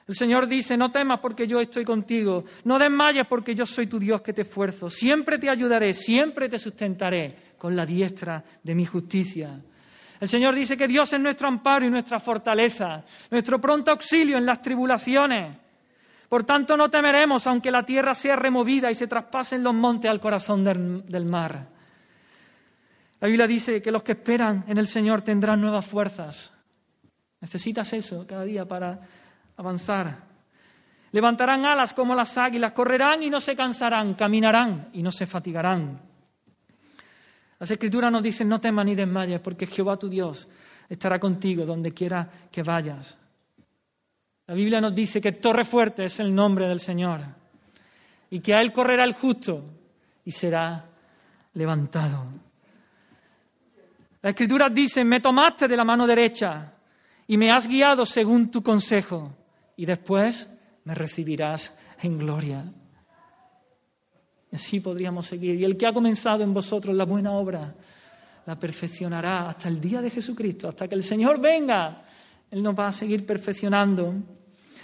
El 0.06 0.14
Señor 0.14 0.46
dice, 0.46 0.76
no 0.76 0.92
temas 0.92 1.18
porque 1.18 1.44
yo 1.44 1.58
estoy 1.58 1.84
contigo, 1.84 2.44
no 2.64 2.78
desmayes 2.78 3.26
porque 3.26 3.52
yo 3.52 3.66
soy 3.66 3.88
tu 3.88 3.98
Dios 3.98 4.20
que 4.20 4.32
te 4.32 4.42
esfuerzo, 4.42 4.88
siempre 4.88 5.38
te 5.38 5.50
ayudaré, 5.50 5.92
siempre 5.92 6.48
te 6.48 6.58
sustentaré 6.58 7.54
con 7.58 7.74
la 7.74 7.84
diestra 7.84 8.44
de 8.62 8.74
mi 8.76 8.86
justicia. 8.86 9.58
El 10.20 10.28
Señor 10.28 10.54
dice 10.54 10.76
que 10.76 10.86
Dios 10.86 11.12
es 11.12 11.18
nuestro 11.18 11.48
amparo 11.48 11.84
y 11.84 11.90
nuestra 11.90 12.20
fortaleza, 12.20 13.02
nuestro 13.28 13.60
pronto 13.60 13.90
auxilio 13.90 14.38
en 14.38 14.46
las 14.46 14.62
tribulaciones. 14.62 15.63
Por 16.28 16.44
tanto, 16.44 16.76
no 16.76 16.90
temeremos 16.90 17.46
aunque 17.46 17.70
la 17.70 17.84
tierra 17.84 18.14
sea 18.14 18.36
removida 18.36 18.90
y 18.90 18.94
se 18.94 19.06
traspasen 19.06 19.62
los 19.62 19.74
montes 19.74 20.10
al 20.10 20.20
corazón 20.20 20.64
del, 20.64 21.24
mar. 21.24 21.68
La 23.20 23.28
Biblia 23.28 23.46
dice 23.46 23.80
que 23.80 23.90
los 23.90 24.02
que 24.02 24.12
esperan 24.12 24.64
en 24.66 24.78
el 24.78 24.86
Señor 24.86 25.22
tendrán 25.22 25.60
nuevas 25.60 25.86
fuerzas. 25.86 26.52
Necesitas 27.40 27.92
eso 27.92 28.26
cada 28.26 28.44
día 28.44 28.66
para 28.66 29.00
avanzar. 29.56 30.24
Levantarán 31.12 31.64
alas 31.64 31.94
como 31.94 32.14
las 32.14 32.36
águilas, 32.36 32.72
correrán 32.72 33.22
y 33.22 33.30
no 33.30 33.40
se 33.40 33.54
cansarán, 33.54 34.14
caminarán 34.14 34.88
y 34.92 35.02
no 35.02 35.12
se 35.12 35.26
fatigarán. 35.26 36.00
Las 37.60 37.70
Escrituras 37.70 38.10
nos 38.10 38.22
dicen, 38.22 38.48
no 38.48 38.60
temas 38.60 38.84
ni 38.84 38.94
desmayes, 38.94 39.40
porque 39.40 39.66
Jehová 39.66 39.96
tu 39.96 40.08
Dios 40.08 40.48
estará 40.88 41.18
contigo 41.18 41.64
donde 41.64 41.92
quiera 41.92 42.28
que 42.50 42.62
vayas. 42.62 43.16
La 44.46 44.54
Biblia 44.54 44.80
nos 44.80 44.94
dice 44.94 45.20
que 45.20 45.32
torre 45.32 45.64
fuerte 45.64 46.04
es 46.04 46.20
el 46.20 46.34
nombre 46.34 46.68
del 46.68 46.80
Señor 46.80 47.20
y 48.30 48.40
que 48.40 48.54
a 48.54 48.60
Él 48.60 48.72
correrá 48.72 49.04
el 49.04 49.14
justo 49.14 49.64
y 50.24 50.30
será 50.30 50.84
levantado. 51.54 52.26
La 54.20 54.30
Escritura 54.30 54.68
dice, 54.68 55.04
me 55.04 55.20
tomaste 55.20 55.66
de 55.66 55.76
la 55.76 55.84
mano 55.84 56.06
derecha 56.06 56.74
y 57.26 57.38
me 57.38 57.50
has 57.50 57.66
guiado 57.66 58.04
según 58.04 58.50
tu 58.50 58.62
consejo 58.62 59.34
y 59.76 59.86
después 59.86 60.50
me 60.84 60.94
recibirás 60.94 61.78
en 62.02 62.18
gloria. 62.18 62.64
Y 64.52 64.56
así 64.56 64.80
podríamos 64.80 65.26
seguir. 65.26 65.54
Y 65.56 65.64
el 65.64 65.76
que 65.76 65.86
ha 65.86 65.92
comenzado 65.92 66.44
en 66.44 66.52
vosotros 66.52 66.94
la 66.94 67.04
buena 67.04 67.32
obra, 67.32 67.74
la 68.46 68.58
perfeccionará 68.58 69.48
hasta 69.48 69.68
el 69.68 69.80
día 69.80 70.02
de 70.02 70.10
Jesucristo, 70.10 70.68
hasta 70.68 70.86
que 70.86 70.94
el 70.94 71.02
Señor 71.02 71.40
venga 71.40 72.03
él 72.54 72.62
nos 72.62 72.78
va 72.78 72.86
a 72.86 72.92
seguir 72.92 73.26
perfeccionando. 73.26 74.14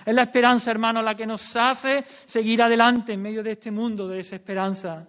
Es 0.04 0.12
la 0.12 0.22
esperanza, 0.22 0.72
hermano, 0.72 1.00
la 1.00 1.14
que 1.14 1.24
nos 1.24 1.54
hace 1.54 2.04
seguir 2.26 2.60
adelante 2.60 3.12
en 3.12 3.22
medio 3.22 3.44
de 3.44 3.52
este 3.52 3.70
mundo 3.70 4.08
de 4.08 4.16
desesperanza. 4.16 5.06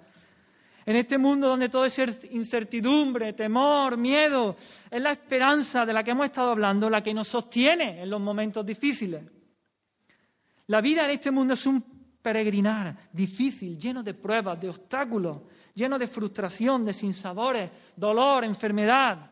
En 0.86 0.96
este 0.96 1.18
mundo 1.18 1.48
donde 1.48 1.70
todo 1.70 1.86
es 1.86 2.00
incertidumbre, 2.30 3.34
temor, 3.34 3.98
miedo, 3.98 4.56
es 4.92 5.02
la 5.02 5.12
esperanza 5.14 5.88
de 5.88 5.94
la 5.94 6.04
que 6.04 6.12
hemos 6.12 6.28
estado 6.28 6.52
hablando 6.52 6.88
la 6.88 7.02
que 7.02 7.16
nos 7.16 7.30
sostiene 7.30 8.04
en 8.04 8.10
los 8.12 8.22
momentos 8.22 8.64
difíciles. 8.64 9.24
La 10.68 10.82
vida 10.82 11.06
en 11.06 11.12
este 11.12 11.32
mundo 11.32 11.56
es 11.56 11.66
un 11.66 11.84
peregrinar 12.22 13.10
difícil, 13.12 13.76
lleno 13.76 14.04
de 14.04 14.14
pruebas, 14.14 14.62
de 14.62 14.70
obstáculos, 14.70 15.42
lleno 15.74 15.98
de 15.98 16.06
frustración, 16.06 16.86
de 16.86 16.94
sinsabores, 16.94 17.72
dolor, 17.96 18.44
enfermedad. 18.44 19.31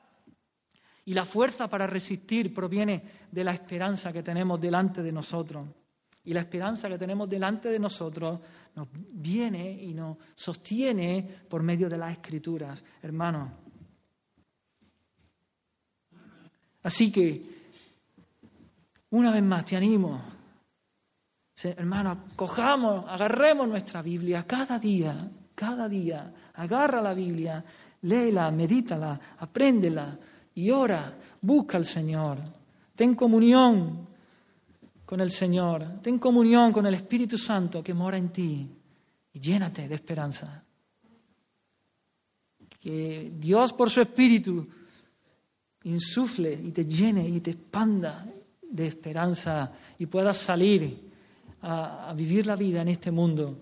Y 1.10 1.14
la 1.16 1.26
fuerza 1.26 1.68
para 1.68 1.88
resistir 1.88 2.54
proviene 2.54 3.02
de 3.32 3.44
la 3.44 3.52
esperanza 3.52 4.14
que 4.14 4.22
tenemos 4.22 4.62
delante 4.62 5.02
de 5.02 5.12
nosotros. 5.12 5.68
Y 6.26 6.34
la 6.36 6.42
esperanza 6.42 6.88
que 6.88 7.00
tenemos 7.00 7.28
delante 7.28 7.68
de 7.70 7.80
nosotros 7.80 8.40
nos 8.76 8.88
viene 8.94 9.72
y 9.72 9.96
nos 9.96 10.18
sostiene 10.36 11.28
por 11.50 11.64
medio 11.64 11.90
de 11.90 11.98
las 11.98 12.12
escrituras, 12.12 12.86
hermanos. 13.02 13.52
Así 16.84 17.12
que, 17.12 17.42
una 19.10 19.32
vez 19.32 19.42
más, 19.42 19.66
te 19.66 19.78
animo, 19.78 20.22
hermano, 21.64 22.26
cojamos, 22.36 23.06
agarremos 23.08 23.68
nuestra 23.68 24.04
Biblia 24.04 24.46
cada 24.46 24.78
día, 24.78 25.28
cada 25.56 25.90
día, 25.90 26.32
agarra 26.54 27.02
la 27.02 27.16
Biblia, 27.16 27.66
léela, 28.04 28.52
medítala, 28.52 29.20
apréndela, 29.40 30.16
y 30.56 30.72
ora, 30.72 31.18
busca 31.42 31.78
al 31.78 31.86
Señor, 31.86 32.40
ten 32.96 33.16
comunión 33.16 34.08
con 35.06 35.22
el 35.22 35.32
Señor, 35.32 36.02
ten 36.02 36.20
comunión 36.20 36.72
con 36.72 36.86
el 36.86 36.94
Espíritu 36.94 37.38
Santo 37.38 37.84
que 37.84 37.94
mora 37.94 38.18
en 38.18 38.30
ti 38.30 38.68
y 39.34 39.40
llénate 39.40 39.88
de 39.88 39.96
esperanza. 39.96 40.64
Que 42.80 43.32
Dios 43.38 43.74
por 43.74 43.90
su 43.90 44.02
Espíritu 44.02 44.68
insufle 45.84 46.54
y 46.54 46.72
te 46.72 46.86
llene 46.86 47.28
y 47.28 47.40
te 47.40 47.52
expanda 47.52 48.26
de 48.62 48.88
esperanza 48.88 49.72
y 49.98 50.06
puedas 50.06 50.38
salir 50.38 51.10
a, 51.62 52.10
a 52.10 52.14
vivir 52.14 52.46
la 52.46 52.56
vida 52.56 52.82
en 52.82 52.90
este 52.90 53.12
mundo 53.12 53.58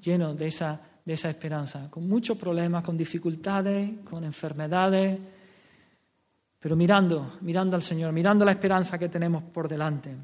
lleno 0.00 0.34
de 0.34 0.46
esa, 0.46 0.80
de 1.04 1.12
esa 1.12 1.30
esperanza, 1.30 1.90
con 1.90 2.08
muchos 2.08 2.38
problemas, 2.38 2.82
con 2.82 2.96
dificultades, 2.96 3.98
con 4.04 4.24
enfermedades 4.24 5.18
pero 6.64 6.76
mirando, 6.76 7.36
mirando 7.42 7.76
al 7.76 7.82
Señor, 7.82 8.10
mirando 8.14 8.42
la 8.42 8.52
esperanza 8.52 8.96
que 8.96 9.10
tenemos 9.10 9.42
por 9.42 9.68
delante. 9.68 10.16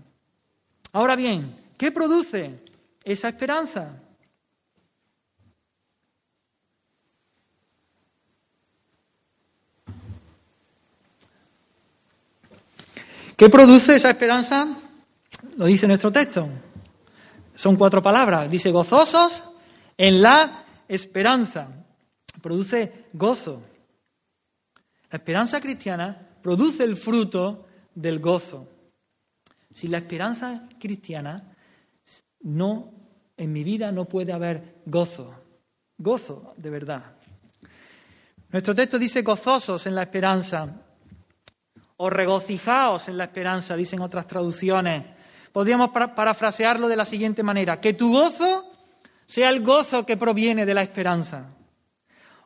Ahora 0.93 1.15
bien, 1.15 1.55
¿qué 1.77 1.93
produce 1.93 2.65
esa 3.05 3.29
esperanza? 3.29 3.93
¿Qué 13.37 13.51
produce 13.51 13.97
esa 13.97 14.09
esperanza? 14.09 14.79
Lo 15.59 15.67
dice 15.67 15.87
nuestro 15.87 16.11
texto. 16.11 16.49
Son 17.55 17.77
cuatro 17.77 18.01
palabras. 18.01 18.51
Dice 18.51 18.71
gozosos 18.71 19.45
en 19.99 20.23
la 20.23 20.65
esperanza. 20.89 21.69
Produce 22.41 23.09
gozo. 23.13 23.63
La 25.11 25.19
esperanza 25.19 25.61
cristiana 25.61 26.29
produce 26.43 26.85
el 26.85 26.97
fruto 26.97 27.67
del 27.95 28.19
gozo. 28.19 28.67
Si 29.75 29.89
la 29.89 29.99
esperanza 29.99 30.69
cristiana 30.79 31.55
no, 32.43 32.93
en 33.37 33.53
mi 33.53 33.63
vida 33.65 33.93
no 33.93 34.07
puede 34.07 34.33
haber 34.33 34.77
gozo. 34.87 35.35
Gozo 35.97 36.55
de 36.57 36.71
verdad. 36.71 37.17
Nuestro 38.51 38.75
texto 38.75 38.99
dice 38.99 39.23
gozosos 39.23 39.87
en 39.87 39.95
la 39.95 40.03
esperanza 40.03 40.83
o 41.99 42.11
regocijaos 42.11 43.09
en 43.09 43.19
la 43.19 43.25
esperanza, 43.25 43.77
dicen 43.77 44.01
otras 44.01 44.27
traducciones. 44.27 45.05
Podríamos 45.53 45.91
parafrasearlo 45.91 46.89
de 46.89 46.97
la 46.97 47.05
siguiente 47.05 47.43
manera, 47.43 47.81
que 47.81 47.93
tu 47.93 48.13
gozo 48.13 48.65
sea 49.27 49.51
el 49.51 49.63
gozo 49.63 50.07
que 50.07 50.17
proviene 50.17 50.65
de 50.65 50.75
la 50.75 50.83
esperanza. 50.83 51.55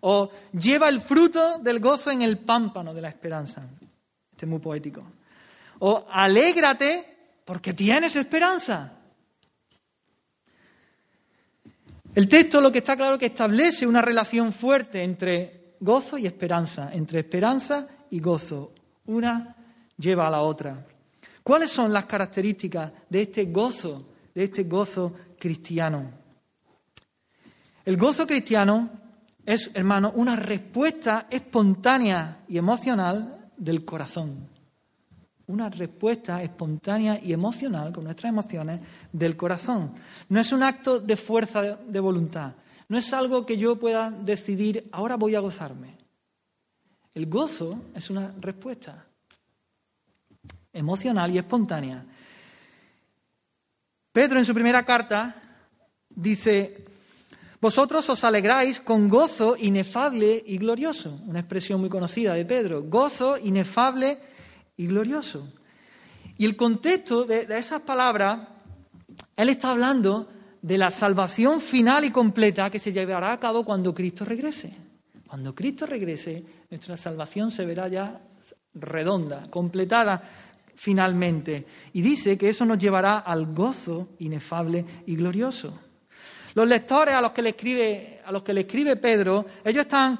O 0.00 0.30
lleva 0.52 0.88
el 0.88 1.00
fruto 1.00 1.58
del 1.60 1.80
gozo 1.80 2.10
en 2.10 2.22
el 2.22 2.38
pámpano 2.38 2.92
de 2.92 3.00
la 3.00 3.08
esperanza. 3.08 3.66
Este 4.34 4.46
es 4.46 4.50
muy 4.50 4.58
poético. 4.58 5.00
O 5.78 6.06
alégrate 6.10 7.38
porque 7.44 7.72
tienes 7.72 8.16
esperanza. 8.16 8.92
El 12.12 12.28
texto 12.28 12.60
lo 12.60 12.72
que 12.72 12.78
está 12.78 12.96
claro 12.96 13.14
es 13.14 13.20
que 13.20 13.26
establece 13.26 13.86
una 13.86 14.02
relación 14.02 14.52
fuerte 14.52 15.04
entre 15.04 15.76
gozo 15.78 16.18
y 16.18 16.26
esperanza, 16.26 16.90
entre 16.92 17.20
esperanza 17.20 17.86
y 18.10 18.18
gozo. 18.18 18.72
Una 19.06 19.54
lleva 19.96 20.26
a 20.26 20.30
la 20.30 20.40
otra. 20.40 20.84
¿Cuáles 21.44 21.70
son 21.70 21.92
las 21.92 22.06
características 22.06 22.90
de 23.08 23.22
este 23.22 23.44
gozo, 23.44 24.14
de 24.34 24.42
este 24.42 24.64
gozo 24.64 25.14
cristiano? 25.38 26.10
El 27.84 27.96
gozo 27.96 28.26
cristiano 28.26 28.90
es, 29.46 29.70
hermano, 29.74 30.10
una 30.16 30.34
respuesta 30.34 31.28
espontánea 31.30 32.44
y 32.48 32.58
emocional 32.58 33.43
del 33.64 33.84
corazón. 33.84 34.48
Una 35.46 35.68
respuesta 35.70 36.42
espontánea 36.42 37.18
y 37.22 37.32
emocional 37.32 37.92
con 37.92 38.04
nuestras 38.04 38.30
emociones 38.30 38.80
del 39.12 39.36
corazón. 39.36 39.94
No 40.28 40.40
es 40.40 40.52
un 40.52 40.62
acto 40.62 41.00
de 41.00 41.16
fuerza 41.16 41.62
de 41.62 42.00
voluntad. 42.00 42.52
No 42.88 42.98
es 42.98 43.12
algo 43.12 43.44
que 43.44 43.56
yo 43.56 43.76
pueda 43.76 44.10
decidir, 44.10 44.88
ahora 44.92 45.16
voy 45.16 45.34
a 45.34 45.40
gozarme. 45.40 45.96
El 47.14 47.26
gozo 47.26 47.84
es 47.94 48.10
una 48.10 48.34
respuesta 48.40 49.06
emocional 50.72 51.34
y 51.34 51.38
espontánea. 51.38 52.04
Pedro 54.12 54.38
en 54.38 54.44
su 54.44 54.52
primera 54.52 54.84
carta 54.84 55.42
dice, 56.10 56.84
vosotros 57.64 58.06
os 58.10 58.22
alegráis 58.24 58.78
con 58.78 59.08
gozo 59.08 59.56
inefable 59.56 60.36
y 60.44 60.58
glorioso, 60.58 61.18
una 61.24 61.40
expresión 61.40 61.80
muy 61.80 61.88
conocida 61.88 62.34
de 62.34 62.44
Pedro, 62.44 62.82
gozo 62.82 63.38
inefable 63.38 64.18
y 64.76 64.86
glorioso. 64.86 65.48
Y 66.36 66.44
el 66.44 66.56
contexto 66.56 67.24
de, 67.24 67.46
esas 67.56 67.80
palabras, 67.80 68.46
él 69.34 69.48
está 69.48 69.70
hablando 69.70 70.28
de 70.60 70.76
la 70.76 70.90
salvación 70.90 71.58
final 71.62 72.04
y 72.04 72.10
completa 72.10 72.68
que 72.68 72.78
se 72.78 72.92
llevará 72.92 73.32
a 73.32 73.38
cabo 73.38 73.64
cuando 73.64 73.94
Cristo 73.94 74.26
regrese. 74.26 74.76
Cuando 75.26 75.54
Cristo 75.54 75.86
regrese, 75.86 76.44
nuestra 76.68 76.98
salvación 76.98 77.50
se 77.50 77.64
verá 77.64 77.88
ya 77.88 78.20
redonda, 78.74 79.48
completada 79.48 80.22
finalmente. 80.74 81.64
Y 81.94 82.02
dice 82.02 82.36
que 82.36 82.50
eso 82.50 82.66
nos 82.66 82.76
llevará 82.76 83.20
al 83.20 83.54
gozo 83.54 84.10
inefable 84.18 84.84
y 85.06 85.16
glorioso. 85.16 85.80
Los 86.54 86.68
lectores 86.68 87.14
a 87.14 87.20
los 87.20 87.32
que 87.32 87.42
le 87.42 87.50
escribe, 87.50 88.20
a 88.24 88.32
los 88.32 88.42
que 88.42 88.52
le 88.52 88.62
escribe 88.62 88.96
Pedro, 88.96 89.44
ellos 89.64 89.84
están 89.84 90.18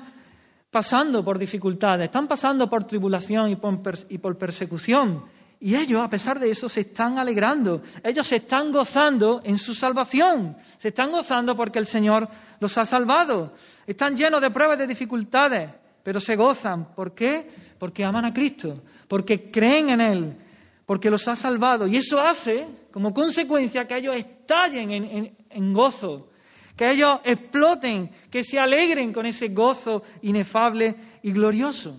pasando 0.70 1.24
por 1.24 1.39
dificultades, 1.39 2.07
están 2.07 2.26
pasando 2.26 2.68
por 2.68 2.85
tribulación 2.85 3.51
y 3.51 3.57
por, 3.57 3.80
y 4.09 4.18
por 4.18 4.37
persecución. 4.37 5.24
Y 5.61 5.76
ellos, 5.76 6.03
a 6.03 6.11
pesar 6.11 6.39
de 6.39 6.51
eso, 6.51 6.68
se 6.68 6.80
están 6.80 7.18
alegrando. 7.18 7.80
Ellos 8.03 8.26
se 8.26 8.37
están 8.37 8.70
gozando 8.70 9.41
en 9.45 9.57
su 9.57 9.74
salvación. 9.74 10.57
Se 10.76 10.89
están 10.89 11.11
gozando 11.11 11.57
porque 11.57 11.78
el 11.78 11.87
Señor 11.87 12.28
los 12.61 12.76
ha 12.76 12.85
salvado. 12.85 13.55
Están 13.87 14.16
llenos 14.16 14.41
de 14.41 14.51
pruebas, 14.51 14.76
de 14.76 14.87
dificultades, 14.87 15.70
pero 16.03 16.20
se 16.20 16.37
gozan. 16.37 16.95
¿Por 16.95 17.14
qué? 17.14 17.49
Porque 17.78 18.05
aman 18.05 18.24
a 18.24 18.35
Cristo, 18.35 18.82
porque 19.09 19.51
creen 19.51 19.91
en 19.91 20.01
Él, 20.01 20.37
porque 20.85 21.09
los 21.09 21.26
ha 21.28 21.37
salvado. 21.37 21.87
Y 21.87 21.97
eso 21.97 22.20
hace, 22.20 22.66
como 22.95 23.12
consecuencia, 23.12 23.88
que 23.88 23.97
ellos 23.97 24.14
estallen 24.14 25.34
en, 25.51 25.72
gozo, 25.72 26.30
que 26.76 26.92
ellos 26.92 27.18
exploten, 27.24 28.09
que 28.30 28.45
se 28.45 28.57
alegren 28.57 29.12
con 29.12 29.26
ese 29.26 29.49
gozo 29.49 30.05
inefable 30.22 30.95
y 31.20 31.32
glorioso. 31.32 31.99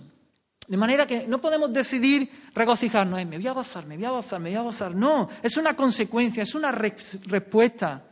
De 0.66 0.78
manera 0.78 1.06
que 1.06 1.28
no 1.28 1.38
podemos 1.38 1.70
decidir 1.70 2.30
regocijarnos, 2.54 3.26
me 3.26 3.36
voy 3.36 3.46
a 3.46 3.52
gozar, 3.52 3.84
me 3.84 3.96
voy 3.98 4.06
a 4.06 4.10
gozar, 4.12 4.40
me 4.40 4.48
voy 4.48 4.58
a 4.58 4.62
gozar. 4.62 4.94
No, 4.94 5.28
es 5.42 5.58
una 5.58 5.76
consecuencia, 5.76 6.44
es 6.44 6.54
una 6.54 6.72
respuesta. 6.72 8.06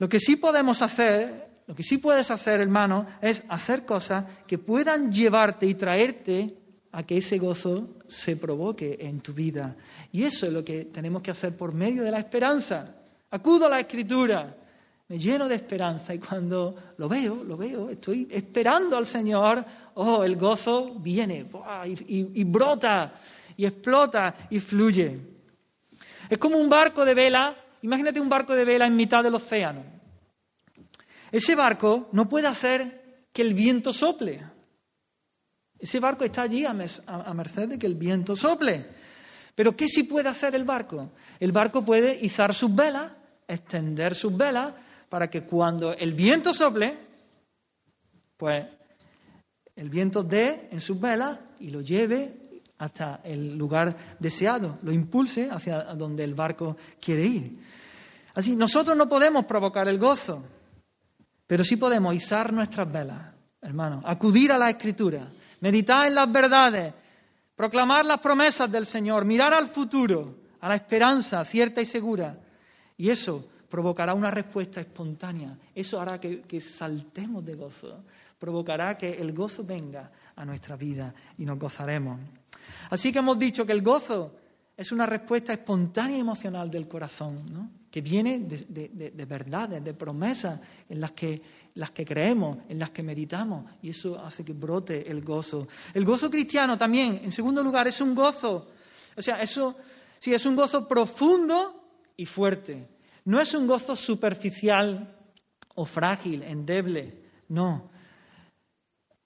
Lo 0.00 0.08
que 0.08 0.18
sí 0.18 0.34
podemos 0.34 0.82
hacer 0.82 1.48
lo 1.68 1.76
que 1.76 1.84
sí 1.84 1.98
puedes 1.98 2.28
hacer, 2.32 2.60
hermano, 2.60 3.06
es 3.22 3.44
hacer 3.48 3.84
cosas 3.84 4.24
que 4.48 4.58
puedan 4.58 5.12
llevarte 5.12 5.66
y 5.66 5.76
traerte 5.76 6.59
a 6.92 7.02
que 7.04 7.18
ese 7.18 7.38
gozo 7.38 7.98
se 8.06 8.36
provoque 8.36 8.96
en 9.00 9.20
tu 9.20 9.32
vida. 9.32 9.76
Y 10.12 10.24
eso 10.24 10.46
es 10.46 10.52
lo 10.52 10.64
que 10.64 10.86
tenemos 10.86 11.22
que 11.22 11.30
hacer 11.30 11.56
por 11.56 11.72
medio 11.72 12.02
de 12.02 12.10
la 12.10 12.18
esperanza. 12.18 12.96
Acudo 13.30 13.66
a 13.66 13.70
la 13.70 13.80
escritura, 13.80 14.56
me 15.08 15.18
lleno 15.18 15.48
de 15.48 15.56
esperanza 15.56 16.14
y 16.14 16.18
cuando 16.18 16.74
lo 16.96 17.08
veo, 17.08 17.42
lo 17.44 17.56
veo, 17.56 17.90
estoy 17.90 18.28
esperando 18.30 18.96
al 18.96 19.06
Señor, 19.06 19.64
oh, 19.94 20.24
el 20.24 20.36
gozo 20.36 20.94
viene 20.98 21.46
y, 21.86 22.40
y 22.40 22.44
brota 22.44 23.14
y 23.56 23.66
explota 23.66 24.48
y 24.50 24.58
fluye. 24.58 25.18
Es 26.28 26.38
como 26.38 26.58
un 26.58 26.68
barco 26.68 27.04
de 27.04 27.14
vela, 27.14 27.56
imagínate 27.82 28.20
un 28.20 28.28
barco 28.28 28.54
de 28.54 28.64
vela 28.64 28.86
en 28.86 28.96
mitad 28.96 29.22
del 29.22 29.34
océano. 29.34 29.82
Ese 31.30 31.54
barco 31.54 32.08
no 32.12 32.28
puede 32.28 32.48
hacer 32.48 33.26
que 33.32 33.42
el 33.42 33.54
viento 33.54 33.92
sople. 33.92 34.42
Ese 35.80 35.98
barco 35.98 36.24
está 36.24 36.42
allí 36.42 36.64
a, 36.64 36.74
merced 36.74 37.68
de 37.68 37.78
que 37.78 37.86
el 37.86 37.94
viento 37.94 38.36
sople. 38.36 38.86
Pero 39.54 39.74
¿qué 39.74 39.88
sí 39.88 40.04
puede 40.04 40.28
hacer 40.28 40.54
el 40.54 40.64
barco? 40.64 41.12
El 41.38 41.52
barco 41.52 41.84
puede 41.84 42.18
izar 42.24 42.54
sus 42.54 42.74
velas, 42.74 43.12
extender 43.48 44.14
sus 44.14 44.36
velas, 44.36 44.74
para 45.08 45.28
que 45.28 45.42
cuando 45.42 45.92
el 45.92 46.12
viento 46.12 46.52
sople, 46.52 46.98
pues 48.36 48.66
el 49.74 49.88
viento 49.88 50.22
dé 50.22 50.68
en 50.70 50.80
sus 50.80 51.00
velas 51.00 51.38
y 51.58 51.70
lo 51.70 51.80
lleve 51.80 52.62
hasta 52.78 53.20
el 53.24 53.56
lugar 53.56 54.16
deseado, 54.18 54.78
lo 54.82 54.92
impulse 54.92 55.48
hacia 55.50 55.94
donde 55.94 56.24
el 56.24 56.34
barco 56.34 56.76
quiere 57.00 57.26
ir. 57.26 57.58
Así, 58.34 58.54
nosotros 58.54 58.96
no 58.96 59.08
podemos 59.08 59.44
provocar 59.44 59.88
el 59.88 59.98
gozo. 59.98 60.44
Pero 61.50 61.64
sí 61.64 61.74
podemos 61.76 62.14
izar 62.14 62.52
nuestras 62.52 62.90
velas, 62.92 63.34
hermanos, 63.60 64.04
acudir 64.06 64.52
a 64.52 64.56
la 64.56 64.70
Escritura, 64.70 65.28
meditar 65.60 66.06
en 66.06 66.14
las 66.14 66.30
verdades, 66.30 66.94
proclamar 67.54 68.04
las 68.04 68.20
promesas 68.20 68.70
del 68.70 68.86
Señor, 68.86 69.24
mirar 69.24 69.54
al 69.54 69.68
futuro, 69.68 70.36
a 70.60 70.68
la 70.68 70.74
esperanza 70.76 71.44
cierta 71.44 71.80
y 71.80 71.86
segura. 71.86 72.36
Y 72.96 73.10
eso 73.10 73.44
provocará 73.68 74.14
una 74.14 74.30
respuesta 74.30 74.80
espontánea. 74.80 75.56
Eso 75.74 76.00
hará 76.00 76.18
que, 76.20 76.60
saltemos 76.60 77.44
de 77.44 77.54
gozo. 77.54 78.04
Provocará 78.38 78.98
que 78.98 79.12
el 79.12 79.32
gozo 79.32 79.64
venga 79.64 80.10
a 80.34 80.44
nuestra 80.44 80.76
vida 80.76 81.14
y 81.38 81.44
nos 81.44 81.58
gozaremos. 81.58 82.18
Así 82.90 83.12
que 83.12 83.20
hemos 83.20 83.38
dicho 83.38 83.64
que 83.64 83.72
el 83.72 83.82
gozo 83.82 84.36
es 84.76 84.92
una 84.92 85.06
respuesta 85.06 85.52
espontánea 85.52 86.16
y 86.16 86.20
emocional 86.20 86.70
del 86.70 86.88
corazón, 86.88 87.52
¿no? 87.52 87.70
que 87.90 88.00
viene 88.00 88.38
de, 88.38 89.26
verdades, 89.26 89.82
de 89.82 89.94
promesas 89.94 90.60
en 90.88 91.00
las 91.00 91.12
que, 91.12 91.42
las 91.74 91.90
que 91.92 92.04
creemos, 92.04 92.58
en 92.68 92.78
las 92.78 92.90
que 92.90 93.02
meditamos, 93.02 93.64
y 93.82 93.90
eso 93.90 94.18
hace 94.18 94.44
que 94.44 94.52
brote 94.52 95.10
el 95.10 95.22
gozo. 95.22 95.68
El 95.94 96.04
gozo 96.04 96.30
cristiano 96.30 96.76
también, 96.76 97.20
en 97.22 97.30
segundo 97.30 97.62
lugar, 97.62 97.88
es 97.88 98.00
un 98.00 98.14
gozo, 98.14 98.68
o 99.16 99.22
sea, 99.22 99.40
eso 99.40 99.76
sí, 100.18 100.32
es 100.32 100.44
un 100.46 100.56
gozo 100.56 100.86
profundo 100.86 101.98
y 102.16 102.26
fuerte. 102.26 102.88
No 103.24 103.40
es 103.40 103.54
un 103.54 103.66
gozo 103.66 103.94
superficial 103.94 105.16
o 105.74 105.84
frágil, 105.84 106.42
endeble, 106.42 107.22
no. 107.48 107.90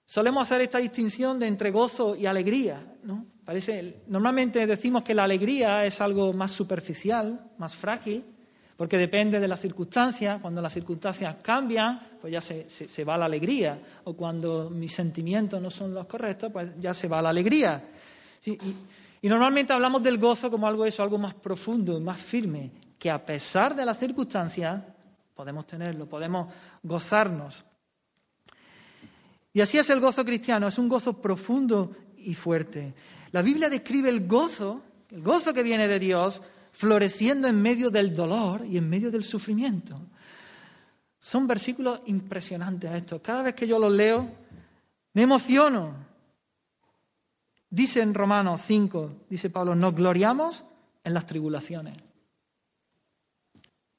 Solemos 0.07 0.43
hacer 0.43 0.61
esta 0.63 0.79
distinción 0.79 1.39
de 1.39 1.47
entre 1.47 1.71
gozo 1.71 2.15
y 2.15 2.27
alegría, 2.27 2.97
¿no? 3.03 3.27
Parece, 3.45 4.03
normalmente 4.07 4.67
decimos 4.67 5.05
que 5.05 5.15
la 5.15 5.25
alegría 5.25 5.85
es 5.85 6.01
algo 6.01 6.33
más 6.33 6.53
superficial, 6.53 7.51
más 7.59 7.75
frágil, 7.75 8.25
Porque 8.77 8.99
depende 8.99 9.39
de 9.39 9.47
las 9.47 9.61
circunstancias, 9.61 10.41
cuando 10.41 10.61
las 10.61 10.73
circunstancias 10.73 11.37
cambian, 11.43 12.19
pues 12.21 12.33
ya 12.33 12.41
se, 12.41 13.05
va 13.05 13.17
la 13.17 13.27
alegría, 13.27 13.79
o 14.05 14.15
cuando 14.15 14.69
mis 14.69 14.93
sentimientos 14.93 15.61
no 15.63 15.71
son 15.71 15.95
los 15.95 16.07
correctos, 16.07 16.51
pues 16.53 16.73
ya 16.79 16.93
se 16.93 17.07
va 17.07 17.23
la 17.23 17.29
alegría. 17.29 17.91
y, 18.45 18.53
y, 19.23 19.29
normalmente 19.29 19.73
hablamos 19.73 20.03
del 20.03 20.19
gozo 20.19 20.51
como 20.51 20.67
algo 20.67 20.85
eso, 20.85 21.03
algo 21.03 21.19
más 21.19 21.35
profundo, 21.35 22.01
más 22.01 22.21
firme, 22.21 22.73
que 22.99 23.11
a 23.11 23.25
pesar 23.25 23.77
de 23.77 23.85
las 23.85 23.99
circunstancias 23.99 24.83
podemos 25.35 25.67
tenerlo, 25.67 26.07
podemos 26.07 26.53
gozarnos. 26.83 27.65
Y 29.53 29.61
así 29.61 29.79
es 29.79 29.89
el 29.91 30.01
gozo 30.01 30.25
cristiano, 30.25 30.67
es 30.67 30.79
un 30.79 30.89
gozo 30.89 31.21
profundo 31.21 31.93
y 32.19 32.35
fuerte. 32.35 32.93
La 33.31 33.41
Biblia 33.41 33.69
describe 33.69 34.09
el 34.09 34.27
gozo, 34.27 34.83
el 35.11 35.23
gozo 35.23 35.55
que 35.55 35.63
viene 35.63 35.87
de 35.87 35.99
Dios, 35.99 36.43
floreciendo 36.75 37.47
en 37.47 37.61
medio 37.61 37.89
del 37.89 38.15
dolor 38.15 38.67
y 38.67 38.77
en 38.77 38.89
medio 38.89 39.11
del 39.11 39.23
sufrimiento. 39.23 40.01
Son 41.19 41.47
versículos 41.47 42.01
impresionantes 42.07 42.93
estos. 42.93 43.21
Cada 43.23 43.43
vez 43.43 43.55
que 43.55 43.67
yo 43.67 43.79
los 43.79 43.93
leo, 43.93 44.29
me 45.15 45.23
emociono. 45.23 45.95
Dice 47.71 48.03
en 48.03 48.13
Romanos 48.13 48.61
5, 48.67 49.27
dice 49.31 49.51
Pablo, 49.51 49.75
nos 49.75 49.95
gloriamos 49.95 50.65
en 51.03 51.15
las 51.15 51.27
tribulaciones. 51.27 51.97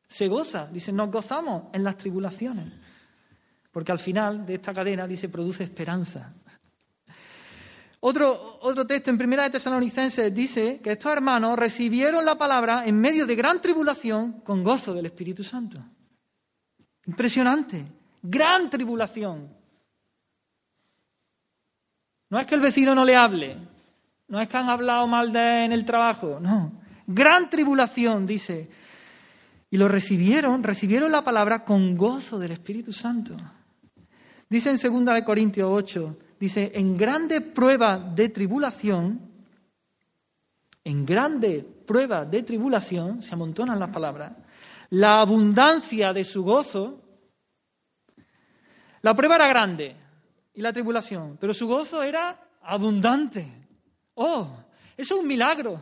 Se 0.06 0.28
goza, 0.28 0.68
dice, 0.68 0.92
nos 0.92 1.10
gozamos 1.10 1.64
en 1.74 1.84
las 1.84 1.98
tribulaciones. 1.98 2.74
Porque 3.72 3.92
al 3.92 4.00
final 4.00 4.46
de 4.46 4.56
esta 4.56 4.74
cadena, 4.74 5.08
dice, 5.08 5.30
produce 5.30 5.64
esperanza. 5.64 6.34
Otro, 8.08 8.60
otro 8.62 8.86
texto 8.86 9.10
en 9.10 9.18
Primera 9.18 9.46
de 9.46 9.50
Tesalonicenses 9.50 10.32
dice 10.32 10.80
que 10.80 10.92
estos 10.92 11.12
hermanos 11.12 11.58
recibieron 11.58 12.24
la 12.24 12.38
palabra 12.38 12.86
en 12.86 13.00
medio 13.00 13.26
de 13.26 13.36
gran 13.36 13.60
tribulación 13.60 14.42
con 14.42 14.64
gozo 14.64 14.94
del 14.94 15.08
Espíritu 15.08 15.44
Santo. 15.44 15.84
Impresionante. 17.08 17.84
Gran 18.22 18.70
tribulación. 18.70 19.50
No 22.30 22.40
es 22.40 22.46
que 22.46 22.54
el 22.54 22.62
vecino 22.62 22.94
no 22.94 23.04
le 23.04 23.16
hable, 23.16 23.58
no 24.28 24.40
es 24.40 24.48
que 24.50 24.58
han 24.58 24.70
hablado 24.70 25.08
mal 25.08 25.34
de 25.34 25.66
en 25.66 25.72
el 25.72 25.84
trabajo, 25.84 26.40
no. 26.40 26.74
Gran 27.08 27.50
tribulación, 27.50 28.28
dice. 28.28 28.70
Y 29.72 29.78
lo 29.78 29.88
recibieron, 29.88 30.62
recibieron 30.62 31.12
la 31.12 31.24
palabra 31.24 31.66
con 31.66 31.98
gozo 31.98 32.38
del 32.38 32.52
Espíritu 32.52 32.94
Santo. 32.94 33.36
Dice 34.48 34.70
en 34.70 34.78
2 34.78 35.24
Corintios 35.26 35.68
8, 35.72 36.18
dice, 36.40 36.72
en 36.76 36.98
grande 36.98 37.42
prueba 37.42 37.98
de 37.98 38.30
tribulación, 38.30 39.20
en 40.84 41.06
grande 41.06 41.66
prueba 41.86 42.26
de 42.26 42.44
tribulación, 42.44 43.22
se 43.22 43.34
amontonan 43.34 43.80
las 43.80 43.90
palabras, 43.90 44.34
la 44.90 45.20
abundancia 45.20 46.14
de 46.14 46.24
su 46.24 46.44
gozo, 46.44 47.02
la 49.02 49.14
prueba 49.14 49.36
era 49.36 49.48
grande 49.48 49.96
y 50.54 50.62
la 50.62 50.74
tribulación, 50.74 51.38
pero 51.40 51.54
su 51.54 51.68
gozo 51.68 52.02
era 52.02 52.40
abundante. 52.62 53.68
Oh, 54.16 54.48
eso 54.98 55.16
es 55.16 55.22
un 55.22 55.28
milagro. 55.28 55.80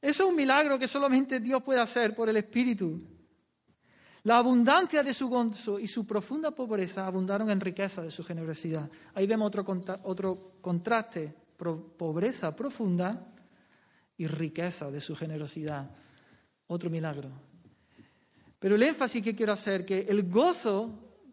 Eso 0.00 0.22
es 0.22 0.30
un 0.30 0.36
milagro 0.36 0.78
que 0.78 0.86
solamente 0.86 1.40
Dios 1.40 1.62
puede 1.62 1.80
hacer 1.80 2.14
por 2.14 2.28
el 2.28 2.36
Espíritu. 2.36 3.02
La 4.28 4.36
abundancia 4.36 5.02
de 5.02 5.14
su 5.14 5.26
gozo 5.26 5.78
y 5.78 5.86
su 5.86 6.06
profunda 6.06 6.50
pobreza 6.50 7.06
abundaron 7.06 7.48
en 7.48 7.58
riqueza 7.58 8.02
de 8.02 8.10
su 8.10 8.22
generosidad. 8.22 8.90
Ahí 9.14 9.26
vemos 9.26 9.46
otro, 9.46 9.64
otro 10.02 10.52
contraste, 10.60 11.34
pobreza 11.56 12.54
profunda 12.54 13.26
y 14.18 14.26
riqueza 14.26 14.90
de 14.90 15.00
su 15.00 15.16
generosidad. 15.16 15.90
Otro 16.66 16.90
milagro. 16.90 17.30
Pero 18.58 18.74
el 18.74 18.82
énfasis 18.82 19.24
que 19.24 19.34
quiero 19.34 19.54
hacer 19.54 19.86
que 19.86 20.00
el 20.00 20.28
gozo 20.28 20.90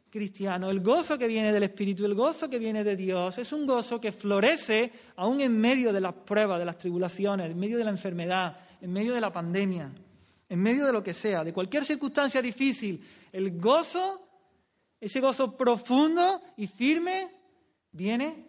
cristiano, 0.09 0.69
el 0.69 0.79
gozo 0.79 1.17
que 1.17 1.27
viene 1.27 1.51
del 1.51 1.63
Espíritu, 1.63 2.05
el 2.05 2.15
gozo 2.15 2.49
que 2.49 2.59
viene 2.59 2.81
de 2.85 2.95
Dios, 2.95 3.37
es 3.37 3.51
un 3.51 3.65
gozo 3.67 3.99
que 3.99 4.13
florece 4.13 4.93
aún 5.17 5.41
en 5.41 5.51
medio 5.51 5.91
de 5.91 5.99
las 5.99 6.13
pruebas, 6.13 6.59
de 6.59 6.65
las 6.65 6.77
tribulaciones, 6.77 7.51
en 7.51 7.59
medio 7.59 7.77
de 7.77 7.83
la 7.83 7.91
enfermedad, 7.91 8.57
en 8.79 8.93
medio 8.93 9.13
de 9.13 9.19
la 9.19 9.33
pandemia 9.33 9.91
en 10.47 10.59
medio 10.59 10.85
de 10.85 10.93
lo 10.93 11.03
que 11.03 11.13
sea, 11.13 11.43
de 11.43 11.53
cualquier 11.53 11.83
circunstancia 11.83 12.41
difícil, 12.41 13.03
el 13.31 13.59
gozo, 13.59 14.21
ese 14.99 15.19
gozo 15.19 15.55
profundo 15.57 16.41
y 16.57 16.67
firme, 16.67 17.31
viene, 17.91 18.45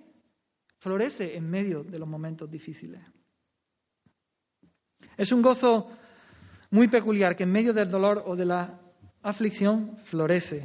florece 0.78 1.36
en 1.36 1.48
medio 1.48 1.82
de 1.82 1.98
los 1.98 2.08
momentos 2.08 2.50
difíciles. 2.50 3.00
Es 5.16 5.32
un 5.32 5.40
gozo 5.40 5.90
muy 6.70 6.88
peculiar 6.88 7.36
que 7.36 7.44
en 7.44 7.52
medio 7.52 7.72
del 7.72 7.90
dolor 7.90 8.22
o 8.26 8.36
de 8.36 8.44
la 8.44 8.78
aflicción 9.22 9.96
florece. 10.04 10.64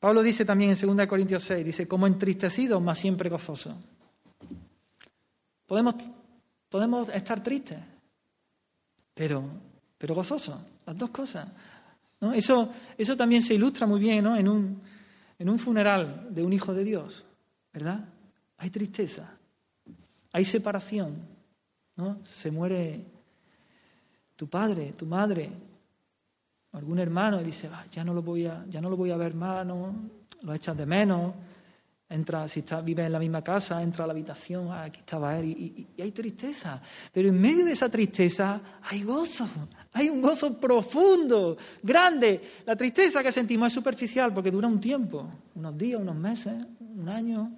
Pablo 0.00 0.22
dice 0.22 0.44
también 0.44 0.70
en 0.70 0.96
2 0.96 1.06
Corintios 1.06 1.44
6, 1.44 1.64
dice, 1.64 1.86
como 1.86 2.08
entristecido, 2.08 2.80
más 2.80 2.98
siempre 2.98 3.30
gozoso. 3.30 3.80
Podemos, 5.66 5.94
podemos 6.68 7.08
estar 7.10 7.42
tristes, 7.42 7.78
pero 9.14 9.44
pero 10.02 10.16
gozoso, 10.16 10.60
las 10.84 10.98
dos 10.98 11.10
cosas. 11.10 11.46
¿no? 12.20 12.32
Eso, 12.32 12.68
eso 12.98 13.16
también 13.16 13.40
se 13.40 13.54
ilustra 13.54 13.86
muy 13.86 14.00
bien 14.00 14.24
¿no? 14.24 14.36
en, 14.36 14.48
un, 14.48 14.82
en 15.38 15.48
un 15.48 15.60
funeral 15.60 16.26
de 16.34 16.42
un 16.42 16.52
hijo 16.52 16.74
de 16.74 16.82
Dios, 16.82 17.24
¿verdad? 17.72 18.04
Hay 18.58 18.70
tristeza, 18.70 19.30
hay 20.32 20.44
separación, 20.44 21.24
¿no? 21.94 22.18
Se 22.24 22.50
muere 22.50 23.04
tu 24.34 24.48
padre, 24.48 24.92
tu 24.98 25.06
madre, 25.06 25.52
algún 26.72 26.98
hermano 26.98 27.40
y 27.40 27.44
dice, 27.44 27.70
ah, 27.72 27.86
ya, 27.92 28.02
no 28.02 28.12
lo 28.12 28.22
voy 28.22 28.46
a, 28.46 28.66
ya 28.68 28.80
no 28.80 28.90
lo 28.90 28.96
voy 28.96 29.12
a 29.12 29.16
ver 29.16 29.34
más, 29.34 29.64
¿no? 29.64 29.94
lo 30.42 30.52
echas 30.52 30.76
de 30.76 30.84
menos, 30.84 31.32
entra, 32.12 32.46
si 32.46 32.60
está, 32.60 32.80
vive 32.80 33.04
en 33.04 33.12
la 33.12 33.18
misma 33.18 33.42
casa, 33.42 33.82
entra 33.82 34.04
a 34.04 34.06
la 34.06 34.12
habitación, 34.12 34.68
ah, 34.70 34.84
aquí 34.84 35.00
estaba 35.00 35.38
él, 35.38 35.46
y, 35.46 35.88
hay 36.00 36.12
tristeza. 36.12 36.80
Pero 37.12 37.28
en 37.28 37.40
medio 37.40 37.64
de 37.64 37.72
esa 37.72 37.88
tristeza 37.88 38.60
hay 38.82 39.02
gozo, 39.02 39.48
hay 39.92 40.10
un 40.10 40.20
gozo 40.20 40.60
profundo, 40.60 41.56
grande. 41.82 42.40
La 42.66 42.76
tristeza 42.76 43.22
que 43.22 43.32
sentimos 43.32 43.68
es 43.68 43.72
superficial 43.72 44.32
porque 44.34 44.50
dura 44.50 44.68
un 44.68 44.80
tiempo, 44.80 45.28
unos 45.54 45.76
días, 45.76 46.00
unos 46.00 46.16
meses, 46.16 46.54
un 46.80 47.08
año. 47.08 47.50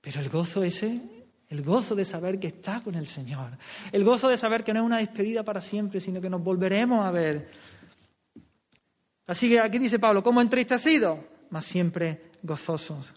Pero 0.00 0.20
el 0.20 0.28
gozo 0.28 0.62
ese, 0.62 1.00
el 1.48 1.62
gozo 1.62 1.94
de 1.94 2.04
saber 2.04 2.38
que 2.38 2.48
está 2.48 2.80
con 2.82 2.94
el 2.94 3.06
Señor, 3.06 3.58
el 3.90 4.04
gozo 4.04 4.28
de 4.28 4.36
saber 4.36 4.62
que 4.62 4.72
no 4.72 4.80
es 4.80 4.86
una 4.86 4.98
despedida 4.98 5.42
para 5.42 5.60
siempre, 5.60 6.00
sino 6.00 6.20
que 6.20 6.30
nos 6.30 6.42
volveremos 6.42 7.04
a 7.04 7.10
ver. 7.10 7.50
Así 9.26 9.48
que 9.48 9.60
aquí 9.60 9.78
dice 9.78 9.98
Pablo, 9.98 10.22
como 10.22 10.40
entristecidos, 10.40 11.18
mas 11.50 11.64
siempre 11.64 12.30
gozosos. 12.42 13.14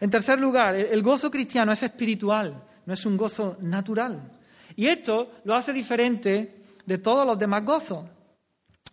En 0.00 0.10
tercer 0.10 0.38
lugar, 0.38 0.74
el 0.74 1.02
gozo 1.02 1.30
cristiano 1.30 1.72
es 1.72 1.82
espiritual, 1.82 2.62
no 2.84 2.92
es 2.92 3.06
un 3.06 3.16
gozo 3.16 3.56
natural. 3.60 4.32
Y 4.76 4.86
esto 4.86 5.32
lo 5.44 5.54
hace 5.54 5.72
diferente 5.72 6.62
de 6.84 6.98
todos 6.98 7.26
los 7.26 7.38
demás 7.38 7.64
gozos. 7.64 8.04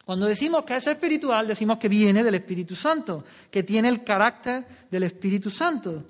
Cuando 0.05 0.25
decimos 0.25 0.63
que 0.63 0.75
es 0.75 0.87
espiritual, 0.87 1.47
decimos 1.47 1.77
que 1.77 1.87
viene 1.87 2.23
del 2.23 2.35
Espíritu 2.35 2.75
Santo, 2.75 3.23
que 3.49 3.63
tiene 3.63 3.87
el 3.89 4.03
carácter 4.03 4.65
del 4.89 5.03
Espíritu 5.03 5.49
Santo. 5.49 6.03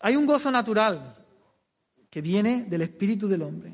Hay 0.00 0.16
un 0.16 0.26
gozo 0.26 0.50
natural 0.50 1.16
que 2.10 2.20
viene 2.20 2.64
del 2.64 2.82
Espíritu 2.82 3.28
del 3.28 3.42
hombre. 3.42 3.72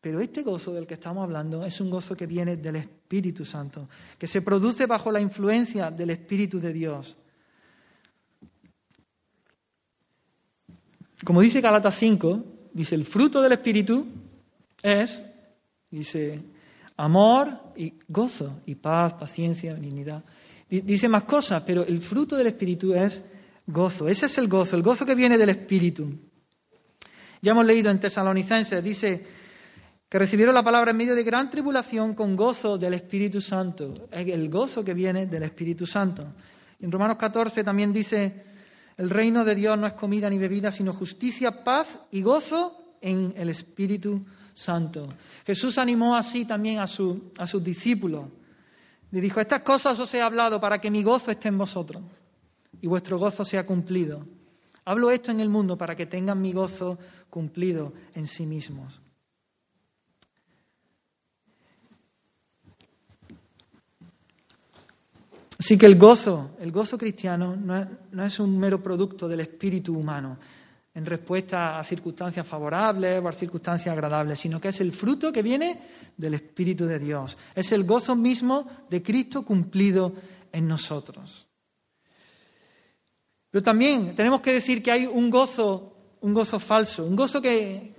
Pero 0.00 0.20
este 0.20 0.42
gozo 0.42 0.72
del 0.72 0.86
que 0.86 0.94
estamos 0.94 1.22
hablando 1.22 1.64
es 1.64 1.80
un 1.80 1.90
gozo 1.90 2.16
que 2.16 2.26
viene 2.26 2.56
del 2.56 2.76
Espíritu 2.76 3.44
Santo, 3.44 3.88
que 4.18 4.26
se 4.26 4.42
produce 4.42 4.86
bajo 4.86 5.12
la 5.12 5.20
influencia 5.20 5.90
del 5.90 6.10
Espíritu 6.10 6.58
de 6.58 6.72
Dios. 6.72 7.16
Como 11.24 11.40
dice 11.40 11.60
Galatas 11.60 11.94
5, 11.96 12.44
dice, 12.72 12.94
el 12.94 13.04
fruto 13.04 13.40
del 13.40 13.52
Espíritu 13.52 14.06
es, 14.82 15.22
dice, 15.90 16.40
amor 16.96 17.48
y 17.76 17.94
gozo 18.08 18.60
y 18.66 18.74
paz, 18.74 19.14
paciencia, 19.14 19.74
benignidad. 19.74 20.24
Dice 20.68 21.08
más 21.08 21.24
cosas, 21.24 21.62
pero 21.66 21.84
el 21.84 22.00
fruto 22.00 22.36
del 22.36 22.46
Espíritu 22.48 22.94
es 22.94 23.22
gozo. 23.66 24.08
Ese 24.08 24.26
es 24.26 24.38
el 24.38 24.48
gozo, 24.48 24.74
el 24.74 24.82
gozo 24.82 25.04
que 25.04 25.14
viene 25.14 25.36
del 25.38 25.50
Espíritu. 25.50 26.10
Ya 27.40 27.52
hemos 27.52 27.66
leído 27.66 27.90
en 27.90 28.00
Tesalonicenses, 28.00 28.82
dice 28.82 29.22
que 30.08 30.18
recibieron 30.18 30.54
la 30.54 30.62
palabra 30.62 30.90
en 30.90 30.96
medio 30.96 31.14
de 31.14 31.22
gran 31.22 31.50
tribulación 31.50 32.14
con 32.14 32.36
gozo 32.36 32.78
del 32.78 32.94
Espíritu 32.94 33.40
Santo. 33.40 34.08
Es 34.10 34.28
el 34.28 34.48
gozo 34.48 34.84
que 34.84 34.94
viene 34.94 35.26
del 35.26 35.44
Espíritu 35.44 35.86
Santo. 35.86 36.34
En 36.80 36.90
Romanos 36.90 37.16
14 37.16 37.64
también 37.64 37.92
dice 37.92 38.51
el 38.96 39.10
reino 39.10 39.44
de 39.44 39.54
Dios 39.54 39.78
no 39.78 39.86
es 39.86 39.94
comida 39.94 40.28
ni 40.28 40.38
bebida, 40.38 40.70
sino 40.70 40.92
justicia, 40.92 41.64
paz 41.64 41.98
y 42.10 42.22
gozo 42.22 42.96
en 43.00 43.34
el 43.36 43.48
Espíritu 43.48 44.24
Santo. 44.52 45.08
Jesús 45.46 45.78
animó 45.78 46.14
así 46.14 46.44
también 46.44 46.78
a, 46.78 46.84
a 46.84 47.46
sus 47.46 47.64
discípulos. 47.64 48.26
Le 49.10 49.20
dijo, 49.20 49.40
estas 49.40 49.62
cosas 49.62 49.98
os 49.98 50.12
he 50.14 50.20
hablado 50.20 50.60
para 50.60 50.80
que 50.80 50.90
mi 50.90 51.02
gozo 51.02 51.30
esté 51.30 51.48
en 51.48 51.58
vosotros 51.58 52.02
y 52.80 52.86
vuestro 52.86 53.18
gozo 53.18 53.44
sea 53.44 53.66
cumplido. 53.66 54.26
Hablo 54.84 55.10
esto 55.10 55.30
en 55.30 55.40
el 55.40 55.48
mundo 55.48 55.76
para 55.76 55.94
que 55.94 56.06
tengan 56.06 56.40
mi 56.40 56.52
gozo 56.52 56.98
cumplido 57.30 57.92
en 58.14 58.26
sí 58.26 58.46
mismos. 58.46 59.00
Así 65.62 65.78
que 65.78 65.86
el 65.86 65.96
gozo, 65.96 66.56
el 66.58 66.72
gozo 66.72 66.98
cristiano 66.98 67.54
no 67.54 68.24
es, 68.24 68.40
un 68.40 68.58
mero 68.58 68.82
producto 68.82 69.28
del 69.28 69.38
espíritu 69.38 69.96
humano 69.96 70.36
en 70.92 71.06
respuesta 71.06 71.78
a 71.78 71.84
circunstancias 71.84 72.44
favorables 72.44 73.22
o 73.22 73.28
a 73.28 73.32
circunstancias 73.32 73.92
agradables, 73.92 74.40
sino 74.40 74.60
que 74.60 74.70
es 74.70 74.80
el 74.80 74.90
fruto 74.90 75.30
que 75.30 75.40
viene 75.40 75.80
del 76.16 76.34
Espíritu 76.34 76.84
de 76.84 76.98
Dios. 76.98 77.38
Es 77.54 77.70
el 77.70 77.84
gozo 77.84 78.16
mismo 78.16 78.66
de 78.90 79.04
Cristo 79.04 79.44
cumplido 79.44 80.14
en 80.50 80.66
nosotros. 80.66 81.46
Pero 83.48 83.62
también 83.62 84.16
tenemos 84.16 84.40
que 84.40 84.54
decir 84.54 84.82
que 84.82 84.90
hay 84.90 85.06
un 85.06 85.30
gozo, 85.30 86.16
un 86.22 86.34
gozo 86.34 86.58
falso, 86.58 87.04
un 87.04 87.14
gozo 87.14 87.40
que, 87.40 87.94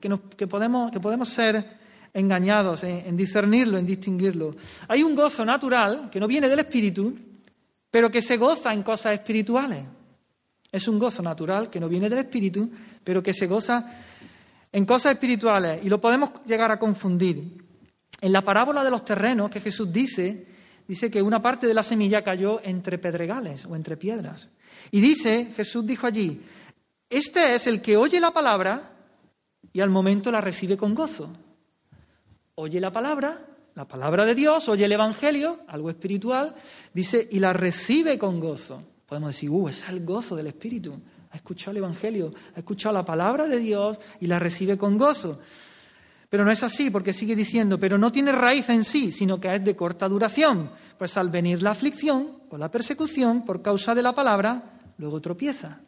que, 0.00 0.46
podemos, 0.46 0.90
que 0.90 0.98
podemos 0.98 1.28
ser 1.28 1.77
engañados 2.12 2.84
en, 2.84 3.16
discernirlo, 3.16 3.78
en 3.78 3.86
distinguirlo. 3.86 4.54
Hay 4.88 5.02
un 5.02 5.14
gozo 5.14 5.44
natural 5.44 6.08
que 6.10 6.20
no 6.20 6.26
viene 6.26 6.48
del 6.48 6.60
espíritu, 6.60 7.16
pero 7.90 8.10
que 8.10 8.20
se 8.20 8.36
goza 8.36 8.72
en 8.72 8.82
cosas 8.82 9.14
espirituales. 9.14 9.84
Es 10.70 10.86
un 10.88 10.98
gozo 10.98 11.22
natural 11.22 11.70
que 11.70 11.80
no 11.80 11.88
viene 11.88 12.08
del 12.08 12.20
espíritu, 12.20 12.70
pero 13.02 13.22
que 13.22 13.32
se 13.32 13.46
goza 13.46 13.84
en 14.70 14.84
cosas 14.84 15.14
espirituales. 15.14 15.84
Y 15.84 15.88
lo 15.88 16.00
podemos 16.00 16.30
llegar 16.46 16.70
a 16.70 16.78
confundir. 16.78 17.64
En 18.20 18.32
la 18.32 18.42
parábola 18.42 18.84
de 18.84 18.90
los 18.90 19.04
terrenos 19.04 19.50
que 19.50 19.60
Jesús 19.60 19.92
dice, 19.92 20.46
dice 20.86 21.10
que 21.10 21.22
una 21.22 21.40
parte 21.40 21.66
de 21.66 21.74
la 21.74 21.82
semilla 21.82 22.22
cayó 22.22 22.60
entre 22.62 22.98
pedregales 22.98 23.64
o 23.64 23.76
entre 23.76 23.96
piedras. 23.96 24.50
Y 24.90 25.00
dice, 25.00 25.52
Jesús 25.56 25.86
dijo 25.86 26.06
allí, 26.06 26.42
este 27.08 27.54
es 27.54 27.66
el 27.66 27.80
que 27.80 27.96
oye 27.96 28.20
la 28.20 28.32
palabra 28.32 28.92
y 29.72 29.80
al 29.80 29.88
momento 29.88 30.30
la 30.30 30.40
recibe 30.40 30.76
con 30.76 30.94
gozo 30.94 31.32
oye 32.60 32.80
la 32.80 32.90
palabra, 32.90 33.38
la 33.74 33.86
palabra 33.86 34.26
de 34.26 34.34
Dios, 34.34 34.68
oye 34.68 34.84
el 34.84 34.92
Evangelio, 34.92 35.60
algo 35.68 35.90
espiritual, 35.90 36.56
dice, 36.92 37.28
y 37.30 37.38
la 37.38 37.52
recibe 37.52 38.18
con 38.18 38.40
gozo. 38.40 38.82
Podemos 39.06 39.30
decir, 39.30 39.48
uh, 39.50 39.68
es 39.68 39.88
el 39.88 40.04
gozo 40.04 40.34
del 40.34 40.48
Espíritu. 40.48 41.00
Ha 41.30 41.36
escuchado 41.36 41.70
el 41.72 41.76
Evangelio, 41.78 42.32
ha 42.56 42.58
escuchado 42.58 42.94
la 42.94 43.04
palabra 43.04 43.46
de 43.46 43.58
Dios 43.58 43.98
y 44.20 44.26
la 44.26 44.40
recibe 44.40 44.76
con 44.76 44.98
gozo. 44.98 45.38
Pero 46.28 46.44
no 46.44 46.50
es 46.50 46.62
así, 46.64 46.90
porque 46.90 47.12
sigue 47.12 47.36
diciendo, 47.36 47.78
pero 47.78 47.96
no 47.96 48.10
tiene 48.10 48.32
raíz 48.32 48.68
en 48.70 48.82
sí, 48.84 49.12
sino 49.12 49.38
que 49.38 49.54
es 49.54 49.64
de 49.64 49.76
corta 49.76 50.08
duración. 50.08 50.72
Pues 50.98 51.16
al 51.16 51.30
venir 51.30 51.62
la 51.62 51.70
aflicción 51.70 52.42
o 52.50 52.58
la 52.58 52.70
persecución 52.70 53.44
por 53.44 53.62
causa 53.62 53.94
de 53.94 54.02
la 54.02 54.14
palabra, 54.14 54.80
luego 54.98 55.20
tropieza. 55.20 55.80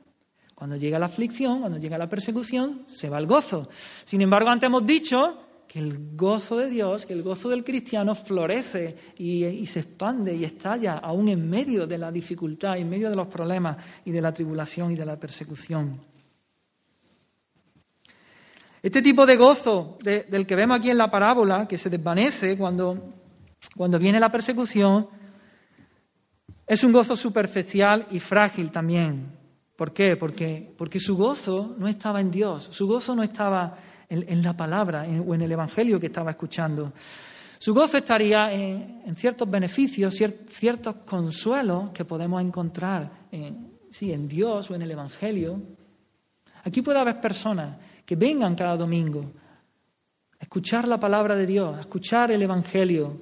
Cuando 0.55 0.77
llega 0.77 1.01
la 1.01 1.07
aflicción, 1.07 1.61
cuando 1.61 1.79
llega 1.79 1.99
la 1.99 2.09
persecución, 2.09 2.85
se 2.87 3.11
va 3.11 3.19
el 3.19 3.27
gozo. 3.27 3.69
Sin 4.05 4.23
embargo, 4.23 4.51
antes 4.51 4.69
hemos 4.69 4.87
dicho 4.87 5.50
que 5.71 5.79
el 5.79 6.17
gozo 6.17 6.57
de 6.57 6.69
Dios, 6.69 7.07
que 7.07 7.13
el 7.13 7.23
gozo 7.23 7.49
del 7.49 7.63
cristiano 7.63 8.17
florece 8.17 8.97
y, 9.17 9.65
se 9.67 9.79
expande 9.79 10.35
y 10.35 10.43
estalla 10.43 10.95
aún 10.95 11.29
en 11.29 11.49
medio 11.49 11.87
de 11.87 11.97
la 11.97 12.11
dificultad, 12.11 12.77
en 12.77 12.91
medio 12.91 13.09
de 13.09 13.15
los 13.15 13.29
problemas 13.29 13.77
y 14.05 14.11
de 14.11 14.21
la 14.21 14.33
tribulación 14.33 14.91
y 14.91 14.97
de 14.97 15.07
la 15.07 15.17
persecución. 15.17 16.01
Este 18.83 19.01
tipo 19.01 19.25
de 19.25 19.37
gozo 19.37 19.97
del 20.03 20.45
que 20.45 20.57
vemos 20.57 20.81
aquí 20.81 20.91
en 20.91 20.99
la 20.99 21.09
parábola, 21.09 21.69
que 21.69 21.79
se 21.79 21.89
desvanece 21.89 22.59
cuando, 22.59 23.15
cuando 23.77 23.97
viene 24.01 24.19
la 24.19 24.33
persecución, 24.33 25.07
es 26.67 26.83
un 26.83 26.91
gozo 26.91 27.15
superficial 27.15 28.09
y 28.11 28.19
frágil 28.19 28.73
también. 28.73 29.39
¿Por 29.77 29.93
qué? 29.93 30.17
Porque, 30.17 30.75
porque 30.77 30.99
su 30.99 31.17
gozo 31.17 31.77
no 31.79 31.87
estaba 31.87 32.21
en 32.21 32.33
Dios, 32.33 32.71
su 32.73 32.89
gozo 32.89 33.15
no 33.15 33.23
estaba 33.23 33.77
en, 34.11 34.43
la 34.43 34.57
palabra 34.57 35.07
o 35.25 35.35
en 35.35 35.43
el 35.43 35.53
Evangelio 35.53 35.99
que 35.99 36.09
estaba 36.09 36.33
escuchando. 36.33 36.93
Su 37.59 37.73
gozo 37.73 37.99
estaría 37.99 38.53
en, 38.53 39.15
ciertos 39.17 39.49
beneficios, 39.49 40.15
ciertos 40.15 40.95
consuelos 41.07 41.91
que 41.91 42.05
podemos 42.05 42.43
encontrar 42.43 43.29
en, 43.31 43.79
sí, 43.91 44.13
en 44.13 44.27
Dios 44.27 44.71
o 44.71 44.75
en 44.75 44.83
el 44.83 44.91
Evangelio. 44.91 45.63
Aquí 46.65 46.83
puede 46.83 46.99
haber 46.99 47.21
personas 47.21 47.79
que 48.05 48.17
vengan 48.17 48.55
cada 48.55 48.77
domingo 48.77 49.33
a 50.39 50.43
escuchar 50.43 50.89
la 50.89 50.99
palabra 50.99 51.37
de 51.37 51.47
Dios, 51.47 51.77
a 51.77 51.81
escuchar 51.81 52.33
el 52.33 52.43
Evangelio, 52.43 53.21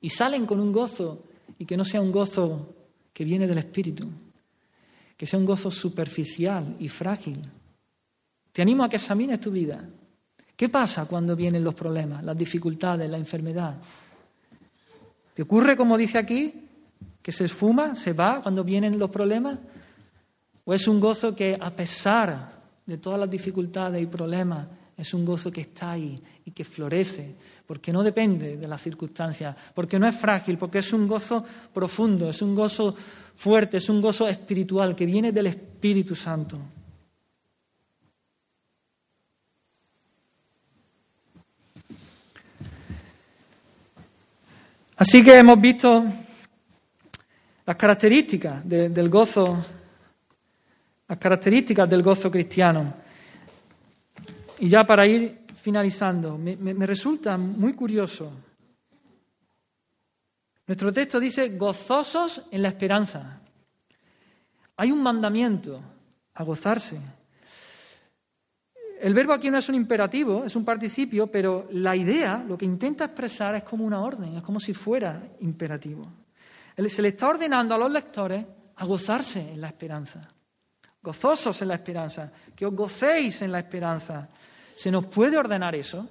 y 0.00 0.10
salen 0.10 0.46
con 0.46 0.60
un 0.60 0.72
gozo 0.72 1.24
y 1.58 1.64
que 1.64 1.76
no 1.76 1.84
sea 1.84 2.00
un 2.00 2.12
gozo 2.12 2.74
que 3.12 3.24
viene 3.24 3.46
del 3.46 3.58
Espíritu, 3.58 4.08
que 5.16 5.26
sea 5.26 5.38
un 5.38 5.46
gozo 5.46 5.70
superficial 5.70 6.76
y 6.78 6.88
frágil. 6.88 7.48
Te 8.52 8.62
animo 8.62 8.84
a 8.84 8.88
que 8.88 8.96
examines 8.96 9.40
tu 9.40 9.50
vida. 9.50 9.82
¿Qué 10.54 10.68
pasa 10.68 11.06
cuando 11.06 11.34
vienen 11.34 11.64
los 11.64 11.74
problemas, 11.74 12.22
las 12.22 12.36
dificultades, 12.36 13.10
la 13.10 13.16
enfermedad? 13.16 13.76
¿Te 15.34 15.42
ocurre, 15.42 15.76
como 15.76 15.96
dice 15.96 16.18
aquí, 16.18 16.68
que 17.22 17.32
se 17.32 17.46
esfuma, 17.46 17.94
se 17.94 18.12
va 18.12 18.42
cuando 18.42 18.62
vienen 18.62 18.98
los 18.98 19.10
problemas? 19.10 19.58
¿O 20.64 20.74
es 20.74 20.86
un 20.86 21.00
gozo 21.00 21.34
que, 21.34 21.56
a 21.58 21.70
pesar 21.70 22.52
de 22.84 22.98
todas 22.98 23.18
las 23.18 23.30
dificultades 23.30 24.02
y 24.02 24.06
problemas, 24.06 24.68
es 24.96 25.14
un 25.14 25.24
gozo 25.24 25.50
que 25.50 25.62
está 25.62 25.92
ahí 25.92 26.22
y 26.44 26.50
que 26.50 26.64
florece, 26.64 27.34
porque 27.66 27.92
no 27.92 28.02
depende 28.02 28.56
de 28.56 28.68
las 28.68 28.82
circunstancias, 28.82 29.56
porque 29.74 29.98
no 29.98 30.06
es 30.06 30.14
frágil, 30.14 30.58
porque 30.58 30.78
es 30.78 30.92
un 30.92 31.08
gozo 31.08 31.44
profundo, 31.72 32.28
es 32.28 32.42
un 32.42 32.54
gozo 32.54 32.94
fuerte, 33.34 33.78
es 33.78 33.88
un 33.88 34.00
gozo 34.00 34.28
espiritual 34.28 34.94
que 34.94 35.06
viene 35.06 35.32
del 35.32 35.46
Espíritu 35.46 36.14
Santo? 36.14 36.58
Así 45.02 45.24
que 45.24 45.36
hemos 45.36 45.60
visto 45.60 46.04
las 47.66 47.76
características 47.76 48.62
del 48.64 49.08
gozo, 49.08 49.58
las 51.08 51.18
características 51.18 51.90
del 51.90 52.04
gozo 52.04 52.30
cristiano. 52.30 52.94
Y 54.60 54.68
ya 54.68 54.84
para 54.84 55.04
ir 55.04 55.40
finalizando, 55.60 56.38
me, 56.38 56.54
me 56.56 56.86
resulta 56.86 57.36
muy 57.36 57.72
curioso. 57.72 58.30
Nuestro 60.68 60.92
texto 60.92 61.18
dice 61.18 61.48
gozosos 61.56 62.40
en 62.52 62.62
la 62.62 62.68
esperanza. 62.68 63.40
Hay 64.76 64.92
un 64.92 65.02
mandamiento 65.02 65.82
a 66.32 66.44
gozarse. 66.44 67.00
El 69.02 69.14
verbo 69.14 69.32
aquí 69.32 69.50
no 69.50 69.58
es 69.58 69.68
un 69.68 69.74
imperativo, 69.74 70.44
es 70.44 70.54
un 70.54 70.64
participio, 70.64 71.26
pero 71.26 71.66
la 71.72 71.96
idea, 71.96 72.44
lo 72.46 72.56
que 72.56 72.64
intenta 72.64 73.06
expresar 73.06 73.56
es 73.56 73.64
como 73.64 73.84
una 73.84 74.00
orden, 74.00 74.36
es 74.36 74.44
como 74.44 74.60
si 74.60 74.72
fuera 74.74 75.20
imperativo. 75.40 76.06
Se 76.86 77.02
le 77.02 77.08
está 77.08 77.26
ordenando 77.26 77.74
a 77.74 77.78
los 77.78 77.90
lectores 77.90 78.46
a 78.76 78.84
gozarse 78.86 79.54
en 79.54 79.60
la 79.60 79.66
esperanza, 79.66 80.28
gozosos 81.02 81.60
en 81.62 81.68
la 81.68 81.74
esperanza, 81.74 82.30
que 82.54 82.64
os 82.64 82.72
gocéis 82.72 83.42
en 83.42 83.50
la 83.50 83.58
esperanza. 83.58 84.28
¿Se 84.76 84.88
nos 84.88 85.06
puede 85.06 85.36
ordenar 85.36 85.74
eso? 85.74 86.08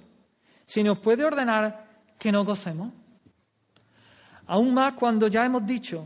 ¿Se 0.65 0.83
nos 0.83 0.99
puede 0.99 1.23
ordenar 1.23 1.87
que 2.19 2.29
nos 2.29 2.45
gocemos? 2.45 2.91
Aún 4.47 4.73
más 4.73 4.95
cuando 4.95 5.29
ya 5.29 5.45
hemos 5.45 5.65
dicho 5.65 6.05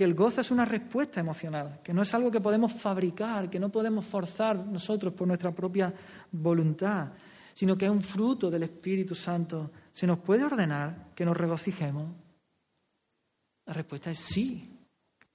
que 0.00 0.04
el 0.04 0.14
gozo 0.14 0.40
es 0.40 0.50
una 0.50 0.64
respuesta 0.64 1.20
emocional, 1.20 1.80
que 1.84 1.92
no 1.92 2.00
es 2.00 2.14
algo 2.14 2.30
que 2.30 2.40
podemos 2.40 2.72
fabricar, 2.72 3.50
que 3.50 3.60
no 3.60 3.68
podemos 3.68 4.06
forzar 4.06 4.56
nosotros 4.56 5.12
por 5.12 5.28
nuestra 5.28 5.52
propia 5.52 5.92
voluntad, 6.32 7.08
sino 7.52 7.76
que 7.76 7.84
es 7.84 7.90
un 7.90 8.00
fruto 8.00 8.50
del 8.50 8.62
Espíritu 8.62 9.14
Santo. 9.14 9.70
¿Se 9.92 10.06
nos 10.06 10.20
puede 10.20 10.42
ordenar 10.42 11.08
que 11.14 11.22
nos 11.22 11.36
regocijemos? 11.36 12.14
La 13.66 13.74
respuesta 13.74 14.10
es 14.10 14.20
sí. 14.20 14.74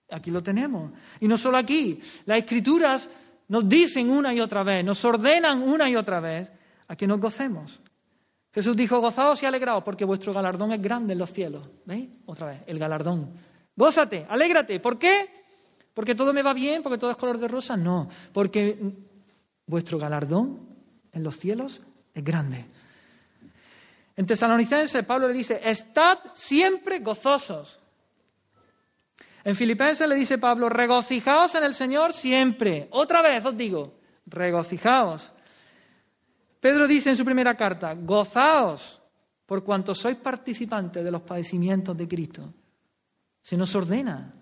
Aquí 0.09 0.31
lo 0.31 0.41
tenemos. 0.41 0.93
Y 1.19 1.27
no 1.27 1.37
solo 1.37 1.59
aquí. 1.59 1.99
Las 2.25 2.39
escrituras 2.39 3.07
nos 3.49 3.69
dicen 3.69 4.09
una 4.09 4.33
y 4.33 4.39
otra 4.39 4.63
vez, 4.63 4.83
nos 4.83 5.05
ordenan 5.05 5.61
una 5.61 5.87
y 5.87 5.95
otra 5.95 6.19
vez 6.19 6.51
a 6.87 6.95
que 6.95 7.05
nos 7.05 7.19
gocemos. 7.19 7.79
Jesús 8.51 8.75
dijo, 8.75 8.99
gozaos 8.99 9.43
y 9.43 9.45
alegraos 9.45 9.83
porque 9.83 10.05
vuestro 10.05 10.33
galardón 10.33 10.71
es 10.71 10.81
grande 10.81 11.13
en 11.13 11.19
los 11.19 11.29
cielos. 11.29 11.69
¿Veis? 11.85 12.09
Otra 12.25 12.47
vez, 12.47 12.63
el 12.65 12.79
galardón. 12.79 13.54
Gózate, 13.75 14.25
alégrate. 14.29 14.79
¿Por 14.79 14.97
qué? 14.97 15.29
¿Porque 15.93 16.15
todo 16.15 16.33
me 16.33 16.43
va 16.43 16.53
bien? 16.53 16.81
¿Porque 16.83 16.97
todo 16.97 17.11
es 17.11 17.17
color 17.17 17.37
de 17.37 17.47
rosa? 17.47 17.75
No, 17.75 18.09
porque 18.33 18.77
vuestro 19.65 19.97
galardón 19.97 20.67
en 21.11 21.23
los 21.23 21.37
cielos 21.37 21.81
es 22.13 22.23
grande. 22.23 22.65
En 24.15 24.25
Tesalonicenses 24.25 25.05
Pablo 25.05 25.27
le 25.27 25.33
dice, 25.33 25.59
estad 25.63 26.19
siempre 26.33 26.99
gozosos. 26.99 27.79
En 29.43 29.55
Filipenses 29.55 30.07
le 30.07 30.15
dice 30.15 30.37
Pablo, 30.37 30.69
regocijaos 30.69 31.53
en 31.55 31.63
el 31.63 31.73
Señor 31.73 32.13
siempre. 32.13 32.87
Otra 32.91 33.21
vez 33.21 33.45
os 33.45 33.55
digo, 33.55 33.99
regocijaos. 34.25 35.31
Pedro 36.59 36.87
dice 36.87 37.09
en 37.09 37.15
su 37.15 37.23
primera 37.23 37.55
carta, 37.55 37.93
gozaos 37.93 39.01
por 39.45 39.63
cuanto 39.63 39.93
sois 39.93 40.17
participantes 40.17 41.03
de 41.03 41.11
los 41.11 41.21
padecimientos 41.21 41.95
de 41.95 42.07
Cristo 42.07 42.53
se 43.45 43.55
nos 43.57 43.75
ordena 43.75 44.33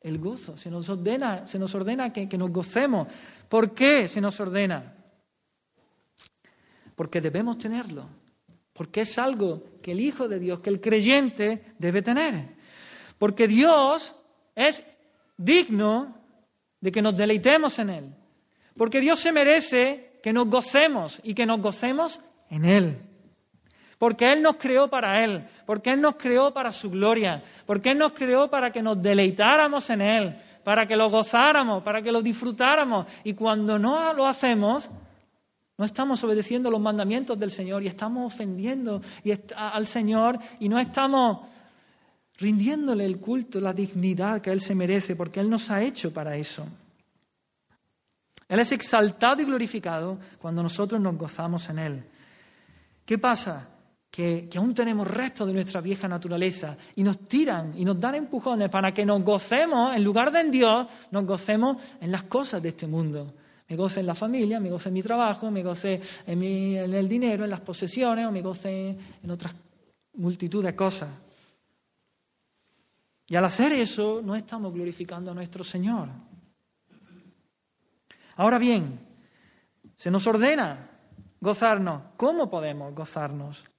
el 0.00 0.18
gozo, 0.18 0.56
se 0.56 0.70
nos 0.70 0.88
ordena, 0.88 1.46
se 1.46 1.58
nos 1.58 1.74
ordena 1.74 2.12
que, 2.12 2.28
que 2.28 2.38
nos 2.38 2.52
gocemos. 2.52 3.08
¿Por 3.48 3.74
qué 3.74 4.06
se 4.06 4.20
nos 4.20 4.38
ordena? 4.38 4.94
Porque 6.94 7.20
debemos 7.20 7.58
tenerlo. 7.58 8.08
porque 8.72 9.00
es 9.00 9.18
algo 9.18 9.64
que 9.82 9.90
el 9.90 9.98
Hijo 9.98 10.28
de 10.28 10.38
Dios, 10.38 10.60
que 10.60 10.70
el 10.70 10.80
creyente 10.80 11.74
debe 11.76 12.02
tener. 12.02 12.54
Porque 13.18 13.48
Dios 13.48 14.14
es 14.54 14.84
digno 15.36 16.16
de 16.80 16.92
que 16.92 17.02
nos 17.02 17.16
deleitemos 17.16 17.80
en 17.80 17.90
Él. 17.90 18.14
Porque 18.76 19.00
Dios 19.00 19.18
se 19.18 19.32
merece 19.32 20.20
que 20.22 20.32
nos 20.32 20.46
gocemos 20.46 21.20
y 21.24 21.34
que 21.34 21.46
nos 21.46 21.60
gocemos 21.60 22.20
en 22.48 22.64
Él. 22.64 23.11
Porque 24.02 24.32
Él 24.32 24.42
nos 24.42 24.56
creó 24.56 24.88
para 24.88 25.22
Él, 25.22 25.44
porque 25.64 25.90
Él 25.90 26.00
nos 26.00 26.16
creó 26.16 26.52
para 26.52 26.72
su 26.72 26.90
gloria, 26.90 27.40
porque 27.64 27.92
Él 27.92 27.98
nos 27.98 28.14
creó 28.14 28.50
para 28.50 28.72
que 28.72 28.82
nos 28.82 29.00
deleitáramos 29.00 29.88
en 29.90 30.00
Él, 30.00 30.36
para 30.64 30.88
que 30.88 30.96
lo 30.96 31.08
gozáramos, 31.08 31.84
para 31.84 32.02
que 32.02 32.10
lo 32.10 32.20
disfrutáramos. 32.20 33.06
Y 33.22 33.34
cuando 33.34 33.78
no 33.78 34.12
lo 34.12 34.26
hacemos, 34.26 34.90
no 35.78 35.84
estamos 35.84 36.24
obedeciendo 36.24 36.68
los 36.68 36.80
mandamientos 36.80 37.38
del 37.38 37.52
Señor 37.52 37.84
y 37.84 37.86
estamos 37.86 38.34
ofendiendo 38.34 39.00
al 39.54 39.86
Señor 39.86 40.36
y 40.58 40.68
no 40.68 40.80
estamos 40.80 41.46
rindiéndole 42.38 43.04
el 43.04 43.20
culto, 43.20 43.60
la 43.60 43.72
dignidad 43.72 44.40
que 44.40 44.50
Él 44.50 44.60
se 44.60 44.74
merece, 44.74 45.14
porque 45.14 45.38
Él 45.38 45.48
nos 45.48 45.70
ha 45.70 45.80
hecho 45.80 46.12
para 46.12 46.34
eso. 46.34 46.66
Él 48.48 48.58
es 48.58 48.72
exaltado 48.72 49.42
y 49.42 49.44
glorificado 49.44 50.18
cuando 50.40 50.60
nosotros 50.60 51.00
nos 51.00 51.16
gozamos 51.16 51.68
en 51.68 51.78
Él. 51.78 52.04
¿Qué 53.06 53.16
pasa? 53.16 53.68
Que, 54.12 54.46
aún 54.56 54.74
tenemos 54.74 55.08
restos 55.08 55.46
de 55.46 55.54
nuestra 55.54 55.80
vieja 55.80 56.06
naturaleza 56.06 56.76
y 56.96 57.02
nos 57.02 57.26
tiran 57.26 57.72
y 57.74 57.82
nos 57.82 57.98
dan 57.98 58.14
empujones 58.16 58.68
para 58.68 58.92
que 58.92 59.06
nos 59.06 59.24
gocemos, 59.24 59.96
en 59.96 60.04
lugar 60.04 60.30
de 60.30 60.40
en 60.40 60.50
Dios, 60.50 60.86
nos 61.10 61.24
gocemos 61.24 61.78
en 61.98 62.12
las 62.12 62.24
cosas 62.24 62.62
de 62.62 62.68
este 62.68 62.86
mundo. 62.86 63.32
Me 63.66 63.74
goce 63.74 64.00
en 64.00 64.06
la 64.06 64.14
familia, 64.14 64.60
me 64.60 64.68
goce 64.68 64.90
en 64.90 64.92
mi 64.92 65.02
trabajo, 65.02 65.50
me 65.50 65.62
goce 65.62 65.98
en, 66.26 66.42
en 66.42 66.92
el 66.92 67.08
dinero, 67.08 67.44
en 67.44 67.50
las 67.50 67.62
posesiones, 67.62 68.26
o 68.26 68.30
me 68.30 68.42
goce 68.42 68.98
en 69.22 69.30
otras 69.30 69.54
multitud 70.16 70.62
de 70.62 70.76
cosas. 70.76 71.08
Y 73.28 73.34
al 73.34 73.46
hacer 73.46 73.72
eso, 73.72 74.20
no 74.22 74.34
estamos 74.34 74.74
glorificando 74.74 75.30
a 75.30 75.34
nuestro 75.34 75.64
Señor. 75.64 76.10
Ahora 78.36 78.58
bien, 78.58 79.00
se 79.96 80.10
nos 80.10 80.26
ordena 80.26 80.90
gozarnos. 81.40 82.02
¿Cómo 82.18 82.50
podemos 82.50 82.94
gozarnos? 82.94 83.71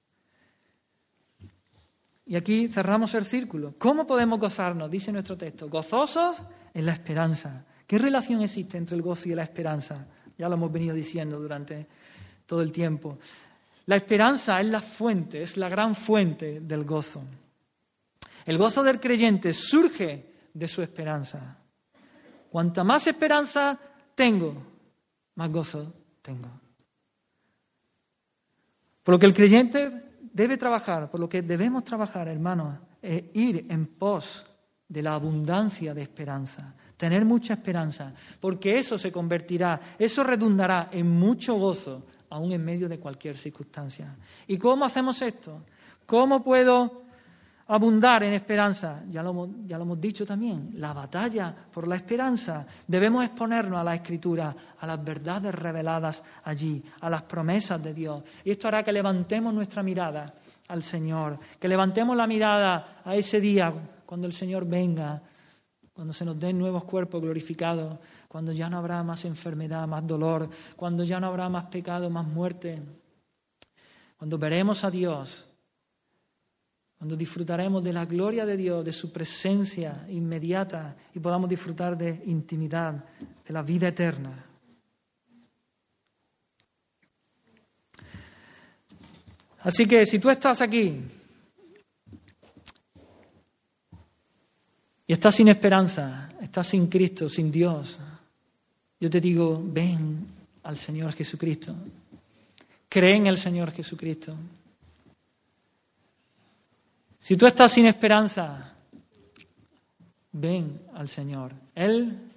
Y 2.26 2.36
aquí 2.36 2.68
cerramos 2.68 3.14
el 3.14 3.24
círculo. 3.24 3.74
¿Cómo 3.78 4.06
podemos 4.06 4.40
gozarnos? 4.40 4.90
Dice 4.90 5.12
nuestro 5.12 5.36
texto. 5.36 5.68
Gozosos 5.68 6.38
en 6.72 6.86
la 6.86 6.92
esperanza. 6.92 7.64
¿Qué 7.86 7.98
relación 7.98 8.42
existe 8.42 8.78
entre 8.78 8.96
el 8.96 9.02
gozo 9.02 9.28
y 9.28 9.34
la 9.34 9.42
esperanza? 9.42 10.06
Ya 10.38 10.48
lo 10.48 10.54
hemos 10.54 10.72
venido 10.72 10.94
diciendo 10.94 11.38
durante 11.38 11.86
todo 12.46 12.62
el 12.62 12.72
tiempo. 12.72 13.18
La 13.86 13.96
esperanza 13.96 14.58
es 14.60 14.66
la 14.66 14.80
fuente, 14.80 15.42
es 15.42 15.56
la 15.56 15.68
gran 15.68 15.94
fuente 15.94 16.60
del 16.60 16.84
gozo. 16.84 17.22
El 18.46 18.56
gozo 18.56 18.82
del 18.82 19.00
creyente 19.00 19.52
surge 19.52 20.32
de 20.52 20.68
su 20.68 20.82
esperanza. 20.82 21.58
Cuanta 22.50 22.84
más 22.84 23.06
esperanza 23.06 23.78
tengo, 24.14 24.54
más 25.34 25.50
gozo 25.50 25.92
tengo. 26.22 26.48
Por 29.02 29.14
lo 29.14 29.18
que 29.18 29.26
el 29.26 29.34
creyente 29.34 30.13
debe 30.34 30.58
trabajar, 30.58 31.10
por 31.10 31.20
lo 31.20 31.28
que 31.28 31.40
debemos 31.40 31.84
trabajar, 31.84 32.28
hermanos, 32.28 32.78
es 33.00 33.24
ir 33.34 33.66
en 33.70 33.86
pos 33.86 34.44
de 34.88 35.00
la 35.00 35.14
abundancia 35.14 35.94
de 35.94 36.02
esperanza, 36.02 36.74
tener 36.96 37.24
mucha 37.24 37.54
esperanza, 37.54 38.12
porque 38.40 38.76
eso 38.76 38.98
se 38.98 39.12
convertirá, 39.12 39.80
eso 39.98 40.24
redundará 40.24 40.90
en 40.92 41.08
mucho 41.08 41.54
gozo, 41.54 42.04
aún 42.30 42.52
en 42.52 42.64
medio 42.64 42.88
de 42.88 42.98
cualquier 42.98 43.36
circunstancia. 43.36 44.16
¿Y 44.48 44.58
cómo 44.58 44.84
hacemos 44.84 45.22
esto? 45.22 45.62
¿Cómo 46.04 46.42
puedo 46.42 47.03
abundar 47.68 48.22
en 48.24 48.34
esperanza? 48.34 49.02
Ya 49.10 49.22
lo, 49.22 49.30
hemos 49.30 50.00
dicho 50.00 50.26
también, 50.26 50.70
la 50.74 50.92
batalla 50.92 51.54
por 51.72 51.88
la 51.88 51.96
esperanza. 51.96 52.66
Debemos 52.86 53.24
exponernos 53.24 53.80
a 53.80 53.84
la 53.84 53.94
Escritura, 53.94 54.54
a 54.78 54.86
las 54.86 55.02
verdades 55.02 55.54
reveladas 55.54 56.22
allí, 56.44 56.82
a 57.00 57.10
las 57.10 57.22
promesas 57.22 57.82
de 57.82 57.94
Dios. 57.94 58.22
Y 58.44 58.50
esto 58.50 58.68
hará 58.68 58.82
que 58.82 58.92
levantemos 58.92 59.52
nuestra 59.52 59.82
mirada 59.82 60.34
al 60.68 60.82
Señor, 60.82 61.38
que 61.58 61.68
levantemos 61.68 62.16
la 62.16 62.26
mirada 62.26 63.02
a 63.04 63.14
ese 63.14 63.40
día 63.40 63.72
cuando 64.06 64.26
el 64.26 64.32
Señor 64.32 64.66
venga, 64.66 65.22
cuando 65.92 66.12
se 66.12 66.24
nos 66.24 66.38
den 66.38 66.58
nuevos 66.58 66.84
cuerpos 66.84 67.22
glorificados, 67.22 67.98
cuando 68.28 68.52
ya 68.52 68.68
no 68.68 68.78
habrá 68.78 69.02
más 69.02 69.24
enfermedad, 69.24 69.86
más 69.86 70.06
dolor, 70.06 70.48
cuando 70.76 71.04
ya 71.04 71.20
no 71.20 71.28
habrá 71.28 71.48
más 71.48 71.66
pecado, 71.66 72.10
más 72.10 72.26
muerte, 72.26 72.82
cuando 74.16 74.38
veremos 74.38 74.84
a 74.84 74.90
Dios, 74.90 75.48
cuando 76.98 77.16
disfrutaremos 77.16 77.82
de 77.82 77.92
la 77.92 78.04
gloria 78.04 78.46
de 78.46 78.56
Dios, 78.56 78.84
de 78.84 78.92
su 78.92 79.12
presencia 79.12 80.06
inmediata 80.08 80.96
y 81.14 81.18
podamos 81.18 81.50
disfrutar 81.50 81.98
de 81.98 82.22
intimidad, 82.26 83.04
de 83.46 83.52
la 83.52 83.62
vida 83.62 83.88
eterna. 83.88 84.44
Así 89.60 89.86
que 89.86 90.04
si 90.04 90.18
tú 90.18 90.30
estás 90.30 90.60
aquí 90.60 91.00
y 95.06 95.12
estás 95.12 95.34
sin 95.34 95.48
esperanza, 95.48 96.30
estás 96.40 96.66
sin 96.66 96.86
Cristo, 96.86 97.28
sin 97.28 97.50
Dios, 97.50 97.98
yo 99.00 99.10
te 99.10 99.20
digo, 99.20 99.62
ven 99.64 100.26
al 100.62 100.76
Señor 100.76 101.12
Jesucristo. 101.14 101.74
Cree 102.88 103.16
en 103.16 103.26
el 103.26 103.36
Señor 103.36 103.72
Jesucristo. 103.72 104.34
Si 107.24 107.38
tú 107.38 107.46
estás 107.46 107.72
sin 107.72 107.86
esperanza, 107.86 108.76
ven 110.32 110.82
al 110.92 111.08
Señor. 111.08 111.54
Él, 111.74 112.30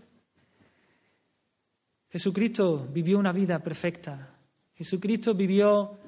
Jesucristo, 2.10 2.88
vivió 2.90 3.20
una 3.20 3.34
vida 3.34 3.60
perfecta. 3.60 4.34
Jesucristo 4.76 5.34
vivió 5.34 6.00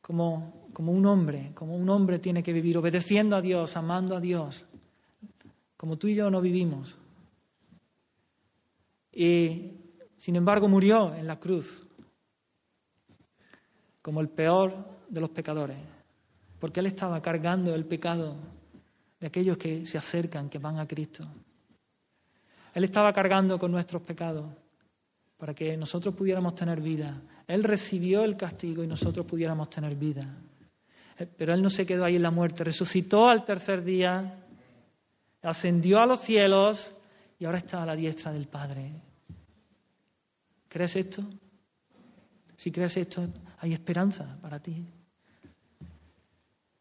como, 0.00 0.68
como 0.72 0.92
un 0.92 1.04
hombre, 1.06 1.50
como 1.52 1.74
un 1.74 1.88
hombre 1.90 2.20
tiene 2.20 2.44
que 2.44 2.52
vivir, 2.52 2.78
obedeciendo 2.78 3.34
a 3.34 3.40
Dios, 3.40 3.76
amando 3.76 4.16
a 4.16 4.20
Dios, 4.20 4.64
como 5.76 5.98
tú 5.98 6.06
y 6.06 6.14
yo 6.14 6.30
no 6.30 6.40
vivimos. 6.40 6.96
Y 9.10 9.72
sin 10.16 10.36
embargo 10.36 10.68
murió 10.68 11.12
en 11.12 11.26
la 11.26 11.40
cruz 11.40 11.84
como 14.00 14.20
el 14.20 14.28
peor 14.28 14.76
de 15.08 15.20
los 15.20 15.30
pecadores, 15.30 15.76
porque 16.58 16.80
Él 16.80 16.86
estaba 16.86 17.20
cargando 17.20 17.74
el 17.74 17.84
pecado 17.84 18.36
de 19.20 19.26
aquellos 19.26 19.56
que 19.56 19.84
se 19.86 19.98
acercan, 19.98 20.48
que 20.48 20.58
van 20.58 20.78
a 20.78 20.86
Cristo. 20.86 21.24
Él 22.74 22.84
estaba 22.84 23.12
cargando 23.12 23.58
con 23.58 23.70
nuestros 23.70 24.02
pecados 24.02 24.46
para 25.36 25.54
que 25.54 25.76
nosotros 25.76 26.14
pudiéramos 26.14 26.54
tener 26.54 26.80
vida. 26.80 27.20
Él 27.46 27.64
recibió 27.64 28.24
el 28.24 28.36
castigo 28.36 28.84
y 28.84 28.86
nosotros 28.86 29.26
pudiéramos 29.26 29.70
tener 29.70 29.94
vida. 29.94 30.26
Pero 31.36 31.54
Él 31.54 31.62
no 31.62 31.70
se 31.70 31.86
quedó 31.86 32.04
ahí 32.04 32.16
en 32.16 32.22
la 32.22 32.30
muerte, 32.30 32.64
resucitó 32.64 33.28
al 33.28 33.44
tercer 33.44 33.84
día 33.84 34.44
ascendió 35.42 36.00
a 36.00 36.06
los 36.06 36.20
cielos 36.20 36.94
y 37.38 37.44
ahora 37.44 37.58
está 37.58 37.82
a 37.82 37.86
la 37.86 37.96
diestra 37.96 38.32
del 38.32 38.48
Padre. 38.48 38.92
¿Crees 40.68 40.96
esto? 40.96 41.22
Si 42.56 42.70
crees 42.72 42.96
esto, 42.96 43.26
hay 43.58 43.72
esperanza 43.72 44.38
para 44.42 44.58
ti. 44.58 44.84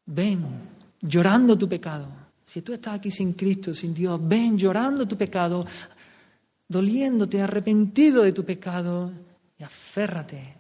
Ven 0.08 0.46
llorando 1.02 1.58
tu 1.58 1.68
pecado. 1.70 2.08
Si 2.46 2.62
tú 2.62 2.74
estás 2.74 2.96
aquí 2.96 3.12
sin 3.12 3.34
Cristo, 3.34 3.74
sin 3.74 3.94
Dios, 3.94 4.20
ven 4.24 4.58
llorando 4.58 5.08
tu 5.08 5.18
pecado, 5.18 5.66
doliéndote, 6.68 7.42
arrepentido 7.42 8.24
de 8.24 8.32
tu 8.32 8.44
pecado 8.46 9.12
y 9.60 9.64
aférrate, 9.64 10.56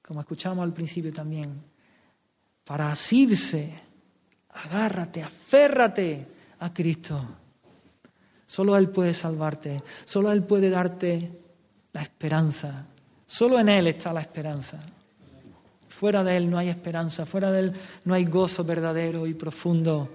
como 0.00 0.20
escuchamos 0.20 0.62
al 0.62 0.72
principio 0.72 1.12
también, 1.12 1.60
para 2.64 2.92
asirse, 2.92 3.72
agárrate, 4.50 5.22
aférrate 5.22 6.26
a 6.60 6.72
Cristo. 6.72 7.20
Solo 8.44 8.76
Él 8.76 8.90
puede 8.90 9.12
salvarte, 9.12 9.82
solo 10.04 10.30
Él 10.30 10.44
puede 10.44 10.70
darte 10.70 11.32
la 11.92 12.02
esperanza. 12.02 12.86
Solo 13.26 13.58
en 13.58 13.68
Él 13.68 13.88
está 13.88 14.12
la 14.12 14.20
esperanza. 14.20 14.78
Fuera 15.98 16.22
de 16.22 16.36
Él 16.36 16.48
no 16.48 16.58
hay 16.58 16.68
esperanza, 16.68 17.26
fuera 17.26 17.50
de 17.50 17.58
Él 17.58 17.72
no 18.04 18.14
hay 18.14 18.24
gozo 18.24 18.62
verdadero 18.62 19.26
y 19.26 19.34
profundo. 19.34 20.08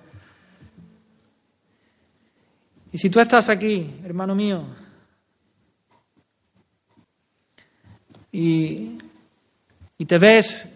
Y 2.89 2.97
si 2.97 3.09
tú 3.09 3.19
estás 3.19 3.49
aquí, 3.49 3.99
hermano 4.01 4.33
mío, 4.33 4.63
y, 8.31 8.97
y 9.97 10.05
te 10.05 10.17
ves 10.17 10.69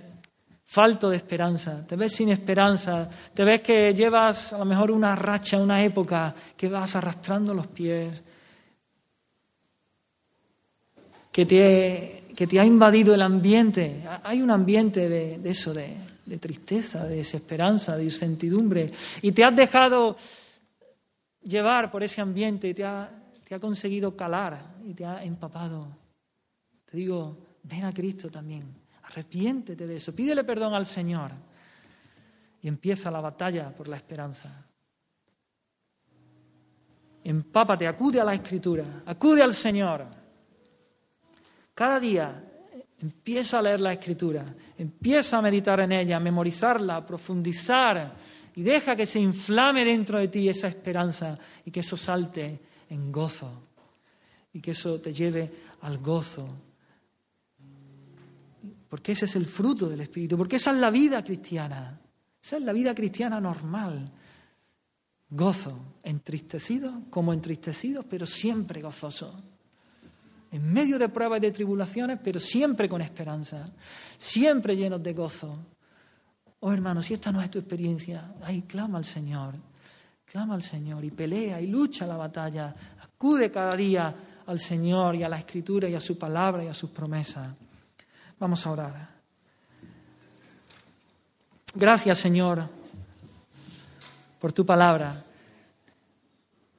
falto 0.66 1.10
de 1.10 1.16
esperanza, 1.16 1.88
te 1.88 1.96
ves 1.96 2.14
sin 2.14 2.28
esperanza, 2.28 3.10
te 3.34 3.46
ves 3.46 3.62
que 3.62 3.94
llevas 3.94 4.52
a 4.52 4.58
lo 4.58 4.66
mejor 4.66 4.92
una 4.92 5.16
racha, 5.16 5.58
una 5.58 5.82
época 5.86 6.36
que 6.58 6.68
vas 6.68 6.98
arrastrando 6.98 7.54
los 7.54 7.68
pies, 7.68 8.22
que 11.32 11.46
te, 11.46 12.27
que 12.38 12.46
te 12.46 12.60
ha 12.60 12.66
invadido 12.66 13.16
el 13.16 13.24
ambiente. 13.24 14.04
Hay 14.22 14.44
un 14.44 14.52
ambiente 14.52 15.10
de, 15.10 15.42
eso, 15.50 15.74
de, 15.74 16.38
tristeza, 16.40 17.04
de 17.04 17.16
desesperanza, 17.16 17.98
de 17.98 18.04
incertidumbre. 18.04 18.92
Y 19.24 19.32
te 19.32 19.44
has 19.44 19.56
dejado 19.56 20.16
llevar 21.42 21.90
por 21.90 22.04
ese 22.04 22.22
ambiente 22.22 22.70
y 22.70 22.76
te 22.76 22.86
ha, 22.86 23.10
te 23.44 23.56
ha 23.56 23.60
conseguido 23.60 24.16
calar 24.16 24.76
y 24.86 24.94
te 24.94 25.04
ha 25.04 25.24
empapado. 25.24 25.88
Te 26.86 26.98
digo, 26.98 27.36
ven 27.64 27.86
a 27.86 27.92
Cristo 27.92 28.30
también. 28.30 28.72
Arrepiéntete 29.02 29.88
de 29.88 29.96
eso. 29.96 30.16
Pídele 30.16 30.44
perdón 30.44 30.76
al 30.76 30.86
Señor. 30.86 31.32
Y 32.62 32.68
empieza 32.68 33.10
la 33.10 33.20
batalla 33.20 33.76
por 33.76 33.88
la 33.88 33.96
esperanza. 33.96 34.64
Empápate, 37.24 37.88
acude 37.88 38.22
a 38.22 38.24
la 38.24 38.36
Escritura, 38.36 39.02
acude 39.08 39.42
al 39.42 39.56
Señor. 39.56 40.27
Cada 41.78 42.00
día 42.00 42.44
empieza 42.98 43.60
a 43.60 43.62
leer 43.62 43.80
la 43.80 43.94
Escritura, 43.94 44.52
empieza 44.76 45.38
a 45.38 45.44
meditar 45.44 45.80
en 45.82 45.92
ella, 45.92 46.18
a 46.18 46.20
memorizarla, 46.20 46.96
a 46.96 47.06
profundizar 47.06 48.16
y 48.56 48.64
deja 48.64 48.96
que 48.96 49.06
se 49.06 49.20
inflame 49.20 49.86
dentro 49.86 50.18
de 50.18 50.28
ti 50.28 50.50
esa 50.50 50.70
esperanza 50.70 51.38
y 51.64 51.70
que 51.70 51.82
eso 51.82 51.96
salte 51.96 52.60
en 52.90 53.12
gozo 53.12 53.68
y 54.54 54.60
que 54.60 54.72
eso 54.72 55.00
te 55.00 55.14
lleve 55.14 55.52
al 55.82 56.00
gozo. 56.00 56.50
Porque 58.90 59.12
ese 59.12 59.26
es 59.26 59.36
el 59.36 59.46
fruto 59.46 59.88
del 59.88 60.02
Espíritu, 60.02 60.36
porque 60.36 60.56
esa 60.56 60.72
es 60.72 60.78
la 60.78 60.90
vida 60.90 61.24
cristiana, 61.24 62.02
esa 62.42 62.58
es 62.58 62.64
la 62.64 62.74
vida 62.74 62.96
cristiana 62.96 63.40
normal. 63.40 64.12
Gozo, 65.30 65.98
entristecido 66.02 67.04
como 67.12 67.34
entristecido, 67.34 68.02
pero 68.02 68.26
siempre 68.26 68.82
gozoso 68.82 69.57
en 70.52 70.74
medio 70.74 70.98
de 70.98 71.10
pruebas 71.10 71.40
y 71.40 71.42
de 71.42 71.52
tribulaciones, 71.52 72.20
pero 72.24 72.40
siempre 72.40 72.88
con 72.88 73.02
esperanza, 73.02 73.70
siempre 74.18 74.76
llenos 74.76 75.04
de 75.04 75.14
gozo. 75.14 75.66
Oh 76.60 76.72
hermano, 76.72 77.02
si 77.02 77.14
esta 77.14 77.32
no 77.32 77.42
es 77.42 77.52
tu 77.52 77.60
experiencia, 77.60 78.34
ahí 78.42 78.64
clama 78.64 78.98
al 78.98 79.06
Señor, 79.06 79.56
clama 80.26 80.56
al 80.56 80.64
Señor 80.64 81.04
y 81.04 81.12
pelea 81.12 81.62
y 81.62 81.68
lucha 81.68 82.08
la 82.08 82.16
batalla, 82.16 82.74
acude 83.02 83.52
cada 83.52 83.76
día 83.76 84.16
al 84.46 84.60
Señor 84.60 85.16
y 85.16 85.24
a 85.24 85.30
la 85.30 85.38
Escritura 85.38 85.90
y 85.90 85.96
a 85.96 86.00
su 86.00 86.18
palabra 86.18 86.64
y 86.64 86.68
a 86.68 86.74
sus 86.74 86.90
promesas. 86.90 87.54
Vamos 88.40 88.66
a 88.66 88.72
orar. 88.72 89.10
Gracias 91.76 92.18
Señor 92.18 92.70
por 94.40 94.54
tu 94.54 94.66
palabra. 94.66 95.24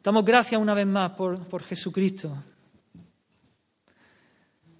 Damos 0.02 0.24
gracias 0.24 0.60
una 0.60 0.74
vez 0.74 0.86
más 0.86 1.10
por, 1.12 1.46
por 1.46 1.62
Jesucristo 1.62 2.34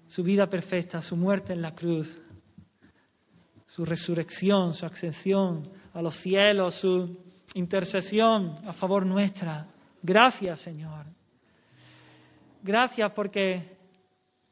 su 0.09 0.23
vida 0.23 0.47
perfecta, 0.47 1.01
su 1.01 1.15
muerte 1.15 1.53
en 1.53 1.61
la 1.61 1.75
cruz, 1.75 2.19
su 3.67 3.85
resurrección, 3.85 4.73
su 4.73 4.87
ascensión 4.87 5.71
a 5.93 6.01
los 6.01 6.15
cielos, 6.15 6.73
su 6.73 7.15
intercesión 7.53 8.57
a 8.67 8.73
favor 8.73 9.05
nuestra. 9.05 9.67
Gracias, 10.01 10.61
Señor. 10.61 11.05
Gracias 12.63 13.11
porque 13.11 13.77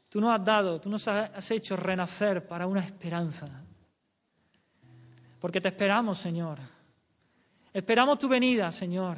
tú 0.09 0.21
nos 0.21 0.39
has 0.39 0.45
dado, 0.45 0.79
tú 0.79 0.91
nos 0.91 1.07
has 1.07 1.49
hecho 1.49 1.75
renacer 1.75 2.47
para 2.47 2.67
una 2.67 2.85
esperanza. 2.85 3.47
Porque 5.39 5.59
te 5.59 5.69
esperamos, 5.69 6.19
Señor. 6.19 6.59
Esperamos 7.73 8.19
tu 8.19 8.27
venida, 8.27 8.71
Señor. 8.71 9.17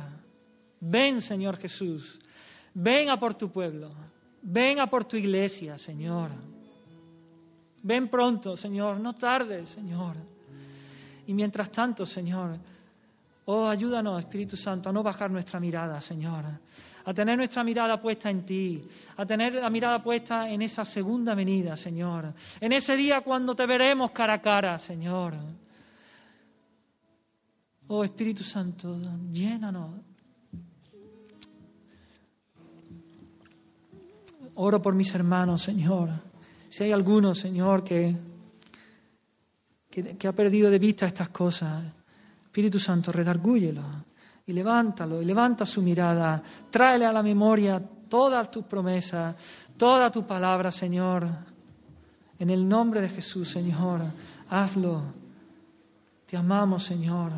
Ven, 0.79 1.19
Señor 1.19 1.57
Jesús. 1.57 2.17
Ven 2.73 3.09
a 3.09 3.19
por 3.19 3.35
tu 3.35 3.51
pueblo. 3.51 3.91
Ven 4.41 4.79
a 4.79 4.87
por 4.87 5.05
tu 5.05 5.17
iglesia, 5.17 5.77
Señor. 5.77 6.31
Ven 7.81 8.09
pronto, 8.09 8.55
Señor, 8.55 8.99
no 8.99 9.13
tardes, 9.13 9.69
Señor. 9.69 10.15
Y 11.27 11.33
mientras 11.33 11.71
tanto, 11.71 12.05
Señor, 12.05 12.57
oh, 13.45 13.67
ayúdanos, 13.67 14.19
Espíritu 14.19 14.55
Santo, 14.55 14.89
a 14.89 14.93
no 14.93 15.03
bajar 15.03 15.29
nuestra 15.31 15.59
mirada, 15.59 16.01
Señor. 16.01 16.45
A 17.05 17.13
tener 17.13 17.37
nuestra 17.37 17.63
mirada 17.63 17.99
puesta 17.99 18.29
en 18.29 18.45
ti, 18.45 18.83
a 19.17 19.25
tener 19.25 19.53
la 19.55 19.69
mirada 19.69 20.03
puesta 20.03 20.49
en 20.49 20.61
esa 20.61 20.83
segunda 20.83 21.33
venida, 21.33 21.75
Señor. 21.75 22.33
En 22.59 22.71
ese 22.73 22.95
día 22.95 23.21
cuando 23.21 23.55
te 23.55 23.65
veremos 23.65 24.11
cara 24.11 24.35
a 24.35 24.41
cara, 24.41 24.77
Señor. 24.77 25.33
Oh 27.87 28.03
Espíritu 28.03 28.43
Santo, 28.43 28.99
llénanos 29.31 30.09
Oro 34.62 34.82
por 34.82 34.93
mis 34.93 35.16
hermanos, 35.16 35.62
Señor. 35.62 36.10
Si 36.68 36.84
hay 36.84 36.91
alguno, 36.91 37.34
Señor, 37.34 37.82
que, 37.82 38.14
que, 39.89 40.28
ha 40.28 40.34
perdido 40.34 40.70
de 40.70 40.78
vista 40.78 41.05
estas 41.05 41.30
cosas, 41.30 41.82
Espíritu 42.43 42.78
Santo, 42.78 43.14
redargúyelo 43.14 43.82
y 44.45 44.51
levántalo 44.51 45.22
y 45.22 45.26
levanta 45.26 45.66
su 45.66 45.82
mirada. 45.82 46.43
Tráele 46.70 47.05
a 47.05 47.14
la 47.14 47.24
memoria 47.24 47.82
todas 48.10 48.51
tus 48.51 48.66
promesas, 48.66 49.34
toda 49.78 50.12
tu 50.12 50.28
palabra, 50.28 50.72
Señor. 50.72 51.26
En 52.38 52.49
el 52.49 52.68
nombre 52.68 52.99
de 52.99 53.10
Jesús, 53.10 53.47
Señor, 53.47 54.01
hazlo. 54.49 55.03
Te 56.26 56.36
amamos, 56.36 56.84
Señor. 56.84 57.32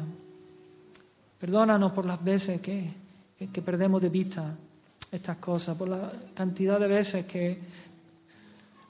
Perdónanos 1.38 1.92
por 1.92 2.04
las 2.04 2.24
veces 2.24 2.60
que, 2.62 2.92
que 3.38 3.62
perdemos 3.62 4.02
de 4.02 4.10
vista 4.10 4.58
estas 5.12 5.38
cosas, 5.38 5.76
por 5.78 5.90
la 5.90 6.12
cantidad 6.34 6.80
de 6.80 6.88
veces 6.88 7.26
que 7.26 7.60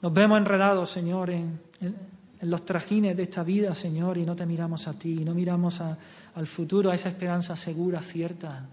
nos 0.00 0.12
vemos 0.12 0.38
enredados, 0.38 0.90
Señor, 0.90 1.30
en, 1.30 1.60
los 2.42 2.64
trajines 2.64 3.16
de 3.16 3.22
esta 3.22 3.44
vida, 3.44 3.72
Señor, 3.74 4.18
y 4.18 4.26
no 4.26 4.34
te 4.34 4.44
miramos 4.44 4.88
a 4.88 4.94
ti, 4.94 5.24
no 5.24 5.32
miramos 5.32 5.80
al 5.80 6.46
futuro, 6.46 6.90
a 6.90 6.94
esa 6.94 7.08
esperanza 7.08 7.54
segura, 7.54 8.02
cierta. 8.02 8.66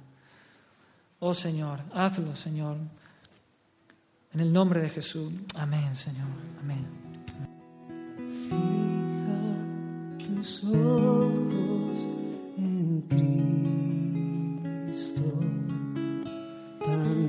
Oh 1.20 1.36
Señor, 1.36 1.82
hazlo, 1.94 2.36
Señor. 2.36 2.78
En 4.34 4.40
el 4.40 4.52
nombre 4.52 4.82
de 4.82 4.90
Jesús. 4.90 5.32
Amén, 5.56 5.96
Señor. 5.96 6.28
Amén. 6.62 6.86
Fija 8.50 10.36
tus 10.36 10.64
ojos 10.64 12.08
en 12.58 13.04